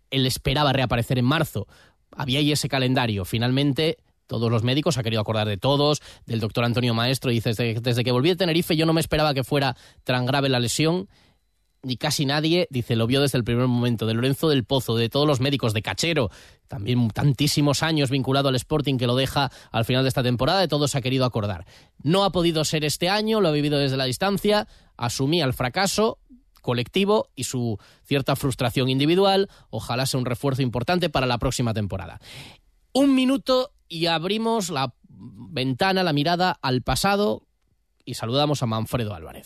él 0.09 0.25
esperaba 0.25 0.73
reaparecer 0.73 1.19
en 1.19 1.25
marzo. 1.25 1.67
Había 2.11 2.39
ahí 2.39 2.51
ese 2.51 2.69
calendario. 2.69 3.25
Finalmente, 3.25 3.97
todos 4.25 4.51
los 4.51 4.63
médicos, 4.63 4.97
ha 4.97 5.03
querido 5.03 5.21
acordar 5.21 5.47
de 5.47 5.57
todos, 5.57 6.01
del 6.25 6.39
doctor 6.39 6.65
Antonio 6.65 6.93
Maestro, 6.93 7.31
dice, 7.31 7.49
desde, 7.49 7.79
desde 7.79 8.03
que 8.03 8.11
volví 8.11 8.29
de 8.29 8.35
Tenerife 8.35 8.75
yo 8.75 8.85
no 8.85 8.93
me 8.93 9.01
esperaba 9.01 9.33
que 9.33 9.43
fuera 9.43 9.75
tan 10.03 10.25
grave 10.25 10.49
la 10.49 10.59
lesión 10.59 11.07
ni 11.87 11.95
casi 11.95 12.25
nadie, 12.25 12.67
dice, 12.69 12.97
lo 12.97 13.07
vio 13.07 13.21
desde 13.21 13.37
el 13.37 13.45
primer 13.45 13.65
momento, 13.67 14.05
de 14.05 14.13
Lorenzo 14.13 14.49
del 14.49 14.65
Pozo, 14.65 14.97
de 14.97 15.07
todos 15.07 15.25
los 15.25 15.39
médicos, 15.39 15.73
de 15.73 15.81
Cachero, 15.81 16.29
también 16.67 17.07
tantísimos 17.09 17.81
años 17.81 18.09
vinculado 18.09 18.49
al 18.49 18.55
Sporting 18.55 18.97
que 18.97 19.07
lo 19.07 19.15
deja 19.15 19.49
al 19.71 19.85
final 19.85 20.03
de 20.03 20.09
esta 20.09 20.21
temporada, 20.21 20.59
de 20.59 20.67
todos 20.67 20.95
ha 20.95 21.01
querido 21.01 21.23
acordar. 21.23 21.65
No 22.03 22.25
ha 22.25 22.31
podido 22.33 22.65
ser 22.65 22.83
este 22.83 23.07
año, 23.07 23.39
lo 23.39 23.47
ha 23.47 23.51
vivido 23.51 23.79
desde 23.79 23.95
la 23.95 24.03
distancia, 24.03 24.67
asumía 24.97 25.45
el 25.45 25.53
fracaso 25.53 26.19
colectivo 26.61 27.29
y 27.35 27.45
su 27.45 27.79
cierta 28.03 28.35
frustración 28.35 28.89
individual, 28.89 29.49
ojalá 29.69 30.05
sea 30.05 30.19
un 30.19 30.25
refuerzo 30.25 30.61
importante 30.61 31.09
para 31.09 31.25
la 31.25 31.37
próxima 31.37 31.73
temporada. 31.73 32.19
Un 32.91 33.15
minuto 33.15 33.71
y 33.87 34.07
abrimos 34.07 34.69
la 34.69 34.93
ventana, 35.07 36.03
la 36.03 36.11
mirada 36.11 36.59
al 36.61 36.81
pasado 36.81 37.43
y 38.03 38.15
saludamos 38.15 38.61
a 38.61 38.65
Manfredo 38.65 39.15
Álvarez. 39.15 39.45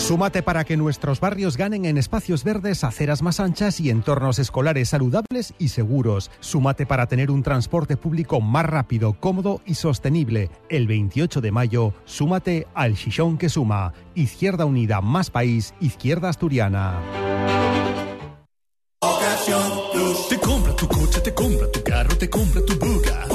Súmate 0.00 0.42
para 0.42 0.64
que 0.64 0.76
nuestros 0.76 1.20
barrios 1.20 1.56
ganen 1.56 1.84
en 1.84 1.96
espacios 1.98 2.42
verdes, 2.42 2.82
aceras 2.84 3.22
más 3.22 3.38
anchas 3.38 3.78
y 3.80 3.90
entornos 3.90 4.38
escolares 4.38 4.88
saludables 4.88 5.54
y 5.58 5.68
seguros. 5.68 6.30
Súmate 6.40 6.86
para 6.86 7.06
tener 7.06 7.30
un 7.30 7.42
transporte 7.44 7.96
público 7.96 8.40
más 8.40 8.64
rápido, 8.64 9.12
cómodo 9.12 9.60
y 9.66 9.74
sostenible. 9.74 10.50
El 10.68 10.88
28 10.88 11.40
de 11.40 11.52
mayo, 11.52 11.92
súmate 12.06 12.66
al 12.74 12.96
Chichón 12.96 13.38
que 13.38 13.50
suma. 13.50 13.92
Izquierda 14.16 14.64
Unida 14.64 15.00
más 15.00 15.30
país, 15.30 15.74
Izquierda 15.80 16.30
Asturiana. 16.30 16.98
Te 20.28 20.38
compra 20.38 20.74
tu 20.74 20.88
coche, 20.88 21.20
te 21.20 21.34
compra 21.34 21.70
tu 21.70 21.82
carro, 21.84 22.16
te 22.16 22.28
compra 22.28 22.64
tu 22.64 22.74
buga. 22.78 23.26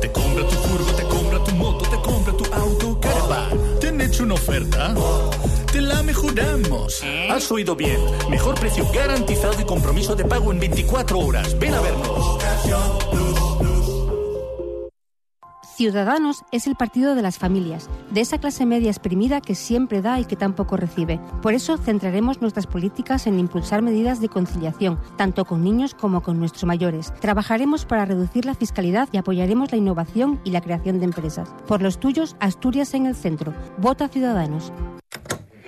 Te 0.00 0.10
compra 0.12 0.48
tu 0.48 0.54
furgo, 0.56 0.92
te 0.92 1.02
compra 1.02 1.44
tu 1.44 1.54
moto, 1.56 1.84
te 1.90 1.96
compra 1.96 2.32
tu 2.36 2.54
auto, 2.54 3.00
caravan. 3.00 3.58
¿Te 3.80 3.88
han 3.88 4.00
hecho 4.00 4.22
una 4.22 4.34
oferta? 4.34 4.94
Te 5.72 5.80
la 5.80 6.02
mejoramos. 6.02 7.00
Has 7.30 7.50
oído 7.52 7.76
bien. 7.76 8.00
Mejor 8.28 8.58
precio 8.58 8.84
garantizado 8.92 9.60
y 9.60 9.64
compromiso 9.64 10.16
de 10.16 10.24
pago 10.24 10.50
en 10.50 10.58
24 10.58 11.16
horas. 11.18 11.56
Ven 11.60 11.74
a 11.74 11.80
vernos. 11.80 12.38
Ciudadanos 15.76 16.42
es 16.50 16.66
el 16.66 16.74
partido 16.74 17.14
de 17.14 17.22
las 17.22 17.38
familias, 17.38 17.88
de 18.10 18.20
esa 18.20 18.38
clase 18.38 18.66
media 18.66 18.90
exprimida 18.90 19.40
que 19.40 19.54
siempre 19.54 20.02
da 20.02 20.20
y 20.20 20.26
que 20.26 20.36
tampoco 20.36 20.76
recibe. 20.76 21.20
Por 21.40 21.54
eso 21.54 21.78
centraremos 21.78 22.42
nuestras 22.42 22.66
políticas 22.66 23.26
en 23.26 23.38
impulsar 23.38 23.80
medidas 23.80 24.20
de 24.20 24.28
conciliación, 24.28 25.00
tanto 25.16 25.44
con 25.44 25.62
niños 25.62 25.94
como 25.94 26.20
con 26.20 26.38
nuestros 26.38 26.64
mayores. 26.64 27.14
Trabajaremos 27.20 27.86
para 27.86 28.04
reducir 28.04 28.44
la 28.44 28.54
fiscalidad 28.54 29.08
y 29.12 29.18
apoyaremos 29.18 29.70
la 29.70 29.78
innovación 29.78 30.40
y 30.44 30.50
la 30.50 30.60
creación 30.60 30.98
de 30.98 31.06
empresas. 31.06 31.48
Por 31.66 31.80
los 31.80 31.98
tuyos, 31.98 32.36
Asturias 32.40 32.92
en 32.92 33.06
el 33.06 33.14
centro. 33.14 33.54
Vota 33.78 34.08
Ciudadanos. 34.08 34.72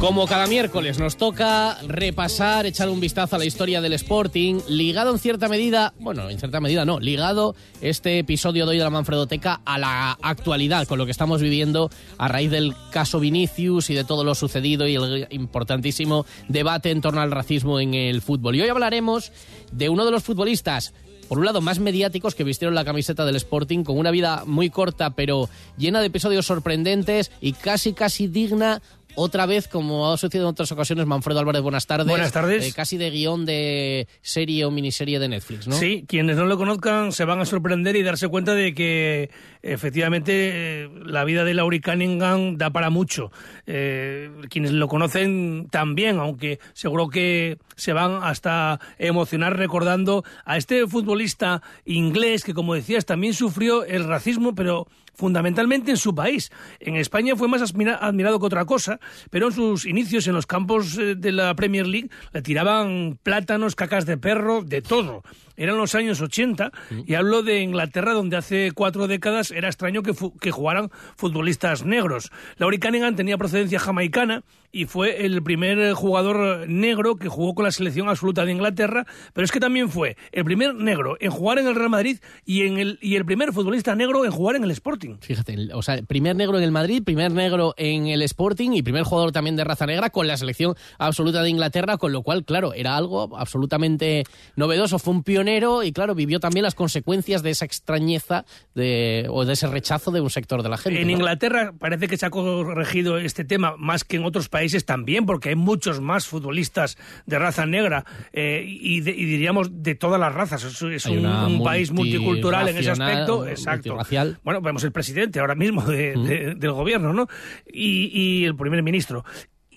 Como 0.00 0.26
cada 0.26 0.46
miércoles 0.46 0.98
nos 0.98 1.18
toca 1.18 1.76
repasar, 1.86 2.64
echar 2.64 2.88
un 2.88 3.00
vistazo 3.00 3.36
a 3.36 3.38
la 3.38 3.44
historia 3.44 3.82
del 3.82 3.92
Sporting, 3.92 4.60
ligado 4.66 5.12
en 5.12 5.18
cierta 5.18 5.46
medida, 5.46 5.92
bueno, 6.00 6.30
en 6.30 6.38
cierta 6.38 6.58
medida 6.58 6.86
no, 6.86 6.98
ligado 6.98 7.54
este 7.82 8.18
episodio 8.18 8.64
de 8.64 8.70
hoy 8.70 8.78
de 8.78 8.84
la 8.84 8.88
Manfredoteca 8.88 9.60
a 9.62 9.78
la 9.78 10.12
actualidad, 10.22 10.88
con 10.88 10.96
lo 10.96 11.04
que 11.04 11.10
estamos 11.10 11.42
viviendo 11.42 11.90
a 12.16 12.28
raíz 12.28 12.50
del 12.50 12.74
caso 12.90 13.20
Vinicius 13.20 13.90
y 13.90 13.94
de 13.94 14.04
todo 14.04 14.24
lo 14.24 14.34
sucedido 14.34 14.88
y 14.88 14.94
el 14.94 15.26
importantísimo 15.32 16.24
debate 16.48 16.90
en 16.90 17.02
torno 17.02 17.20
al 17.20 17.30
racismo 17.30 17.78
en 17.78 17.92
el 17.92 18.22
fútbol. 18.22 18.56
Y 18.56 18.62
hoy 18.62 18.70
hablaremos 18.70 19.32
de 19.70 19.90
uno 19.90 20.06
de 20.06 20.12
los 20.12 20.22
futbolistas 20.22 20.94
por 21.30 21.38
un 21.38 21.44
lado, 21.44 21.60
más 21.60 21.78
mediáticos 21.78 22.34
que 22.34 22.42
vistieron 22.42 22.74
la 22.74 22.84
camiseta 22.84 23.24
del 23.24 23.36
Sporting, 23.36 23.84
con 23.84 23.96
una 23.96 24.10
vida 24.10 24.42
muy 24.46 24.68
corta, 24.68 25.10
pero 25.10 25.48
llena 25.78 26.00
de 26.00 26.06
episodios 26.06 26.44
sorprendentes 26.44 27.30
y 27.40 27.52
casi, 27.52 27.92
casi 27.92 28.26
digna 28.26 28.82
otra 29.20 29.44
vez, 29.46 29.68
como 29.68 30.10
ha 30.10 30.16
sucedido 30.16 30.46
en 30.46 30.52
otras 30.52 30.72
ocasiones, 30.72 31.06
Manfredo 31.06 31.40
Álvarez, 31.40 31.62
buenas 31.62 31.86
tardes. 31.86 32.06
Buenas 32.06 32.32
tardes. 32.32 32.66
Eh, 32.66 32.72
casi 32.74 32.96
de 32.96 33.10
guion 33.10 33.44
de 33.44 34.08
serie 34.22 34.64
o 34.64 34.70
miniserie 34.70 35.18
de 35.18 35.28
Netflix, 35.28 35.68
¿no? 35.68 35.76
Sí, 35.76 36.04
quienes 36.08 36.36
no 36.36 36.46
lo 36.46 36.56
conozcan 36.56 37.12
se 37.12 37.24
van 37.24 37.40
a 37.40 37.44
sorprender 37.44 37.96
y 37.96 38.02
darse 38.02 38.28
cuenta 38.28 38.54
de 38.54 38.74
que 38.74 39.30
efectivamente 39.62 40.84
eh, 40.84 40.90
la 41.04 41.24
vida 41.24 41.44
de 41.44 41.54
Laurie 41.54 41.82
Cunningham 41.82 42.56
da 42.56 42.70
para 42.70 42.88
mucho. 42.88 43.30
Eh, 43.66 44.30
quienes 44.48 44.72
lo 44.72 44.88
conocen 44.88 45.68
también, 45.70 46.18
aunque 46.18 46.58
seguro 46.72 47.08
que 47.08 47.58
se 47.76 47.92
van 47.92 48.20
hasta 48.22 48.80
emocionar 48.98 49.56
recordando 49.56 50.24
a 50.44 50.56
este 50.56 50.86
futbolista 50.86 51.62
inglés 51.84 52.42
que, 52.42 52.54
como 52.54 52.74
decías, 52.74 53.04
también 53.04 53.34
sufrió 53.34 53.84
el 53.84 54.04
racismo, 54.04 54.54
pero 54.54 54.86
fundamentalmente 55.14 55.90
en 55.90 55.96
su 55.96 56.14
país. 56.14 56.50
En 56.80 56.96
España 56.96 57.36
fue 57.36 57.48
más 57.48 57.62
admirado 57.62 58.40
que 58.40 58.46
otra 58.46 58.64
cosa, 58.64 59.00
pero 59.30 59.48
en 59.48 59.52
sus 59.52 59.86
inicios 59.86 60.26
en 60.26 60.34
los 60.34 60.46
campos 60.46 60.98
eh, 60.98 61.14
de 61.16 61.32
la 61.32 61.54
Premier 61.54 61.86
League 61.86 62.10
le 62.32 62.42
tiraban 62.42 63.18
plátanos, 63.22 63.76
cacas 63.76 64.06
de 64.06 64.16
perro, 64.16 64.62
de 64.62 64.82
todo. 64.82 65.22
Eran 65.60 65.76
los 65.76 65.94
años 65.94 66.22
80 66.22 66.72
y 67.06 67.14
hablo 67.14 67.42
de 67.42 67.60
Inglaterra 67.60 68.14
donde 68.14 68.38
hace 68.38 68.72
cuatro 68.72 69.06
décadas 69.06 69.50
era 69.50 69.68
extraño 69.68 70.02
que, 70.02 70.14
que 70.40 70.50
jugaran 70.50 70.90
futbolistas 71.16 71.84
negros. 71.84 72.32
Laurie 72.56 72.80
Cunningham 72.80 73.14
tenía 73.14 73.36
procedencia 73.36 73.78
jamaicana 73.78 74.42
y 74.72 74.86
fue 74.86 75.26
el 75.26 75.42
primer 75.42 75.92
jugador 75.92 76.66
negro 76.66 77.16
que 77.16 77.28
jugó 77.28 77.54
con 77.54 77.64
la 77.64 77.72
selección 77.72 78.08
absoluta 78.08 78.46
de 78.46 78.52
Inglaterra, 78.52 79.04
pero 79.34 79.44
es 79.44 79.52
que 79.52 79.60
también 79.60 79.90
fue 79.90 80.16
el 80.32 80.44
primer 80.44 80.74
negro 80.74 81.18
en 81.20 81.30
jugar 81.30 81.58
en 81.58 81.66
el 81.66 81.74
Real 81.74 81.90
Madrid 81.90 82.20
y, 82.46 82.62
en 82.62 82.78
el, 82.78 82.98
y 83.02 83.16
el 83.16 83.26
primer 83.26 83.52
futbolista 83.52 83.94
negro 83.94 84.24
en 84.24 84.30
jugar 84.30 84.56
en 84.56 84.64
el 84.64 84.70
Sporting. 84.70 85.16
Fíjate, 85.20 85.58
o 85.74 85.82
sea, 85.82 86.00
primer 86.02 86.36
negro 86.36 86.56
en 86.56 86.64
el 86.64 86.72
Madrid, 86.72 87.02
primer 87.04 87.32
negro 87.32 87.74
en 87.76 88.06
el 88.06 88.22
Sporting 88.22 88.70
y 88.72 88.82
primer 88.82 89.02
jugador 89.02 89.32
también 89.32 89.56
de 89.56 89.64
raza 89.64 89.84
negra 89.84 90.08
con 90.08 90.26
la 90.26 90.38
selección 90.38 90.74
absoluta 90.98 91.42
de 91.42 91.50
Inglaterra, 91.50 91.98
con 91.98 92.12
lo 92.12 92.22
cual, 92.22 92.46
claro, 92.46 92.72
era 92.72 92.96
algo 92.96 93.36
absolutamente 93.36 94.24
novedoso, 94.56 94.98
fue 94.98 95.12
un 95.12 95.22
pionero 95.22 95.49
y 95.82 95.92
claro, 95.92 96.14
vivió 96.14 96.40
también 96.40 96.62
las 96.62 96.74
consecuencias 96.74 97.42
de 97.42 97.50
esa 97.50 97.64
extrañeza 97.64 98.44
de, 98.74 99.26
o 99.28 99.44
de 99.44 99.52
ese 99.52 99.66
rechazo 99.66 100.10
de 100.10 100.20
un 100.20 100.30
sector 100.30 100.62
de 100.62 100.68
la 100.68 100.76
gente. 100.76 101.00
En 101.00 101.10
Inglaterra 101.10 101.72
parece 101.78 102.08
que 102.08 102.16
se 102.16 102.26
ha 102.26 102.30
corregido 102.30 103.18
este 103.18 103.44
tema 103.44 103.74
más 103.76 104.04
que 104.04 104.16
en 104.16 104.24
otros 104.24 104.48
países 104.48 104.84
también, 104.84 105.26
porque 105.26 105.50
hay 105.50 105.56
muchos 105.56 106.00
más 106.00 106.26
futbolistas 106.26 106.98
de 107.26 107.38
raza 107.38 107.66
negra 107.66 108.04
eh, 108.32 108.64
y, 108.66 109.00
diríamos 109.00 109.82
de 109.82 109.94
todas 109.94 110.20
las 110.20 110.34
razas. 110.34 110.64
Es, 110.64 111.06
un, 111.06 111.62
país 111.64 111.90
multicultural 111.90 112.68
en 112.68 112.78
ese 112.78 112.90
aspecto. 112.90 113.46
Exacto. 113.46 113.98
Bueno, 114.42 114.60
vemos 114.60 114.84
el 114.84 114.92
presidente 114.92 115.40
ahora 115.40 115.54
mismo 115.54 115.82
del 115.82 116.72
gobierno, 116.72 117.12
¿no? 117.12 117.28
Y, 117.66 118.10
y 118.12 118.44
el 118.44 118.56
primer 118.56 118.82
ministro. 118.82 119.24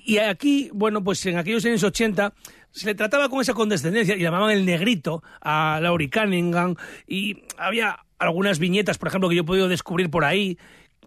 Y 0.05 0.17
aquí, 0.17 0.69
bueno, 0.73 1.03
pues 1.03 1.25
en 1.25 1.37
aquellos 1.37 1.63
años 1.65 1.83
80 1.83 2.33
se 2.73 2.87
le 2.87 2.95
trataba 2.95 3.29
con 3.29 3.41
esa 3.41 3.53
condescendencia 3.53 4.15
y 4.15 4.21
llamaban 4.21 4.51
el 4.51 4.65
negrito 4.65 5.23
a 5.41 5.79
Laurie 5.81 6.09
Cunningham 6.09 6.75
y 7.07 7.43
había 7.57 7.99
algunas 8.17 8.59
viñetas, 8.59 8.97
por 8.97 9.09
ejemplo, 9.09 9.29
que 9.29 9.35
yo 9.35 9.43
he 9.43 9.45
podido 9.45 9.67
descubrir 9.67 10.09
por 10.09 10.25
ahí 10.25 10.57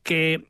que 0.03 0.47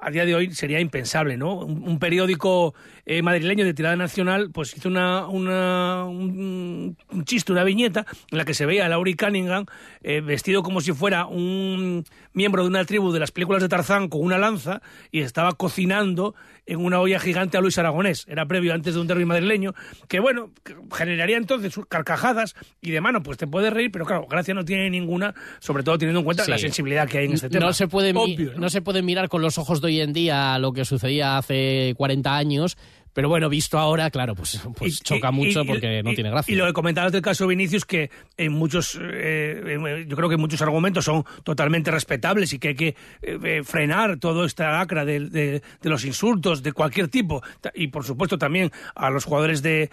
a 0.00 0.10
día 0.10 0.24
de 0.24 0.34
hoy 0.34 0.52
sería 0.54 0.80
impensable, 0.80 1.36
¿no? 1.36 1.54
Un, 1.56 1.98
periódico 1.98 2.74
eh, 3.04 3.22
madrileño 3.22 3.64
de 3.64 3.74
tirada 3.74 3.96
nacional, 3.96 4.50
pues 4.52 4.76
hizo 4.76 4.88
una, 4.88 5.26
una 5.26 6.04
un, 6.04 6.96
chiste, 7.24 7.52
una 7.52 7.64
viñeta, 7.64 8.06
en 8.30 8.38
la 8.38 8.44
que 8.44 8.54
se 8.54 8.64
veía 8.64 8.86
a 8.86 8.88
Laurie 8.88 9.16
Cunningham 9.16 9.66
eh, 10.02 10.20
vestido 10.20 10.62
como 10.62 10.80
si 10.80 10.92
fuera 10.92 11.26
un 11.26 12.04
miembro 12.32 12.62
de 12.62 12.68
una 12.68 12.84
tribu 12.84 13.12
de 13.12 13.20
las 13.20 13.32
películas 13.32 13.62
de 13.62 13.68
Tarzán 13.68 14.08
con 14.08 14.22
una 14.22 14.38
lanza 14.38 14.80
y 15.10 15.20
estaba 15.20 15.52
cocinando 15.52 16.34
en 16.66 16.78
una 16.78 17.00
olla 17.00 17.18
gigante 17.18 17.58
a 17.58 17.60
Luis 17.60 17.76
Aragonés. 17.78 18.24
Era 18.28 18.46
previo 18.46 18.72
antes 18.72 18.94
de 18.94 19.00
un 19.00 19.06
derbi 19.06 19.24
madrileño, 19.24 19.74
que 20.08 20.20
bueno, 20.20 20.52
generaría 20.92 21.36
entonces 21.36 21.74
carcajadas 21.88 22.54
y 22.80 22.92
de 22.92 23.00
mano, 23.00 23.22
pues 23.22 23.38
te 23.38 23.46
puedes 23.46 23.72
reír, 23.72 23.90
pero 23.90 24.06
claro, 24.06 24.26
gracia 24.28 24.54
no 24.54 24.64
tiene 24.64 24.88
ninguna, 24.88 25.34
sobre 25.58 25.82
todo 25.82 25.98
teniendo 25.98 26.20
en 26.20 26.24
cuenta 26.24 26.46
la 26.46 26.58
sensibilidad 26.58 27.08
que 27.08 27.18
hay 27.18 27.26
en 27.26 27.32
este 27.32 27.48
tema. 27.48 27.66
No 27.66 27.72
se 27.72 27.88
puede, 27.88 28.12
¿no? 28.12 28.70
se 28.70 28.82
puede 28.82 29.02
mirar 29.02 29.28
con 29.28 29.42
los 29.42 29.58
ojos 29.58 29.80
de 29.80 29.89
hoy 29.90 30.00
en 30.00 30.12
día 30.12 30.56
lo 30.60 30.72
que 30.72 30.84
sucedía 30.84 31.36
hace 31.36 31.94
40 31.96 32.36
años 32.36 32.76
pero 33.12 33.28
bueno, 33.28 33.48
visto 33.48 33.78
ahora, 33.78 34.10
claro, 34.10 34.34
pues, 34.34 34.60
pues 34.76 35.00
choca 35.02 35.30
mucho 35.30 35.64
porque 35.64 36.02
no 36.02 36.14
tiene 36.14 36.30
gracia. 36.30 36.52
Y 36.52 36.56
lo 36.56 36.66
que 36.66 36.72
comentabas 36.72 37.12
del 37.12 37.22
caso 37.22 37.46
Vinicius, 37.46 37.84
que 37.84 38.10
en 38.36 38.52
muchos, 38.52 38.98
eh, 39.00 40.04
yo 40.06 40.16
creo 40.16 40.28
que 40.28 40.36
muchos 40.36 40.62
argumentos 40.62 41.04
son 41.04 41.24
totalmente 41.44 41.90
respetables 41.90 42.52
y 42.52 42.58
que 42.58 42.68
hay 42.68 42.74
que 42.74 42.96
eh, 43.22 43.62
frenar 43.64 44.18
toda 44.18 44.46
esta 44.46 44.70
lacra 44.72 45.04
de, 45.04 45.62
los 45.82 46.04
insultos 46.04 46.62
de 46.62 46.72
cualquier 46.72 47.08
tipo 47.08 47.42
y 47.74 47.88
por 47.88 48.04
supuesto 48.04 48.38
también 48.38 48.70
a 48.94 49.10
los 49.10 49.24
jugadores 49.24 49.62
de, 49.62 49.90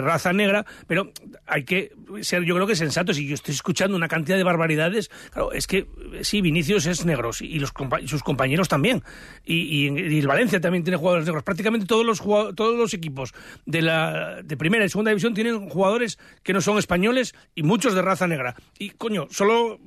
raza 0.00 0.32
negra, 0.32 0.64
pero 0.86 1.12
hay 1.46 1.64
que 1.64 1.92
ser 2.22 2.44
yo 2.44 2.54
creo 2.54 2.66
que 2.66 2.76
sensatos 2.76 3.18
y 3.18 3.26
yo 3.26 3.34
estoy 3.34 3.54
escuchando 3.54 3.96
una 3.96 4.08
cantidad 4.08 4.36
de 4.36 4.44
barbaridades. 4.44 5.10
Claro, 5.30 5.52
es 5.52 5.66
que 5.66 5.86
sí, 6.22 6.40
Vinicius 6.40 6.86
es 6.86 7.04
negro 7.04 7.30
y, 7.40 7.58
los, 7.58 7.72
sus 8.06 8.22
compañeros 8.22 8.68
también. 8.68 9.02
Y, 9.44 9.88
y, 9.88 10.20
Valencia 10.30 10.60
también 10.60 10.84
tiene 10.84 10.96
jugadores 10.96 11.26
negros. 11.26 11.42
Prácticamente 11.42 11.86
todos 11.86 12.06
los 12.06 12.20
jugadores 12.20 12.54
todos 12.60 12.76
los 12.76 12.92
equipos 12.92 13.32
de 13.64 13.80
la 13.80 14.42
de 14.42 14.56
primera 14.58 14.84
y 14.84 14.90
segunda 14.90 15.12
división 15.12 15.32
tienen 15.32 15.70
jugadores 15.70 16.18
que 16.42 16.52
no 16.52 16.60
son 16.60 16.76
españoles 16.76 17.34
y 17.54 17.62
muchos 17.62 17.94
de 17.94 18.02
raza 18.02 18.26
negra. 18.26 18.54
Y 18.78 18.90
coño, 18.90 19.28
solo 19.30 19.78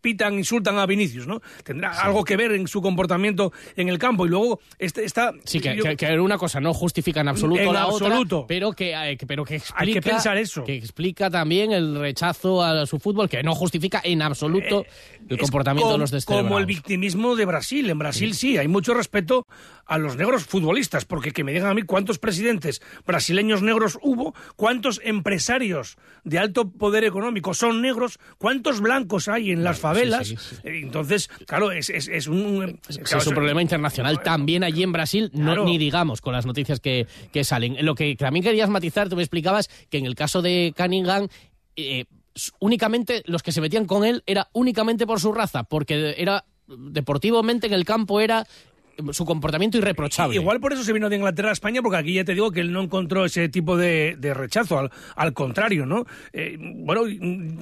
pitan, 0.00 0.34
insultan 0.38 0.78
a 0.78 0.86
Vinicius, 0.86 1.26
¿no? 1.26 1.40
Tendrá 1.64 1.90
algo 2.02 2.24
que 2.24 2.36
ver 2.36 2.52
en 2.52 2.68
su 2.68 2.80
comportamiento 2.80 3.52
en 3.76 3.88
el 3.88 3.98
campo. 3.98 4.26
Y 4.26 4.28
luego 4.28 4.60
este, 4.78 5.04
está... 5.04 5.32
Sí, 5.44 5.60
que, 5.60 5.76
yo- 5.76 5.82
que- 5.82 5.96
que 5.96 6.20
una 6.20 6.38
cosa 6.38 6.60
no 6.60 6.72
justifica 6.72 7.20
en 7.20 7.28
absoluto 7.28 7.60
En 7.62 7.72
la 7.72 7.82
absoluto. 7.82 8.36
otra, 8.38 8.46
pero 8.46 8.72
que, 8.72 8.94
eh, 8.94 9.16
que- 9.16 9.26
pero 9.26 9.44
que 9.44 9.56
explica... 9.56 9.82
Hay 9.82 9.92
que 9.92 10.00
pensar 10.02 10.36
eso. 10.36 10.62
Que 10.62 10.76
explica 10.76 11.30
también 11.30 11.72
el 11.72 11.98
rechazo 11.98 12.62
a 12.62 12.86
su 12.86 13.00
fútbol, 13.00 13.28
que 13.28 13.42
no 13.42 13.56
justifica 13.56 14.00
en 14.04 14.22
absoluto 14.22 14.84
el 15.28 15.34
Es 15.34 15.40
comportamiento 15.40 15.92
de 15.92 15.98
los 15.98 16.10
Como 16.10 16.16
el 16.16 16.20
descerebrados. 16.36 16.66
victimismo 16.66 17.34
de 17.34 17.44
Brasil. 17.44 17.90
En 17.90 17.98
Brasil 17.98 18.34
sí, 18.34 18.56
hay 18.56 18.68
mucho 18.68 18.94
respeto 18.94 19.46
a 19.88 19.98
los 19.98 20.16
negros 20.16 20.44
futbolistas, 20.44 21.04
porque 21.06 21.32
que 21.32 21.42
me 21.42 21.52
digan 21.52 21.70
a 21.70 21.74
mí 21.74 21.82
cuántos 21.82 22.18
presidentes 22.18 22.80
brasileños 23.06 23.62
negros 23.62 23.98
hubo, 24.02 24.34
cuántos 24.54 25.00
empresarios 25.02 25.96
de 26.24 26.38
alto 26.38 26.70
poder 26.70 27.04
económico 27.04 27.54
son 27.54 27.80
negros, 27.82 28.18
cuántos 28.38 28.80
blancos 28.80 29.28
hay 29.28 29.50
en 29.50 29.64
las 29.64 29.80
favelas. 29.80 30.28
sí, 30.28 30.36
sí. 30.36 30.56
Eh, 30.64 30.80
Entonces, 30.82 31.28
claro, 31.46 31.72
es, 31.72 31.88
es- 31.90 32.08
es 32.08 32.26
un... 32.26 32.78
Claro, 33.02 33.18
es 33.22 33.26
un 33.26 33.34
problema 33.34 33.62
internacional 33.62 34.22
también 34.22 34.62
allí 34.62 34.82
en 34.82 34.92
Brasil, 34.92 35.30
no, 35.32 35.64
ni 35.64 35.78
digamos 35.78 36.20
con 36.20 36.32
las 36.34 36.44
noticias 36.46 36.80
que, 36.80 37.06
que 37.32 37.42
salen. 37.44 37.76
Lo 37.84 37.94
que 37.94 38.14
también 38.14 38.44
querías 38.44 38.68
matizar, 38.68 39.08
tú 39.08 39.16
me 39.16 39.22
explicabas 39.22 39.68
que 39.90 39.98
en 39.98 40.04
el 40.06 40.14
caso 40.14 40.42
de 40.42 40.74
Cunningham, 40.76 41.28
eh, 41.76 42.04
únicamente 42.60 43.22
los 43.26 43.42
que 43.42 43.52
se 43.52 43.60
metían 43.60 43.86
con 43.86 44.04
él 44.04 44.22
era 44.26 44.48
únicamente 44.52 45.06
por 45.06 45.18
su 45.20 45.32
raza, 45.32 45.64
porque 45.64 46.14
era 46.18 46.44
deportivamente 46.66 47.66
en 47.66 47.72
el 47.72 47.84
campo 47.84 48.20
era 48.20 48.42
eh, 48.42 48.46
su 49.12 49.24
comportamiento 49.24 49.78
irreprochable. 49.78 50.36
Igual 50.36 50.60
por 50.60 50.72
eso 50.72 50.82
se 50.82 50.92
vino 50.92 51.08
de 51.08 51.16
Inglaterra 51.16 51.50
a 51.50 51.52
España, 51.52 51.82
porque 51.82 51.98
aquí 51.98 52.14
ya 52.14 52.24
te 52.24 52.34
digo 52.34 52.50
que 52.50 52.60
él 52.60 52.72
no 52.72 52.82
encontró 52.82 53.24
ese 53.24 53.48
tipo 53.48 53.76
de, 53.76 54.16
de 54.18 54.34
rechazo, 54.34 54.90
al, 55.14 55.32
contrario, 55.32 55.86
¿no? 55.86 56.04
Eh, 56.32 56.56
bueno, 56.58 57.02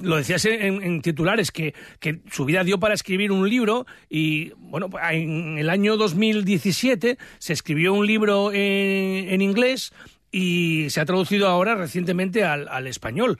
lo 0.01 0.17
decías 0.17 0.45
en, 0.45 0.81
en 0.83 1.01
titulares, 1.01 1.51
que, 1.51 1.73
que 1.99 2.19
su 2.31 2.45
vida 2.45 2.63
dio 2.63 2.79
para 2.79 2.93
escribir 2.93 3.31
un 3.31 3.47
libro 3.49 3.85
y, 4.09 4.51
bueno, 4.57 4.89
en 5.11 5.57
el 5.57 5.69
año 5.69 5.97
2017 5.97 7.17
se 7.37 7.53
escribió 7.53 7.93
un 7.93 8.07
libro 8.07 8.51
en, 8.51 9.29
en 9.29 9.41
inglés 9.41 9.93
y 10.31 10.89
se 10.89 10.99
ha 10.99 11.05
traducido 11.05 11.47
ahora 11.47 11.75
recientemente 11.75 12.43
al, 12.43 12.67
al 12.67 12.87
español. 12.87 13.39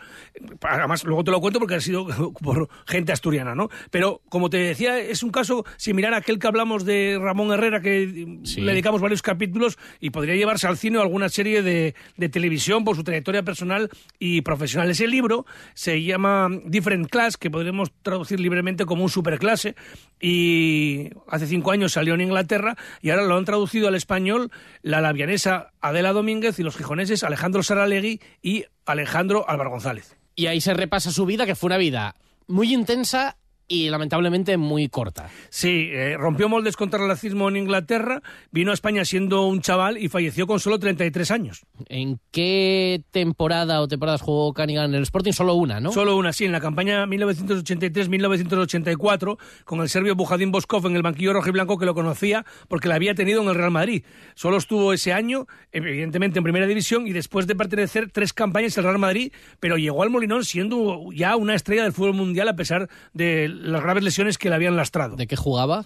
Además, 0.61 1.03
luego 1.03 1.23
te 1.23 1.31
lo 1.31 1.41
cuento 1.41 1.59
porque 1.59 1.75
ha 1.75 1.81
sido 1.81 2.07
por 2.41 2.69
gente 2.85 3.11
asturiana, 3.11 3.55
¿no? 3.55 3.69
Pero, 3.91 4.21
como 4.29 4.49
te 4.49 4.57
decía, 4.57 4.97
es 4.99 5.21
un 5.23 5.31
caso 5.31 5.65
similar 5.77 6.13
a 6.13 6.17
aquel 6.17 6.39
que 6.39 6.47
hablamos 6.47 6.85
de 6.85 7.17
Ramón 7.21 7.51
Herrera, 7.51 7.81
que 7.81 8.37
Sí. 8.43 8.61
le 8.61 8.71
dedicamos 8.71 9.01
varios 9.01 9.21
capítulos 9.21 9.77
y 9.99 10.11
podría 10.11 10.35
llevarse 10.35 10.67
al 10.67 10.77
cine 10.77 10.97
o 10.97 11.01
alguna 11.01 11.29
serie 11.29 11.61
de, 11.61 11.93
de 12.15 12.29
televisión 12.29 12.83
por 12.83 12.95
su 12.95 13.03
trayectoria 13.03 13.43
personal 13.43 13.89
y 14.19 14.41
profesional. 14.41 14.89
Ese 14.89 15.07
libro 15.07 15.45
se 15.73 16.01
llama 16.03 16.47
Different 16.65 17.09
Class, 17.09 17.37
que 17.37 17.51
podremos 17.51 17.91
traducir 18.01 18.39
libremente 18.39 18.85
como 18.85 19.03
un 19.03 19.09
superclase, 19.09 19.75
y 20.19 21.09
hace 21.27 21.47
cinco 21.47 21.71
años 21.71 21.93
salió 21.93 22.13
en 22.15 22.21
Inglaterra 22.21 22.75
y 23.01 23.09
ahora 23.11 23.23
lo 23.23 23.37
han 23.37 23.45
traducido 23.45 23.87
al 23.87 23.95
español 23.95 24.51
la 24.81 25.01
labianesa 25.01 25.71
Adela 25.87 26.13
Domínguez 26.13 26.59
y 26.59 26.63
los 26.63 26.75
gijoneses 26.75 27.23
Alejandro 27.23 27.63
Saralegui 27.63 28.21
y 28.41 28.65
Alejandro 28.85 29.49
Álvaro 29.49 29.69
González. 29.69 30.17
Y 30.35 30.47
ahí 30.47 30.61
se 30.61 30.73
repasa 30.73 31.11
su 31.11 31.25
vida, 31.25 31.45
que 31.45 31.55
fue 31.55 31.67
una 31.67 31.77
vida 31.77 32.15
muy 32.47 32.73
intensa 32.73 33.37
y 33.67 33.89
lamentablemente 33.89 34.55
muy 34.57 34.87
corta. 34.87 35.29
Sí, 35.49 35.89
eh, 35.91 36.15
rompió 36.17 36.47
moldes 36.49 36.75
contra 36.77 37.01
el 37.01 37.07
racismo 37.07 37.49
en 37.49 37.57
Inglaterra, 37.57 38.21
vino 38.51 38.71
a 38.71 38.73
España 38.73 39.05
siendo 39.05 39.45
un 39.45 39.61
chaval 39.61 39.97
y 39.97 40.09
falleció 40.09 40.47
con 40.47 40.59
solo 40.59 40.79
33 40.79 41.29
años. 41.31 41.65
¿En 41.87 42.19
qué 42.31 43.03
temporada 43.11 43.81
o 43.81 43.87
temporadas 43.87 44.21
jugó 44.21 44.53
Cunningham 44.53 44.89
en 44.91 44.95
el 44.95 45.03
Sporting? 45.03 45.33
Solo 45.33 45.53
una, 45.55 45.79
¿no? 45.79 45.91
Solo 45.91 46.15
una, 46.15 46.33
sí, 46.33 46.45
en 46.45 46.51
la 46.51 46.61
campaña 46.61 47.05
1983-1984, 47.05 49.37
con 49.65 49.81
el 49.81 49.89
serbio 49.89 50.15
Bujadín 50.15 50.51
Boskov 50.51 50.85
en 50.87 50.95
el 50.95 51.01
banquillo 51.01 51.33
rojo 51.33 51.49
y 51.49 51.51
blanco 51.51 51.77
que 51.77 51.85
lo 51.85 51.93
conocía 51.93 52.45
porque 52.67 52.87
la 52.87 52.95
había 52.95 53.13
tenido 53.15 53.41
en 53.41 53.49
el 53.49 53.55
Real 53.55 53.71
Madrid. 53.71 54.03
Solo 54.35 54.57
estuvo 54.57 54.93
ese 54.93 55.11
año, 55.11 55.47
evidentemente 55.71 56.37
en 56.39 56.43
primera 56.43 56.67
división, 56.67 57.07
y 57.07 57.13
después 57.13 57.47
de 57.47 57.55
pertenecer 57.55 58.11
tres 58.11 58.33
campañas 58.33 58.77
al 58.77 58.83
Real 58.85 58.99
Madrid, 58.99 59.33
pero 59.59 59.77
llegó 59.77 60.03
al 60.03 60.09
Molinón 60.09 60.45
siendo 60.45 61.11
ya 61.13 61.35
una 61.35 61.55
estrella 61.55 61.83
del 61.83 61.91
fútbol 61.93 62.13
mundial 62.13 62.47
a 62.47 62.55
pesar 62.55 62.87
de 63.13 63.56
las 63.61 63.81
graves 63.81 64.03
lesiones 64.03 64.37
que 64.37 64.49
le 64.49 64.55
habían 64.55 64.75
lastrado. 64.75 65.15
¿De 65.15 65.27
qué 65.27 65.35
jugaba? 65.35 65.85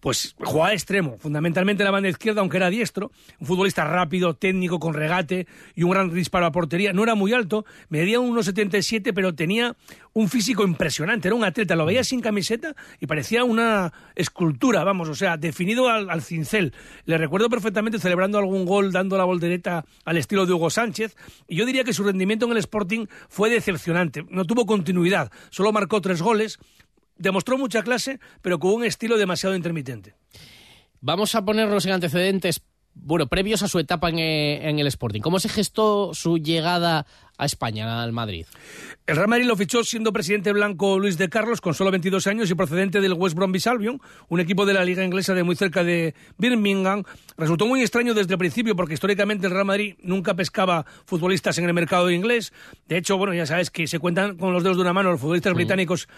Pues 0.00 0.34
jugaba 0.38 0.72
extremo, 0.72 1.16
fundamentalmente 1.18 1.82
en 1.82 1.86
la 1.86 1.90
banda 1.90 2.08
izquierda, 2.08 2.40
aunque 2.40 2.56
era 2.56 2.70
diestro, 2.70 3.10
un 3.38 3.46
futbolista 3.46 3.84
rápido, 3.84 4.34
técnico, 4.34 4.78
con 4.78 4.94
regate 4.94 5.46
y 5.74 5.82
un 5.82 5.90
gran 5.90 6.12
disparo 6.12 6.46
a 6.46 6.52
portería. 6.52 6.92
No 6.92 7.02
era 7.02 7.14
muy 7.14 7.32
alto, 7.32 7.64
medía 7.88 8.20
unos 8.20 8.46
77, 8.46 9.12
pero 9.12 9.34
tenía 9.34 9.76
un 10.14 10.28
físico 10.28 10.64
impresionante, 10.64 11.28
era 11.28 11.34
un 11.34 11.44
atleta, 11.44 11.76
lo 11.76 11.86
veía 11.86 12.04
sin 12.04 12.20
camiseta 12.20 12.74
y 13.00 13.06
parecía 13.06 13.44
una 13.44 13.92
escultura, 14.14 14.84
vamos, 14.84 15.08
o 15.08 15.14
sea, 15.14 15.36
definido 15.36 15.88
al, 15.88 16.10
al 16.10 16.22
cincel. 16.22 16.74
Le 17.06 17.18
recuerdo 17.18 17.48
perfectamente 17.48 17.98
celebrando 17.98 18.38
algún 18.38 18.66
gol, 18.66 18.92
dando 18.92 19.16
la 19.16 19.24
voltereta 19.24 19.84
al 20.04 20.16
estilo 20.16 20.46
de 20.46 20.52
Hugo 20.52 20.70
Sánchez, 20.70 21.16
y 21.48 21.56
yo 21.56 21.66
diría 21.66 21.84
que 21.84 21.92
su 21.92 22.04
rendimiento 22.04 22.46
en 22.46 22.52
el 22.52 22.58
Sporting 22.58 23.06
fue 23.28 23.50
decepcionante, 23.50 24.24
no 24.30 24.44
tuvo 24.44 24.66
continuidad, 24.66 25.30
solo 25.50 25.72
marcó 25.72 26.00
tres 26.00 26.20
goles, 26.20 26.58
demostró 27.22 27.56
mucha 27.56 27.82
clase, 27.82 28.20
pero 28.42 28.58
con 28.58 28.72
un 28.72 28.84
estilo 28.84 29.16
demasiado 29.16 29.54
intermitente. 29.54 30.14
Vamos 31.00 31.34
a 31.34 31.44
ponernos 31.44 31.86
en 31.86 31.92
antecedentes, 31.92 32.62
bueno, 32.94 33.26
previos 33.26 33.62
a 33.62 33.68
su 33.68 33.78
etapa 33.78 34.08
en, 34.10 34.18
eh, 34.18 34.68
en 34.68 34.78
el 34.78 34.86
Sporting. 34.88 35.20
¿Cómo 35.20 35.38
se 35.38 35.48
gestó 35.48 36.12
su 36.14 36.38
llegada 36.38 37.06
a 37.38 37.46
España, 37.46 38.02
al 38.02 38.12
Madrid? 38.12 38.46
El 39.04 39.16
Real 39.16 39.28
Madrid 39.28 39.46
lo 39.46 39.56
fichó 39.56 39.82
siendo 39.82 40.12
presidente 40.12 40.52
blanco 40.52 40.98
Luis 40.98 41.18
de 41.18 41.28
Carlos, 41.28 41.60
con 41.60 41.74
solo 41.74 41.90
22 41.90 42.26
años 42.28 42.50
y 42.50 42.54
procedente 42.54 43.00
del 43.00 43.14
West 43.14 43.34
Bromwich 43.34 43.66
Albion, 43.66 44.00
un 44.28 44.38
equipo 44.38 44.64
de 44.64 44.74
la 44.74 44.84
liga 44.84 45.04
inglesa 45.04 45.34
de 45.34 45.42
muy 45.42 45.56
cerca 45.56 45.82
de 45.82 46.14
Birmingham. 46.38 47.02
Resultó 47.36 47.66
muy 47.66 47.80
extraño 47.80 48.14
desde 48.14 48.34
el 48.34 48.38
principio 48.38 48.76
porque 48.76 48.94
históricamente 48.94 49.46
el 49.46 49.52
Real 49.52 49.64
Madrid 49.64 49.96
nunca 50.02 50.34
pescaba 50.34 50.86
futbolistas 51.04 51.58
en 51.58 51.64
el 51.64 51.74
mercado 51.74 52.10
inglés. 52.12 52.52
De 52.86 52.96
hecho, 52.96 53.16
bueno, 53.16 53.34
ya 53.34 53.46
sabes 53.46 53.70
que 53.70 53.88
se 53.88 53.98
cuentan 53.98 54.36
con 54.36 54.52
los 54.52 54.62
dedos 54.62 54.76
de 54.76 54.82
una 54.82 54.92
mano 54.92 55.10
los 55.10 55.20
futbolistas 55.20 55.54
británicos 55.54 56.08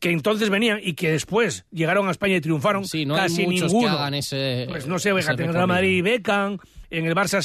que 0.00 0.10
entonces 0.10 0.48
venían 0.48 0.80
y 0.82 0.94
que 0.94 1.10
después 1.12 1.66
llegaron 1.70 2.08
a 2.08 2.10
España 2.10 2.36
y 2.36 2.40
triunfaron. 2.40 2.86
Sí, 2.86 3.04
no 3.04 3.14
Casi 3.16 3.42
hay 3.42 3.48
muchos 3.48 3.72
ninguno. 3.72 3.92
que 3.94 3.98
hagan 4.00 4.14
ese. 4.14 4.66
Pues 4.68 4.86
no 4.86 4.98
sé, 4.98 5.14
fíjate, 5.14 5.42
en 5.42 5.50
el. 5.50 5.54
Real 5.54 5.68
Madrid 5.68 6.02
Beckham, 6.02 6.58
en 6.88 7.06
el 7.06 7.14
Barça 7.14 7.40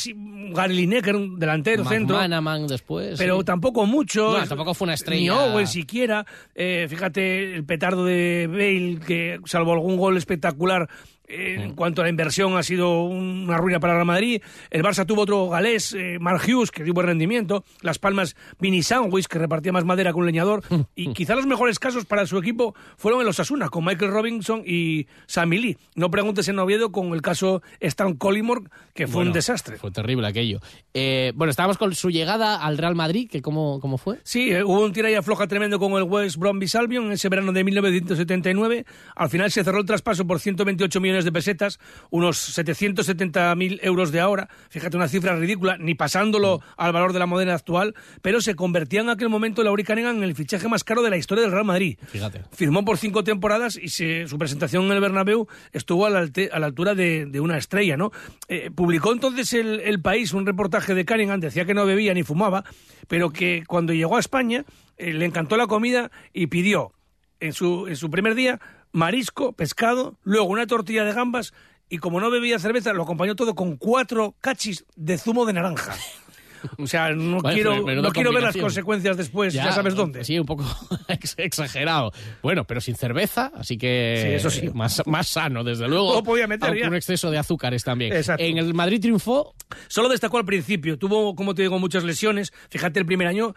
Gary 0.54 0.74
Lineker, 0.74 1.16
un 1.16 1.38
delantero, 1.38 1.84
centro. 1.84 2.16
McManaman 2.16 2.68
después. 2.68 3.18
Pero 3.18 3.40
sí. 3.40 3.46
tampoco 3.46 3.86
mucho. 3.86 4.40
No, 4.40 4.48
tampoco 4.48 4.74
fue 4.74 4.86
una 4.86 4.94
Ni 4.94 4.96
estrella. 4.96 5.40
Owen 5.44 5.68
siquiera. 5.68 6.26
Eh, 6.56 6.88
fíjate 6.90 7.56
el 7.56 7.66
petardo 7.66 8.06
de 8.06 8.48
Bale, 8.50 9.00
que 9.06 9.40
salvo 9.46 9.74
algún 9.74 9.98
gol 9.98 10.16
espectacular. 10.16 10.90
Eh, 11.28 11.56
Mm. 11.58 11.62
En 11.62 11.74
cuanto 11.76 12.02
a 12.02 12.06
la 12.06 12.10
inversión, 12.10 12.56
ha 12.58 12.64
sido 12.64 13.04
una 13.04 13.58
ruina 13.58 13.80
para 13.80 13.94
el 13.94 13.98
Real 13.98 14.06
Madrid. 14.08 14.42
El 14.70 14.84
Barça 14.84 15.06
tuvo 15.06 15.22
otro 15.22 15.50
galés, 15.50 15.94
eh, 15.94 16.18
Mark 16.20 16.42
Hughes, 16.48 16.72
que 16.72 16.84
dio 16.84 16.94
buen 16.94 17.08
rendimiento. 17.08 17.64
Las 17.82 17.98
Palmas, 18.00 18.36
Vini 18.60 18.84
Sandwich, 18.84 19.26
que 19.28 19.40
repartía 19.40 19.72
más 19.72 19.86
madera 19.86 20.12
que 20.12 20.18
un 20.20 20.26
leñador. 20.26 20.64
y 20.96 21.14
quizá 21.14 21.36
los 21.36 21.46
mejores 21.46 21.80
casos 21.80 22.06
para 22.06 22.26
su 22.26 22.38
equipo 22.38 22.76
fueron 22.98 23.22
en 23.22 23.26
los 23.28 23.40
Asuna, 23.40 23.70
con 23.70 23.86
Michael 23.86 24.12
Robinson 24.12 24.64
y 24.66 25.08
Sammy 25.28 25.58
Lee. 25.58 25.78
No 25.96 26.12
preguntes 26.12 26.48
en 26.48 26.60
Oviedo 26.60 26.92
con 26.92 27.14
el 27.14 27.22
caso 27.22 27.62
Stan 27.80 28.14
Collymore, 28.16 28.62
que 28.94 29.08
fue 29.08 29.16
Bueno, 29.16 29.30
un 29.32 29.34
desastre. 29.34 29.78
Fue 29.78 29.92
terrible 29.92 30.28
aquello. 30.28 30.60
Eh, 30.94 31.32
bueno, 31.36 31.52
estábamos 31.52 31.78
con 31.78 31.94
su 31.96 32.10
llegada 32.10 32.58
al 32.64 32.78
Real 32.78 32.96
Madrid, 32.96 33.30
que 33.30 33.42
cómo, 33.42 33.80
cómo 33.80 33.98
fue. 33.98 34.20
Sí, 34.24 34.52
eh, 34.52 34.64
hubo 34.64 34.84
un 34.84 34.94
tira 34.94 35.10
y 35.10 35.16
afloja 35.16 35.48
tremendo 35.48 35.80
con 35.80 35.94
el 35.94 36.04
West 36.04 36.38
Bromwich 36.38 36.76
Albion 36.76 37.06
en 37.06 37.12
ese 37.14 37.30
verano 37.30 37.52
de 37.52 37.64
1979. 37.64 38.86
Al 39.16 39.30
final 39.30 39.52
se 39.52 39.64
cerró 39.64 39.80
el 39.80 39.86
traspaso 39.86 40.26
por 40.28 40.40
128 40.40 41.00
millones 41.02 41.15
de 41.24 41.32
pesetas, 41.32 41.80
unos 42.10 42.58
770.000 42.58 43.80
euros 43.84 44.12
de 44.12 44.20
ahora. 44.20 44.50
Fíjate, 44.70 44.98
una 44.98 45.08
cifra 45.08 45.36
ridícula, 45.36 45.78
ni 45.78 45.96
pasándolo 45.96 46.62
al 46.78 46.92
valor 46.92 47.14
de 47.14 47.20
la 47.20 47.26
moneda 47.26 47.54
actual, 47.54 47.96
pero 48.22 48.42
se 48.42 48.56
convertía 48.56 49.02
en 49.02 49.10
aquel 49.10 49.30
momento 49.30 49.64
Lauri 49.64 49.84
Cunningham 49.84 50.18
en 50.18 50.24
el 50.24 50.36
fichaje 50.36 50.68
más 50.68 50.84
caro 50.84 51.02
de 51.04 51.10
la 51.10 51.18
historia 51.18 51.44
del 51.44 51.52
Real 51.52 51.66
Madrid. 51.66 51.98
Fíjate. 52.08 52.42
Firmó 52.52 52.84
por 52.84 52.98
cinco 52.98 53.24
temporadas 53.24 53.78
y 53.82 53.90
se- 53.90 54.28
su 54.28 54.38
presentación 54.38 54.86
en 54.86 54.92
el 54.92 55.00
Bernabéu 55.02 55.48
estuvo 55.72 56.06
a 56.06 56.10
la, 56.10 56.20
alte- 56.20 56.50
a 56.52 56.60
la 56.60 56.66
altura 56.66 56.96
de, 56.96 57.26
de 57.26 57.40
una 57.40 57.58
estrella, 57.58 57.98
¿no? 57.98 58.12
Eh, 58.48 58.72
publicó 58.74 59.14
entonces 59.14 59.54
el, 59.54 59.80
El 59.82 60.02
País 60.02 60.34
un 60.34 60.46
reportaje 60.46 60.94
de 60.96 61.06
Cunningham, 61.06 61.40
decía 61.40 61.66
que 61.66 61.74
no 61.74 61.86
bebía 61.86 62.14
ni 62.14 62.24
fumaba, 62.24 62.64
pero 63.08 63.30
que 63.30 63.64
cuando 63.68 63.94
llegó 63.94 64.18
a 64.18 64.20
España 64.20 64.66
eh, 64.98 65.14
le 65.14 65.26
encantó 65.26 65.58
la 65.58 65.68
comida 65.68 66.12
y 66.34 66.48
pidió 66.48 66.92
en 67.40 67.54
su, 67.54 67.88
en 67.88 67.96
su 67.96 68.10
primer 68.10 68.34
día 68.34 68.60
marisco, 68.96 69.52
pescado, 69.52 70.18
luego 70.24 70.46
una 70.46 70.68
tortilla 70.68 71.04
de 71.04 71.14
gambas 71.14 71.54
y 71.90 71.98
como 71.98 72.20
no 72.22 72.32
bebía 72.32 72.58
cerveza 72.60 72.94
lo 72.94 73.04
acompañó 73.04 73.36
todo 73.36 73.54
con 73.54 73.76
cuatro 73.76 74.36
cachis 74.40 74.86
de 74.96 75.18
zumo 75.18 75.46
de 75.46 75.54
naranja. 75.54 75.96
O 76.78 76.88
sea, 76.88 77.10
no 77.12 77.40
Vale, 77.42 77.56
quiero, 77.56 77.76
no 78.02 78.12
quiero 78.12 78.32
ver 78.34 78.44
las 78.44 78.58
consecuencias 78.58 79.18
después, 79.18 79.54
ya, 79.54 79.72
sabes 79.72 79.96
dónde. 79.96 80.24
Sí, 80.24 80.38
un 80.40 80.46
poco 80.46 80.66
ex- 81.08 81.36
exagerado. 81.38 82.12
Bueno, 82.42 82.66
pero 82.66 82.82
sin 82.82 82.96
cerveza, 82.96 83.52
así 83.56 83.78
que 83.78 84.22
Sí, 84.22 84.34
eso 84.34 84.50
sí. 84.50 84.70
Más, 84.74 85.02
más 85.06 85.28
sano, 85.28 85.64
desde 85.64 85.88
luego. 85.88 86.24
Podía 86.24 86.48
meter 86.48 86.76
ya. 86.78 86.88
un 86.88 86.96
exceso 86.96 87.32
de 87.32 87.38
azúcares 87.38 87.84
también. 87.84 88.14
Exacto. 88.14 88.44
En 88.44 88.58
el 88.58 88.74
Madrid 88.74 89.00
triunfó. 89.02 89.54
Solo 89.88 90.10
destacó 90.10 90.38
al 90.38 90.46
principio, 90.46 90.98
tuvo, 90.98 91.36
como 91.36 91.54
te 91.56 91.64
digo, 91.64 91.80
muchas 91.80 92.04
lesiones. 92.04 92.54
Fíjate, 92.70 93.00
el 93.00 93.06
primer 93.06 93.28
año 93.28 93.56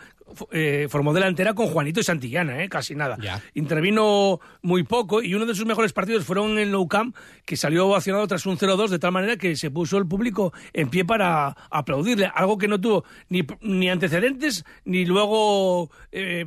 eh, 0.53 0.87
formó 0.89 1.13
delantera 1.13 1.55
con 1.55 1.67
Juanito 1.69 2.01
y 2.01 2.03
Santillana, 2.03 2.63
¿eh? 2.63 2.69
casi 2.69 2.95
nada. 2.95 3.19
Intervino 3.55 4.41
muy 4.63 4.83
poco 4.85 5.23
y 5.23 5.35
uno 5.35 5.45
de 5.47 5.55
sus 5.55 5.67
mejores 5.67 5.93
partidos 5.93 6.25
fueron 6.25 6.59
en 6.59 6.71
Nou 6.71 6.89
Camp, 6.89 7.15
que 7.45 7.57
salió 7.57 7.87
ovacionado 7.87 8.27
tras 8.27 8.47
un 8.47 8.57
0-2, 8.57 8.89
de 8.89 8.99
tal 8.99 9.13
manera 9.13 9.37
que 9.37 9.57
se 9.57 9.71
puso 9.71 9.99
el 9.99 10.07
público 10.07 10.53
en 10.73 10.89
pie 10.89 11.05
para 11.05 11.49
aplaudirle, 11.71 12.31
algo 12.35 12.57
que 12.57 12.69
no 12.69 12.81
tuvo 12.81 12.98
ni, 13.29 13.47
ni 13.61 13.91
antecedentes 13.91 14.65
ni 14.85 15.05
luego 15.05 15.91
eh, 16.13 16.47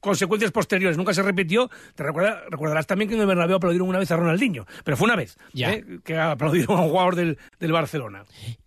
consecuencias 0.00 0.50
posteriores. 0.52 0.96
Nunca 0.96 1.14
se 1.14 1.22
repitió. 1.22 1.70
Te 1.94 2.02
recuerda, 2.02 2.42
recordarás 2.50 2.86
también 2.86 3.08
que 3.08 3.14
en 3.14 3.20
el 3.20 3.26
Bernabéu 3.26 3.56
aplaudieron 3.56 3.88
una 3.88 3.98
vez 3.98 4.10
a 4.10 4.16
Ronaldinho, 4.16 4.66
pero 4.84 4.96
fue 4.96 5.06
una 5.06 5.16
vez 5.16 5.36
¿eh? 5.54 5.84
que 6.04 6.18
aplaudieron 6.18 6.78
a 6.78 6.82
un 6.82 6.90
jugador 6.90 7.16
del, 7.16 7.38
del 7.60 7.72
Barcelona. 7.72 8.24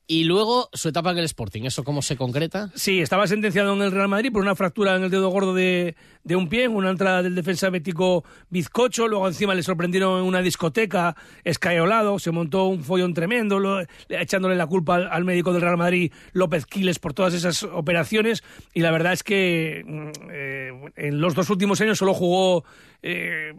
Y 0.08 0.26
luego 0.26 0.68
su 0.74 0.90
etapa 0.90 1.12
en 1.12 1.20
el 1.20 1.24
Sporting, 1.24 1.62
¿eso 1.64 1.86
cómo 1.86 2.02
se 2.02 2.18
concreta? 2.18 2.70
Sí, 2.76 3.00
estaba 3.00 3.28
sentenciado 3.28 3.74
en 3.74 3.82
el 3.82 3.94
Real 3.94 4.10
Madrid 4.10 4.30
por 4.30 4.42
una 4.42 4.56
fractura 4.56 4.94
en 4.98 5.04
el 5.04 5.10
dedo 5.10 5.30
gordo 5.30 5.54
de, 5.54 5.96
de 6.26 6.36
un 6.36 6.50
pie, 6.50 6.68
una 6.68 6.90
entrada 6.90 7.24
del 7.24 7.34
defensa 7.34 7.70
bético 7.70 8.26
bizcocho, 8.50 9.08
luego 9.08 9.26
encima 9.30 9.56
le 9.56 9.64
sorprendieron 9.64 10.20
en 10.20 10.26
una 10.26 10.42
discoteca 10.42 11.16
escaeolado, 11.46 12.20
se 12.20 12.32
montó 12.32 12.66
un 12.66 12.84
follón 12.84 13.14
tremendo, 13.14 13.58
lo- 13.60 13.86
echándole 14.10 14.58
la 14.58 14.68
culpa 14.68 14.96
al, 14.96 15.08
al 15.10 15.24
médico 15.24 15.54
del 15.54 15.62
Real 15.62 15.78
Madrid, 15.78 16.12
López 16.34 16.66
Quiles, 16.66 17.00
por 17.00 17.14
todas 17.14 17.34
esas 17.34 17.64
operaciones, 17.64 18.44
y 18.74 18.82
la 18.82 18.92
verdad 18.92 19.14
es 19.14 19.24
que 19.24 19.82
mm, 19.86 20.10
eh, 20.30 20.92
en 20.98 21.21
los 21.22 21.36
dos 21.36 21.50
últimos 21.50 21.80
años 21.82 21.98
solo 21.98 22.14
jugó 22.14 22.66
eh, 23.02 23.54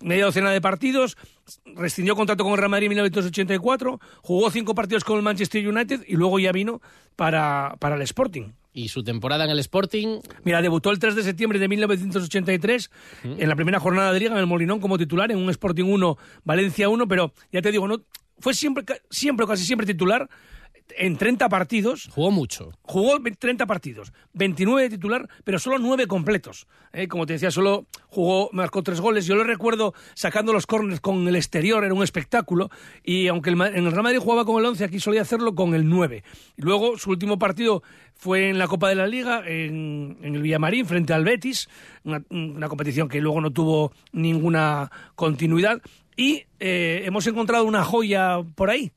media 0.00 0.26
docena 0.26 0.50
de 0.50 0.60
partidos, 0.60 1.16
rescindió 1.76 2.16
contrato 2.16 2.44
con 2.44 2.52
el 2.52 2.58
Real 2.58 2.70
Madrid 2.70 2.86
en 2.86 2.90
1984, 2.90 4.00
jugó 4.22 4.50
cinco 4.50 4.74
partidos 4.74 5.04
con 5.04 5.16
el 5.16 5.22
Manchester 5.22 5.66
United 5.66 6.04
y 6.06 6.16
luego 6.16 6.38
ya 6.38 6.52
vino 6.52 6.80
para, 7.16 7.76
para 7.78 7.96
el 7.96 8.02
Sporting. 8.02 8.52
¿Y 8.72 8.88
su 8.88 9.02
temporada 9.02 9.44
en 9.44 9.50
el 9.50 9.58
Sporting? 9.58 10.20
Mira, 10.44 10.62
debutó 10.62 10.90
el 10.90 10.98
3 10.98 11.16
de 11.16 11.22
septiembre 11.22 11.58
de 11.58 11.66
1983 11.66 12.90
en 13.24 13.48
la 13.48 13.56
primera 13.56 13.80
jornada 13.80 14.12
de 14.12 14.20
liga 14.20 14.32
en 14.32 14.38
el 14.38 14.46
Molinón 14.46 14.78
como 14.78 14.98
titular 14.98 15.32
en 15.32 15.38
un 15.38 15.50
Sporting 15.50 15.84
1, 15.84 16.16
Valencia 16.44 16.88
1, 16.88 17.08
pero 17.08 17.32
ya 17.50 17.60
te 17.60 17.72
digo, 17.72 17.88
no 17.88 18.02
fue 18.38 18.54
siempre, 18.54 18.84
siempre 19.10 19.46
casi 19.46 19.64
siempre 19.64 19.86
titular 19.86 20.28
en 20.96 21.16
30 21.16 21.48
partidos. 21.48 22.08
Jugó 22.12 22.30
mucho. 22.30 22.70
Jugó 22.82 23.18
ve- 23.20 23.32
30 23.32 23.66
partidos, 23.66 24.12
29 24.32 24.82
de 24.82 24.90
titular, 24.90 25.28
pero 25.44 25.58
solo 25.58 25.78
9 25.78 26.06
completos. 26.06 26.66
¿eh? 26.92 27.08
Como 27.08 27.26
te 27.26 27.34
decía, 27.34 27.50
solo 27.50 27.86
jugó, 28.08 28.48
marcó 28.52 28.82
3 28.82 29.00
goles. 29.00 29.26
Yo 29.26 29.34
lo 29.36 29.44
recuerdo 29.44 29.94
sacando 30.14 30.52
los 30.52 30.66
córneres 30.66 31.00
con 31.00 31.26
el 31.28 31.36
exterior, 31.36 31.84
era 31.84 31.94
un 31.94 32.02
espectáculo. 32.02 32.70
Y 33.02 33.28
aunque 33.28 33.50
el 33.50 33.60
en 33.60 33.84
el 33.86 33.90
Real 33.92 34.02
Madrid 34.02 34.18
jugaba 34.18 34.44
con 34.44 34.58
el 34.60 34.66
11, 34.66 34.84
aquí 34.84 35.00
solía 35.00 35.22
hacerlo 35.22 35.54
con 35.54 35.74
el 35.74 35.88
9. 35.88 36.22
Y 36.56 36.62
luego 36.62 36.96
su 36.98 37.10
último 37.10 37.38
partido 37.38 37.82
fue 38.14 38.48
en 38.48 38.58
la 38.58 38.66
Copa 38.66 38.88
de 38.88 38.94
la 38.96 39.06
Liga, 39.06 39.42
en, 39.46 40.18
en 40.22 40.34
el 40.34 40.42
Villamarín, 40.42 40.86
frente 40.86 41.12
al 41.12 41.24
Betis, 41.24 41.68
una, 42.04 42.22
una 42.30 42.68
competición 42.68 43.08
que 43.08 43.20
luego 43.20 43.40
no 43.40 43.50
tuvo 43.52 43.92
ninguna 44.12 44.90
continuidad. 45.14 45.80
Y 46.16 46.44
eh, 46.58 47.02
hemos 47.04 47.26
encontrado 47.28 47.64
una 47.64 47.84
joya 47.84 48.38
por 48.56 48.70
ahí. 48.70 48.90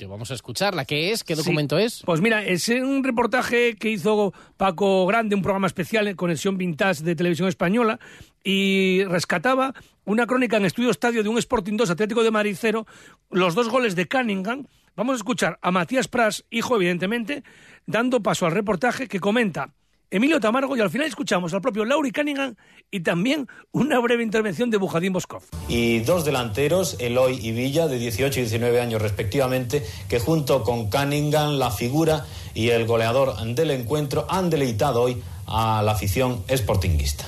Que 0.00 0.06
vamos 0.06 0.30
a 0.30 0.34
escucharla. 0.34 0.86
¿Qué 0.86 1.12
es? 1.12 1.22
¿Qué 1.24 1.36
Sí. 1.36 1.42
documento 1.42 1.76
es? 1.76 2.02
Pues 2.06 2.22
mira, 2.22 2.42
es 2.42 2.70
un 2.70 3.04
reportaje 3.04 3.76
que 3.76 3.90
hizo 3.90 4.32
Paco 4.56 5.04
Grande, 5.04 5.36
un 5.36 5.42
programa 5.42 5.66
especial 5.66 6.08
en 6.08 6.16
Conexión 6.16 6.56
Vintage 6.56 7.04
de 7.04 7.14
Televisión 7.14 7.48
Española, 7.48 8.00
y 8.42 9.04
rescataba 9.04 9.74
una 10.06 10.26
crónica 10.26 10.56
en 10.56 10.64
Estudio 10.64 10.88
Estadio 10.90 11.22
de 11.22 11.28
un 11.28 11.36
Sporting 11.36 11.76
2 11.76 11.90
Atlético 11.90 12.22
de 12.22 12.54
0, 12.54 12.86
los 13.28 13.54
dos 13.54 13.68
goles 13.68 13.94
de 13.94 14.08
Cunningham. 14.08 14.64
Vamos 14.96 15.12
a 15.12 15.16
escuchar 15.16 15.58
a 15.60 15.70
Matías 15.70 16.08
Pras, 16.08 16.46
hijo 16.48 16.76
evidentemente, 16.76 17.42
dando 17.84 18.22
paso 18.22 18.46
al 18.46 18.52
reportaje 18.52 19.06
que 19.06 19.20
comenta 19.20 19.74
Emilio 20.12 20.40
Tamargo 20.40 20.76
y 20.76 20.80
al 20.80 20.90
final 20.90 21.06
escuchamos 21.06 21.54
al 21.54 21.60
propio 21.60 21.84
Lauri 21.84 22.10
Cunningham 22.10 22.56
y 22.90 23.00
también 23.00 23.46
una 23.70 24.00
breve 24.00 24.24
intervención 24.24 24.68
de 24.68 24.76
Bujadín 24.76 25.12
Boskov. 25.12 25.42
y 25.68 26.00
dos 26.00 26.24
delanteros, 26.24 26.96
Eloy 26.98 27.38
y 27.40 27.52
Villa, 27.52 27.86
de 27.86 27.98
18 27.98 28.40
y 28.40 28.42
19 28.42 28.80
años 28.80 29.00
respectivamente, 29.00 29.84
que 30.08 30.18
junto 30.18 30.64
con 30.64 30.90
Cunningham, 30.90 31.58
la 31.58 31.70
figura 31.70 32.26
y 32.54 32.70
el 32.70 32.86
goleador 32.86 33.36
del 33.54 33.70
encuentro, 33.70 34.26
han 34.28 34.50
deleitado 34.50 35.02
hoy 35.02 35.22
a 35.46 35.80
la 35.82 35.92
afición 35.92 36.42
sportinguista. 36.48 37.26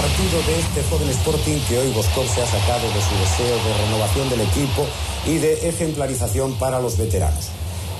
Partido 0.00 0.40
de 0.46 0.60
este 0.60 0.82
joven 0.84 1.08
Sporting 1.08 1.58
que 1.68 1.76
hoy 1.76 1.90
Boskov 1.90 2.24
se 2.28 2.40
ha 2.40 2.46
sacado 2.46 2.86
de 2.86 3.02
su 3.02 3.14
deseo 3.18 3.56
de 3.56 3.84
renovación 3.84 4.30
del 4.30 4.42
equipo 4.42 4.86
y 5.26 5.38
de 5.38 5.68
ejemplarización 5.68 6.52
para 6.54 6.78
los 6.78 6.96
veteranos. 6.96 7.48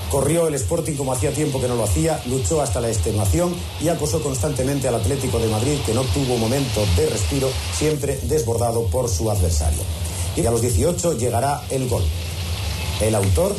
Corrió 0.09 0.47
el 0.47 0.53
Sporting 0.53 0.93
como 0.93 1.11
hacía 1.11 1.33
tiempo 1.33 1.59
que 1.59 1.67
no 1.67 1.75
lo 1.75 1.83
hacía, 1.83 2.21
luchó 2.27 2.61
hasta 2.61 2.79
la 2.79 2.87
extenuación 2.87 3.53
y 3.81 3.89
acosó 3.89 4.23
constantemente 4.23 4.87
al 4.87 4.95
Atlético 4.95 5.39
de 5.39 5.49
Madrid 5.49 5.77
que 5.85 5.93
no 5.93 6.03
tuvo 6.03 6.37
momento 6.37 6.85
de 6.95 7.09
respiro, 7.09 7.49
siempre 7.77 8.17
desbordado 8.23 8.85
por 8.85 9.09
su 9.09 9.29
adversario. 9.29 9.81
Y 10.37 10.45
a 10.45 10.51
los 10.51 10.61
18 10.61 11.17
llegará 11.17 11.63
el 11.69 11.89
gol. 11.89 12.03
El 13.01 13.13
autor 13.13 13.53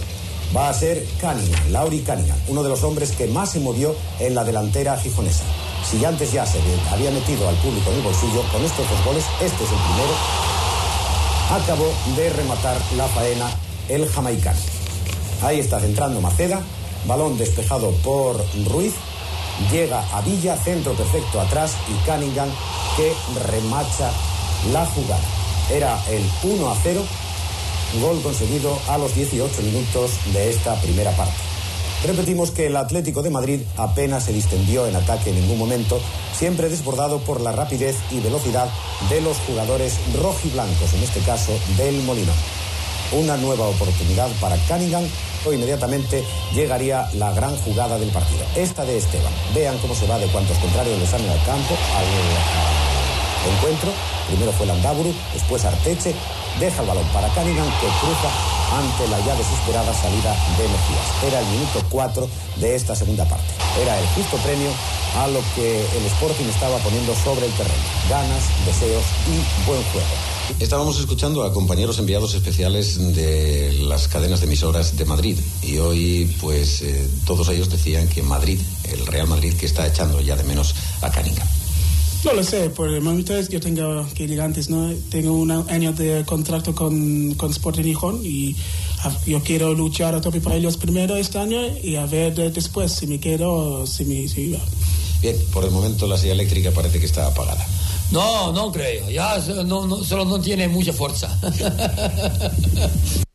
va 0.54 0.68
a 0.68 0.74
ser 0.74 1.04
Cunningham, 1.20 1.70
Lauri 1.70 2.00
Cunningham, 2.00 2.38
uno 2.48 2.62
de 2.62 2.68
los 2.68 2.82
hombres 2.82 3.12
que 3.12 3.26
más 3.28 3.52
se 3.52 3.60
movió 3.60 3.94
en 4.18 4.34
la 4.34 4.44
delantera 4.44 4.96
gijonesa. 4.96 5.44
Si 5.88 6.04
antes 6.04 6.32
ya 6.32 6.44
se 6.46 6.58
había 6.90 7.10
metido 7.10 7.48
al 7.48 7.54
público 7.56 7.90
en 7.90 7.96
el 7.96 8.02
bolsillo, 8.02 8.42
con 8.52 8.64
estos 8.64 8.88
dos 8.88 9.04
goles, 9.04 9.24
este 9.40 9.64
es 9.64 9.70
el 9.70 9.78
primero, 9.78 10.14
acabó 11.50 11.92
de 12.16 12.30
rematar 12.30 12.76
la 12.96 13.06
faena 13.08 13.50
el 13.88 14.08
jamaicano. 14.08 14.58
Ahí 15.42 15.60
está 15.60 15.80
centrando 15.80 16.20
Maceda, 16.20 16.60
balón 17.06 17.38
despejado 17.38 17.92
por 18.02 18.36
Ruiz, 18.66 18.94
llega 19.70 20.04
a 20.12 20.20
Villa, 20.20 20.56
centro 20.56 20.92
perfecto 20.94 21.40
atrás 21.40 21.74
y 21.88 22.10
Cunningham 22.10 22.48
que 22.96 23.12
remacha 23.50 24.10
la 24.72 24.84
jugada. 24.86 25.22
Era 25.70 25.98
el 26.10 26.22
1 26.42 26.70
a 26.70 26.76
0 26.82 27.02
Gol 27.98 28.22
conseguido 28.22 28.78
a 28.88 28.98
los 28.98 29.14
18 29.16 29.62
minutos 29.62 30.12
de 30.32 30.50
esta 30.50 30.80
primera 30.80 31.10
parte. 31.16 31.34
Repetimos 32.06 32.50
que 32.50 32.68
el 32.68 32.76
Atlético 32.76 33.20
de 33.20 33.30
Madrid 33.30 33.60
apenas 33.76 34.24
se 34.24 34.32
distendió 34.32 34.86
en 34.86 34.94
ataque 34.94 35.30
en 35.30 35.40
ningún 35.40 35.58
momento, 35.58 36.00
siempre 36.32 36.68
desbordado 36.68 37.18
por 37.18 37.40
la 37.40 37.52
rapidez 37.52 37.96
y 38.10 38.20
velocidad 38.20 38.68
de 39.10 39.20
los 39.20 39.36
jugadores 39.38 39.98
rojiblancos, 40.14 40.94
en 40.94 41.02
este 41.02 41.20
caso 41.20 41.52
del 41.76 42.00
Molinón. 42.04 42.36
Una 43.12 43.36
nueva 43.36 43.66
oportunidad 43.66 44.30
para 44.40 44.56
Cunningham 44.68 45.04
o 45.44 45.52
inmediatamente 45.52 46.22
llegaría 46.54 47.08
la 47.14 47.32
gran 47.32 47.56
jugada 47.56 47.98
del 47.98 48.10
partido. 48.10 48.40
Esta 48.54 48.84
de 48.84 48.96
Esteban. 48.96 49.32
Vean 49.54 49.76
cómo 49.78 49.94
se 49.94 50.06
va 50.06 50.18
de 50.18 50.26
cuantos 50.28 50.56
contrarios 50.58 50.98
le 50.98 51.06
salen 51.06 51.28
al 51.28 51.44
campo, 51.44 51.74
al 51.96 53.52
encuentro. 53.52 53.90
Primero 54.28 54.52
fue 54.52 54.66
Landaburu, 54.66 55.12
después 55.34 55.64
Arteche. 55.64 56.14
Deja 56.58 56.82
el 56.82 56.88
balón 56.88 57.06
para 57.12 57.28
Cunningham 57.28 57.70
que 57.80 57.86
cruza 58.00 58.30
ante 58.72 59.08
la 59.08 59.18
ya 59.24 59.34
desesperada 59.34 59.92
salida 59.94 60.34
de 60.58 60.64
Mejías. 60.64 61.24
Era 61.26 61.40
el 61.40 61.46
minuto 61.46 61.82
4 61.90 62.28
de 62.56 62.74
esta 62.74 62.94
segunda 62.94 63.24
parte. 63.24 63.52
Era 63.80 63.98
el 63.98 64.06
justo 64.08 64.36
premio 64.38 64.70
a 65.16 65.28
lo 65.28 65.40
que 65.54 65.80
el 65.80 66.06
Sporting 66.06 66.46
estaba 66.46 66.78
poniendo 66.78 67.14
sobre 67.14 67.46
el 67.46 67.52
terreno. 67.52 67.82
Ganas, 68.08 68.44
deseos 68.66 69.04
y 69.26 69.66
buen 69.66 69.82
juego. 69.92 70.06
Estábamos 70.58 70.98
escuchando 70.98 71.44
a 71.44 71.52
compañeros 71.52 71.98
enviados 71.98 72.34
especiales 72.34 73.14
de 73.14 73.72
las 73.84 74.08
cadenas 74.08 74.40
de 74.40 74.46
emisoras 74.46 74.96
de 74.96 75.04
Madrid 75.04 75.38
y 75.62 75.78
hoy 75.78 76.36
pues 76.40 76.82
eh, 76.82 77.08
todos 77.24 77.48
ellos 77.48 77.70
decían 77.70 78.08
que 78.08 78.22
Madrid, 78.22 78.60
el 78.84 79.06
Real 79.06 79.28
Madrid 79.28 79.54
que 79.54 79.66
está 79.66 79.86
echando 79.86 80.20
ya 80.20 80.36
de 80.36 80.44
menos 80.44 80.74
a 81.00 81.10
Cunningham. 81.10 81.46
No 82.24 82.34
lo 82.34 82.42
sé, 82.44 82.68
por 82.70 82.88
el 82.92 83.00
momento 83.00 83.34
es- 83.36 83.48
yo 83.48 83.60
tengo, 83.60 84.06
que 84.14 84.26
diga 84.26 84.44
antes, 84.44 84.68
¿no? 84.68 84.92
Tengo 85.10 85.32
un 85.32 85.50
año 85.50 85.92
de 85.92 86.22
contrato 86.26 86.74
con, 86.74 87.34
con 87.34 87.50
Sporting 87.50 87.82
Gijón 87.84 88.20
y 88.22 88.54
a- 89.02 89.16
yo 89.26 89.42
quiero 89.42 89.72
luchar 89.74 90.14
a 90.14 90.20
tope 90.20 90.40
para 90.40 90.56
ellos 90.56 90.76
primero 90.76 91.16
este 91.16 91.38
año 91.38 91.60
y 91.82 91.96
a 91.96 92.04
ver 92.06 92.34
de- 92.34 92.50
después 92.50 92.92
si 92.92 93.06
me 93.06 93.18
quedo 93.18 93.52
o 93.52 93.86
si 93.86 94.04
me 94.04 94.28
si 94.28 94.42
iba. 94.50 94.58
Bien, 95.22 95.34
por 95.52 95.64
el 95.64 95.70
momento 95.70 96.06
la 96.06 96.18
silla 96.18 96.32
eléctrica 96.34 96.70
parece 96.72 97.00
que 97.00 97.06
está 97.06 97.26
apagada. 97.26 97.66
No, 98.10 98.52
no 98.52 98.70
creo. 98.70 99.08
Ya 99.10 99.38
no, 99.64 99.86
no, 99.86 100.04
solo 100.04 100.24
no 100.26 100.40
tiene 100.40 100.68
mucha 100.68 100.92
fuerza. 100.92 101.28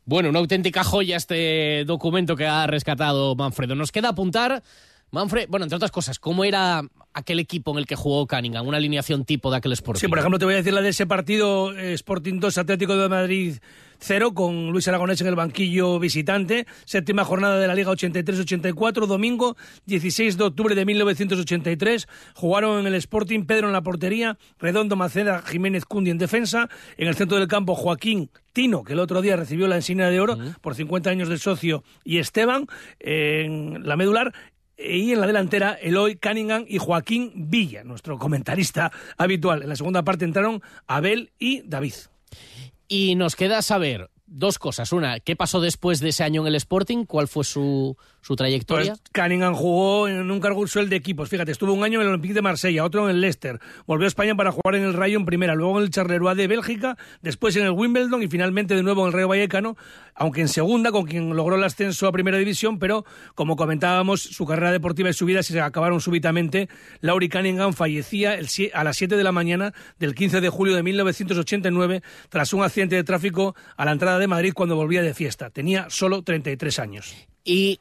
Bueno, 0.08 0.28
una 0.28 0.38
auténtica 0.38 0.84
joya 0.84 1.16
este 1.16 1.84
documento 1.84 2.36
que 2.36 2.46
ha 2.46 2.64
rescatado 2.68 3.34
Manfredo. 3.34 3.74
Nos 3.74 3.90
queda 3.90 4.10
apuntar, 4.10 4.62
Manfred, 5.10 5.48
bueno, 5.48 5.64
entre 5.64 5.74
otras 5.74 5.90
cosas, 5.90 6.20
cómo 6.20 6.44
era 6.44 6.82
aquel 7.16 7.40
equipo 7.40 7.72
en 7.72 7.78
el 7.78 7.86
que 7.86 7.96
jugó 7.96 8.26
Cunningham, 8.26 8.66
una 8.66 8.76
alineación 8.76 9.24
tipo 9.24 9.50
de 9.50 9.56
aquel 9.56 9.72
Sporting. 9.72 10.00
Sí, 10.00 10.08
por 10.08 10.18
ejemplo, 10.18 10.38
te 10.38 10.44
voy 10.44 10.54
a 10.54 10.58
decir 10.58 10.72
la 10.72 10.82
de 10.82 10.90
ese 10.90 11.06
partido 11.06 11.76
eh, 11.76 11.94
Sporting 11.94 12.38
2, 12.38 12.58
Atlético 12.58 12.96
de 12.96 13.08
Madrid 13.08 13.56
cero 13.98 14.34
con 14.34 14.70
Luis 14.70 14.88
Aragonés 14.88 15.20
en 15.20 15.26
el 15.26 15.34
banquillo 15.34 15.98
visitante. 15.98 16.66
Séptima 16.84 17.24
jornada 17.24 17.58
de 17.58 17.66
la 17.66 17.74
Liga 17.74 17.90
83-84, 17.92 19.06
domingo 19.06 19.56
16 19.86 20.36
de 20.36 20.44
octubre 20.44 20.74
de 20.74 20.84
1983. 20.84 22.06
Jugaron 22.34 22.80
en 22.80 22.86
el 22.86 22.94
Sporting 22.94 23.44
Pedro 23.44 23.68
en 23.68 23.72
la 23.72 23.82
portería, 23.82 24.38
Redondo 24.58 24.96
Maceda, 24.96 25.42
Jiménez 25.42 25.84
Cundi 25.84 26.10
en 26.10 26.18
defensa. 26.18 26.68
En 26.96 27.08
el 27.08 27.14
centro 27.14 27.38
del 27.38 27.48
campo 27.48 27.74
Joaquín 27.74 28.30
Tino, 28.52 28.84
que 28.84 28.94
el 28.94 29.00
otro 29.00 29.20
día 29.20 29.36
recibió 29.36 29.68
la 29.68 29.76
insignia 29.76 30.08
de 30.08 30.20
oro 30.20 30.38
por 30.60 30.74
50 30.74 31.10
años 31.10 31.28
de 31.28 31.38
socio, 31.38 31.84
y 32.04 32.18
Esteban 32.18 32.66
en 33.00 33.86
la 33.86 33.96
medular 33.96 34.32
y 34.78 35.12
en 35.12 35.20
la 35.20 35.26
delantera 35.26 35.74
Eloy 35.74 36.16
Cunningham 36.16 36.64
y 36.68 36.78
Joaquín 36.78 37.32
Villa, 37.34 37.84
nuestro 37.84 38.18
comentarista 38.18 38.92
habitual. 39.16 39.62
En 39.62 39.68
la 39.68 39.76
segunda 39.76 40.02
parte 40.02 40.24
entraron 40.24 40.62
Abel 40.86 41.30
y 41.38 41.62
David. 41.62 41.94
Y 42.88 43.14
nos 43.14 43.36
queda 43.36 43.62
saber 43.62 44.10
dos 44.26 44.58
cosas. 44.58 44.92
Una, 44.92 45.20
¿qué 45.20 45.36
pasó 45.36 45.60
después 45.60 46.00
de 46.00 46.10
ese 46.10 46.24
año 46.24 46.42
en 46.42 46.48
el 46.48 46.54
Sporting? 46.56 47.04
¿Cuál 47.04 47.28
fue 47.28 47.44
su, 47.44 47.96
su 48.26 48.34
trayectoria? 48.34 48.96
Pues 48.96 49.10
Cunningham 49.14 49.54
jugó 49.54 50.08
en 50.08 50.28
un 50.28 50.40
cargo 50.40 50.60
usual 50.60 50.88
de 50.88 50.96
equipos. 50.96 51.28
Fíjate, 51.28 51.52
estuvo 51.52 51.72
un 51.72 51.84
año 51.84 52.00
en 52.00 52.06
el 52.06 52.08
Olympique 52.08 52.34
de 52.34 52.42
Marsella, 52.42 52.84
otro 52.84 53.04
en 53.04 53.14
el 53.14 53.20
Leicester. 53.20 53.60
Volvió 53.86 54.06
a 54.06 54.08
España 54.08 54.34
para 54.34 54.50
jugar 54.50 54.74
en 54.74 54.82
el 54.82 54.94
Rayo 54.94 55.16
en 55.16 55.24
primera, 55.24 55.54
luego 55.54 55.78
en 55.78 55.84
el 55.84 55.90
Charleroi 55.90 56.34
de 56.34 56.48
Bélgica, 56.48 56.96
después 57.22 57.54
en 57.54 57.62
el 57.62 57.70
Wimbledon 57.70 58.24
y 58.24 58.26
finalmente 58.26 58.74
de 58.74 58.82
nuevo 58.82 59.02
en 59.02 59.08
el 59.08 59.12
Rayo 59.12 59.28
Vallecano, 59.28 59.76
aunque 60.16 60.40
en 60.40 60.48
segunda, 60.48 60.90
con 60.90 61.04
quien 61.04 61.36
logró 61.36 61.54
el 61.54 61.62
ascenso 61.62 62.08
a 62.08 62.12
primera 62.12 62.36
división, 62.36 62.80
pero 62.80 63.04
como 63.36 63.54
comentábamos, 63.54 64.22
su 64.22 64.44
carrera 64.44 64.72
deportiva 64.72 65.08
y 65.08 65.12
su 65.12 65.24
vida 65.24 65.44
se 65.44 65.60
acabaron 65.60 66.00
súbitamente. 66.00 66.68
Laurie 67.02 67.30
Cunningham 67.30 67.74
fallecía 67.74 68.34
el, 68.34 68.48
a 68.74 68.82
las 68.82 68.96
7 68.96 69.16
de 69.16 69.22
la 69.22 69.30
mañana 69.30 69.72
del 70.00 70.16
15 70.16 70.40
de 70.40 70.48
julio 70.48 70.74
de 70.74 70.82
1989 70.82 72.02
tras 72.28 72.52
un 72.52 72.64
accidente 72.64 72.96
de 72.96 73.04
tráfico 73.04 73.54
a 73.76 73.84
la 73.84 73.92
entrada 73.92 74.18
de 74.18 74.26
Madrid 74.26 74.52
cuando 74.52 74.74
volvía 74.74 75.02
de 75.02 75.14
fiesta. 75.14 75.50
Tenía 75.50 75.86
solo 75.90 76.22
33 76.22 76.80
años. 76.80 77.14
Y 77.44 77.78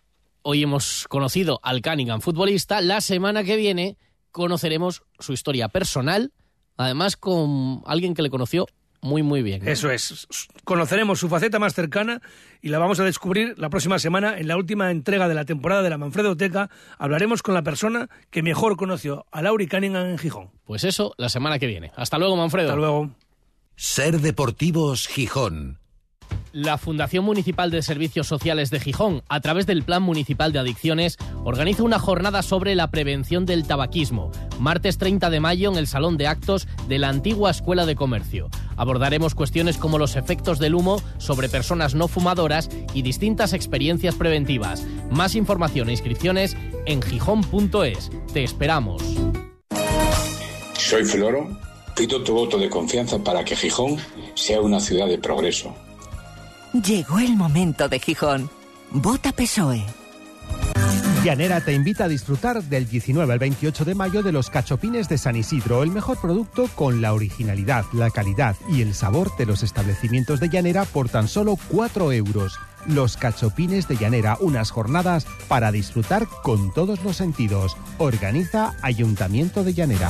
hoy 0.48 0.62
hemos 0.62 1.08
conocido 1.10 1.60
al 1.64 1.82
Cunningham 1.82 2.22
futbolista. 2.22 2.80
La 2.80 3.02
semana 3.02 3.44
que 3.44 3.56
viene 3.58 3.98
conoceremos 4.32 5.02
su 5.20 5.34
historia 5.34 5.70
personal, 5.70 6.32
además 6.78 7.18
con 7.18 7.82
alguien 7.86 8.14
que 8.14 8.22
le 8.22 8.30
conoció 8.30 8.68
muy, 9.02 9.24
muy 9.24 9.42
bien. 9.42 9.68
Eso 9.68 9.90
es. 9.90 10.28
Conoceremos 10.64 11.20
su 11.20 11.30
faceta 11.30 11.58
más 11.58 11.74
cercana 11.74 12.22
y 12.62 12.70
la 12.70 12.78
vamos 12.78 13.00
a 13.00 13.04
descubrir 13.04 13.58
la 13.58 13.70
próxima 13.70 13.98
semana 13.98 14.38
en 14.38 14.48
la 14.48 14.56
última 14.56 14.92
entrega 14.92 15.28
de 15.28 15.34
la 15.34 15.46
temporada 15.46 15.82
de 15.82 15.90
la 15.90 15.98
Manfredo 15.98 16.38
Teca. 16.38 16.70
Hablaremos 17.00 17.42
con 17.42 17.56
la 17.56 17.64
persona 17.64 18.10
que 18.30 18.44
mejor 18.44 18.78
conoció 18.78 19.26
a 19.32 19.42
Lauri 19.42 19.68
Cunningham 19.68 20.06
en 20.08 20.18
Gijón. 20.20 20.52
Pues 20.64 20.84
eso, 20.84 21.16
la 21.18 21.30
semana 21.30 21.58
que 21.58 21.66
viene. 21.66 21.92
Hasta 21.96 22.20
luego, 22.20 22.36
Manfredo. 22.36 22.70
Hasta 22.70 22.80
luego. 22.80 23.10
Ser 23.76 24.20
Deportivos 24.22 25.08
Gijón. 25.08 25.80
La 26.56 26.78
Fundación 26.78 27.26
Municipal 27.26 27.70
de 27.70 27.82
Servicios 27.82 28.28
Sociales 28.28 28.70
de 28.70 28.80
Gijón, 28.80 29.24
a 29.28 29.42
través 29.42 29.66
del 29.66 29.84
Plan 29.84 30.02
Municipal 30.02 30.54
de 30.54 30.60
Adicciones, 30.60 31.18
organiza 31.44 31.84
una 31.84 32.00
jornada 32.00 32.42
sobre 32.44 32.76
la 32.76 32.92
prevención 32.92 33.46
del 33.46 33.68
tabaquismo, 33.68 34.32
martes 34.58 34.98
30 34.98 35.30
de 35.30 35.42
mayo 35.42 35.70
en 35.70 35.78
el 35.78 35.86
Salón 35.86 36.16
de 36.16 36.28
Actos 36.28 36.70
de 36.88 36.98
la 36.98 37.10
antigua 37.10 37.52
Escuela 37.52 37.86
de 37.86 37.98
Comercio. 37.98 38.48
Abordaremos 38.78 39.36
cuestiones 39.36 39.76
como 39.76 39.98
los 39.98 40.16
efectos 40.16 40.58
del 40.58 40.76
humo 40.76 41.02
sobre 41.18 41.50
personas 41.50 41.94
no 41.94 42.08
fumadoras 42.08 42.70
y 42.94 43.02
distintas 43.02 43.52
experiencias 43.52 44.16
preventivas. 44.16 44.88
Más 45.12 45.36
información 45.36 45.90
e 45.90 45.92
inscripciones 45.92 46.56
en 46.86 47.02
gijón.es. 47.02 48.12
Te 48.32 48.46
esperamos. 48.46 49.04
Soy 50.78 51.04
Floro. 51.04 51.50
Pido 51.98 52.24
tu 52.24 52.34
voto 52.34 52.58
de 52.58 52.70
confianza 52.70 53.22
para 53.22 53.44
que 53.44 53.58
Gijón 53.58 53.98
sea 54.36 54.62
una 54.62 54.80
ciudad 54.80 55.08
de 55.08 55.18
progreso 55.18 55.76
Llegó 56.84 57.20
el 57.20 57.38
momento 57.38 57.88
de 57.88 58.00
Gijón. 58.00 58.50
Vota 58.92 59.32
PSOE. 59.32 59.86
Llanera 61.24 61.62
te 61.62 61.72
invita 61.72 62.04
a 62.04 62.08
disfrutar 62.10 62.62
del 62.64 62.86
19 62.86 63.32
al 63.32 63.40
28 63.40 63.86
de 63.86 63.96
mayo 63.96 64.22
de 64.22 64.34
los 64.34 64.50
cachopines 64.50 65.08
de 65.08 65.18
San 65.18 65.38
Isidro, 65.38 65.84
el 65.84 65.92
mejor 65.92 66.20
producto 66.20 66.68
con 66.76 67.02
la 67.02 67.14
originalidad, 67.14 67.86
la 67.94 68.10
calidad 68.10 68.58
y 68.68 68.82
el 68.82 68.94
sabor 68.94 69.38
de 69.38 69.46
los 69.46 69.64
establecimientos 69.64 70.42
de 70.42 70.50
Llanera 70.50 70.84
por 70.84 71.08
tan 71.08 71.30
solo 71.30 71.58
4 71.70 72.12
euros. 72.12 72.60
Los 72.88 73.16
cachopines 73.16 73.88
de 73.88 73.96
Llanera, 73.96 74.38
unas 74.42 74.70
jornadas 74.70 75.26
para 75.48 75.72
disfrutar 75.72 76.28
con 76.44 76.74
todos 76.74 77.02
los 77.06 77.16
sentidos. 77.16 77.78
Organiza 78.00 78.74
Ayuntamiento 78.82 79.64
de 79.64 79.74
Llanera. 79.74 80.10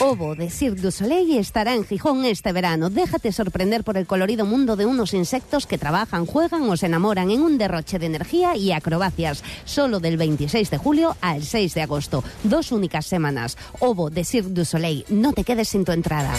Ovo 0.00 0.34
de 0.34 0.50
Cirque 0.50 0.80
du 0.80 0.90
Soleil 0.90 1.38
estará 1.38 1.74
en 1.74 1.84
Gijón 1.84 2.24
este 2.24 2.52
verano. 2.52 2.90
Déjate 2.90 3.32
sorprender 3.32 3.84
por 3.84 3.96
el 3.96 4.06
colorido 4.06 4.44
mundo 4.44 4.76
de 4.76 4.86
unos 4.86 5.14
insectos 5.14 5.66
que 5.66 5.78
trabajan, 5.78 6.26
juegan 6.26 6.62
o 6.62 6.76
se 6.76 6.86
enamoran 6.86 7.30
en 7.30 7.42
un 7.42 7.58
derroche 7.58 7.98
de 7.98 8.06
energía 8.06 8.56
y 8.56 8.72
acrobacias. 8.72 9.42
Solo 9.64 10.00
del 10.00 10.16
26 10.16 10.70
de 10.70 10.78
julio 10.78 11.16
al 11.20 11.42
6 11.42 11.74
de 11.74 11.82
agosto. 11.82 12.24
Dos 12.44 12.72
únicas 12.72 13.06
semanas. 13.06 13.56
Ovo 13.80 14.10
de 14.10 14.24
Cirque 14.24 14.50
du 14.50 14.64
Soleil. 14.64 15.04
No 15.08 15.32
te 15.32 15.44
quedes 15.44 15.68
sin 15.68 15.84
tu 15.84 15.92
entrada. 15.92 16.32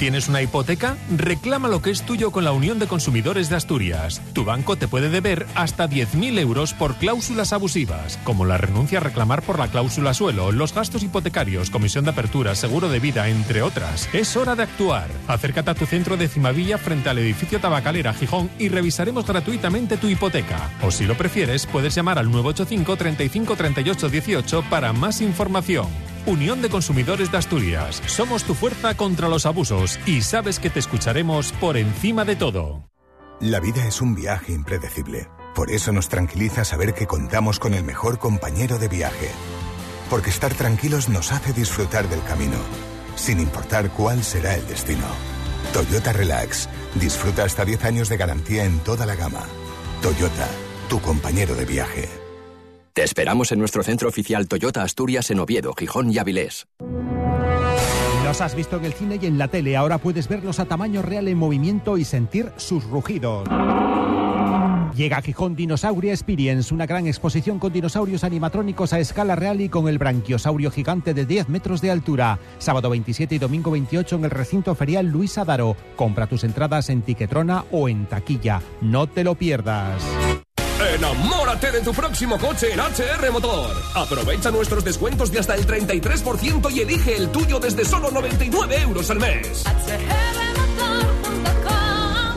¿Tienes 0.00 0.28
una 0.28 0.40
hipoteca? 0.40 0.96
Reclama 1.10 1.66
lo 1.66 1.82
que 1.82 1.90
es 1.90 2.02
tuyo 2.06 2.30
con 2.30 2.44
la 2.44 2.52
Unión 2.52 2.78
de 2.78 2.86
Consumidores 2.86 3.48
de 3.48 3.56
Asturias. 3.56 4.22
Tu 4.32 4.44
banco 4.44 4.76
te 4.76 4.86
puede 4.86 5.10
deber 5.10 5.44
hasta 5.56 5.88
10.000 5.88 6.38
euros 6.38 6.72
por 6.72 6.94
cláusulas 6.94 7.52
abusivas, 7.52 8.16
como 8.22 8.44
la 8.44 8.58
renuncia 8.58 8.98
a 8.98 9.02
reclamar 9.02 9.42
por 9.42 9.58
la 9.58 9.66
cláusula 9.66 10.14
suelo, 10.14 10.52
los 10.52 10.72
gastos 10.72 11.02
hipotecarios, 11.02 11.70
comisión 11.70 12.04
de 12.04 12.12
apertura, 12.12 12.54
seguro 12.54 12.88
de 12.88 13.00
vida, 13.00 13.26
entre 13.26 13.60
otras. 13.60 14.08
Es 14.12 14.36
hora 14.36 14.54
de 14.54 14.62
actuar. 14.62 15.08
Acércate 15.26 15.72
a 15.72 15.74
tu 15.74 15.84
centro 15.84 16.16
de 16.16 16.28
Cimavilla 16.28 16.78
frente 16.78 17.08
al 17.08 17.18
edificio 17.18 17.58
Tabacalera 17.58 18.14
Gijón 18.14 18.50
y 18.56 18.68
revisaremos 18.68 19.26
gratuitamente 19.26 19.96
tu 19.96 20.06
hipoteca. 20.06 20.70
O 20.80 20.92
si 20.92 21.06
lo 21.06 21.16
prefieres, 21.16 21.66
puedes 21.66 21.96
llamar 21.96 22.20
al 22.20 22.30
985 22.30 22.96
35 22.96 23.56
38 23.56 24.08
18 24.10 24.64
para 24.70 24.92
más 24.92 25.20
información. 25.20 25.88
Unión 26.26 26.62
de 26.62 26.68
Consumidores 26.68 27.30
de 27.30 27.38
Asturias. 27.38 28.02
Somos 28.06 28.44
tu 28.44 28.54
fuerza 28.54 28.96
contra 28.96 29.28
los 29.28 29.46
abusos 29.46 29.98
y 30.06 30.22
sabes 30.22 30.58
que 30.58 30.70
te 30.70 30.78
escucharemos 30.78 31.52
por 31.52 31.76
encima 31.76 32.24
de 32.24 32.36
todo. 32.36 32.84
La 33.40 33.60
vida 33.60 33.86
es 33.86 34.00
un 34.00 34.14
viaje 34.14 34.52
impredecible. 34.52 35.28
Por 35.54 35.70
eso 35.70 35.92
nos 35.92 36.08
tranquiliza 36.08 36.64
saber 36.64 36.94
que 36.94 37.06
contamos 37.06 37.58
con 37.58 37.74
el 37.74 37.84
mejor 37.84 38.18
compañero 38.18 38.78
de 38.78 38.88
viaje. 38.88 39.30
Porque 40.10 40.30
estar 40.30 40.54
tranquilos 40.54 41.08
nos 41.08 41.32
hace 41.32 41.52
disfrutar 41.52 42.08
del 42.08 42.22
camino, 42.22 42.58
sin 43.16 43.40
importar 43.40 43.90
cuál 43.90 44.24
será 44.24 44.54
el 44.54 44.66
destino. 44.66 45.06
Toyota 45.72 46.12
Relax. 46.12 46.68
Disfruta 46.94 47.44
hasta 47.44 47.64
10 47.64 47.84
años 47.84 48.08
de 48.08 48.16
garantía 48.16 48.64
en 48.64 48.78
toda 48.80 49.06
la 49.06 49.14
gama. 49.14 49.44
Toyota, 50.02 50.48
tu 50.88 51.00
compañero 51.00 51.54
de 51.54 51.64
viaje. 51.64 52.27
Te 52.98 53.04
esperamos 53.04 53.52
en 53.52 53.60
nuestro 53.60 53.84
centro 53.84 54.08
oficial 54.08 54.48
Toyota 54.48 54.82
Asturias 54.82 55.30
en 55.30 55.38
Oviedo, 55.38 55.72
Gijón 55.72 56.10
y 56.12 56.18
Avilés. 56.18 56.66
Los 58.24 58.40
has 58.40 58.56
visto 58.56 58.76
en 58.76 58.86
el 58.86 58.92
cine 58.92 59.20
y 59.22 59.26
en 59.26 59.38
la 59.38 59.46
tele, 59.46 59.76
ahora 59.76 59.98
puedes 59.98 60.26
verlos 60.26 60.58
a 60.58 60.64
tamaño 60.64 61.00
real 61.00 61.28
en 61.28 61.38
movimiento 61.38 61.96
y 61.96 62.04
sentir 62.04 62.50
sus 62.56 62.82
rugidos. 62.82 63.46
Llega 64.96 65.18
a 65.18 65.22
Gijón 65.22 65.54
Dinosauria 65.54 66.12
Experience, 66.12 66.74
una 66.74 66.86
gran 66.86 67.06
exposición 67.06 67.60
con 67.60 67.72
dinosaurios 67.72 68.24
animatrónicos 68.24 68.92
a 68.92 68.98
escala 68.98 69.36
real 69.36 69.60
y 69.60 69.68
con 69.68 69.86
el 69.86 69.98
branquiosaurio 69.98 70.72
gigante 70.72 71.14
de 71.14 71.24
10 71.24 71.50
metros 71.50 71.80
de 71.80 71.92
altura. 71.92 72.40
Sábado 72.58 72.90
27 72.90 73.36
y 73.36 73.38
domingo 73.38 73.70
28 73.70 74.16
en 74.16 74.24
el 74.24 74.30
recinto 74.32 74.74
ferial 74.74 75.06
Luis 75.06 75.38
Adaro. 75.38 75.76
Compra 75.94 76.26
tus 76.26 76.42
entradas 76.42 76.90
en 76.90 77.02
Tiquetrona 77.02 77.64
o 77.70 77.88
en 77.88 78.06
taquilla. 78.06 78.60
No 78.80 79.06
te 79.06 79.22
lo 79.22 79.36
pierdas. 79.36 80.02
Enamórate 80.80 81.72
de 81.72 81.80
tu 81.80 81.92
próximo 81.92 82.38
coche 82.38 82.72
en 82.72 82.78
HR 82.78 83.32
Motor. 83.32 83.76
Aprovecha 83.96 84.52
nuestros 84.52 84.84
descuentos 84.84 85.32
de 85.32 85.40
hasta 85.40 85.56
el 85.56 85.66
33% 85.66 86.72
y 86.72 86.80
elige 86.80 87.16
el 87.16 87.30
tuyo 87.30 87.58
desde 87.58 87.84
solo 87.84 88.12
99 88.12 88.82
euros 88.82 89.10
al 89.10 89.18
mes. 89.18 89.64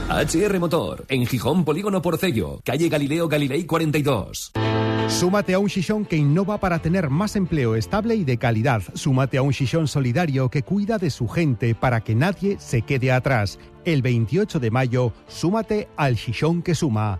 HR 0.10 0.60
Motor, 0.60 1.06
en 1.08 1.28
Gijón 1.28 1.64
Polígono 1.64 2.02
Porcello, 2.02 2.60
calle 2.66 2.90
Galileo 2.90 3.28
Galilei 3.28 3.66
42. 3.66 4.52
Súmate 5.08 5.54
a 5.54 5.60
un 5.60 5.68
Shishon 5.68 6.06
que 6.06 6.16
innova 6.16 6.60
para 6.60 6.80
tener 6.80 7.10
más 7.10 7.36
empleo 7.36 7.76
estable 7.76 8.16
y 8.16 8.24
de 8.24 8.38
calidad. 8.38 8.82
Súmate 8.96 9.38
a 9.38 9.42
un 9.44 9.52
Shishon 9.52 9.88
solidario 9.88 10.50
que 10.50 10.64
cuida 10.64 10.98
de 10.98 11.12
su 11.12 11.28
gente 11.28 11.76
para 11.76 12.02
que 12.02 12.16
nadie 12.16 12.58
se 12.60 12.82
quede 12.82 13.12
atrás. 13.12 13.60
El 13.86 14.02
28 14.02 14.60
de 14.60 14.72
mayo, 14.72 15.14
súmate 15.28 15.90
al 15.96 16.16
Shishon 16.16 16.62
que 16.62 16.76
suma. 16.76 17.20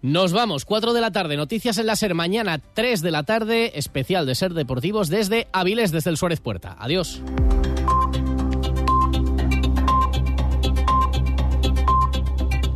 Nos 0.00 0.32
vamos, 0.32 0.64
4 0.64 0.92
de 0.92 1.00
la 1.00 1.10
tarde, 1.10 1.36
noticias 1.36 1.76
en 1.76 1.86
la 1.86 1.96
SER, 1.96 2.14
mañana 2.14 2.60
3 2.74 3.02
de 3.02 3.10
la 3.10 3.24
tarde, 3.24 3.72
especial 3.76 4.26
de 4.26 4.36
SER 4.36 4.54
Deportivos 4.54 5.08
desde 5.08 5.48
Avilés, 5.52 5.90
desde 5.90 6.10
el 6.10 6.16
Suárez 6.16 6.40
Puerta. 6.40 6.76
Adiós. 6.78 7.20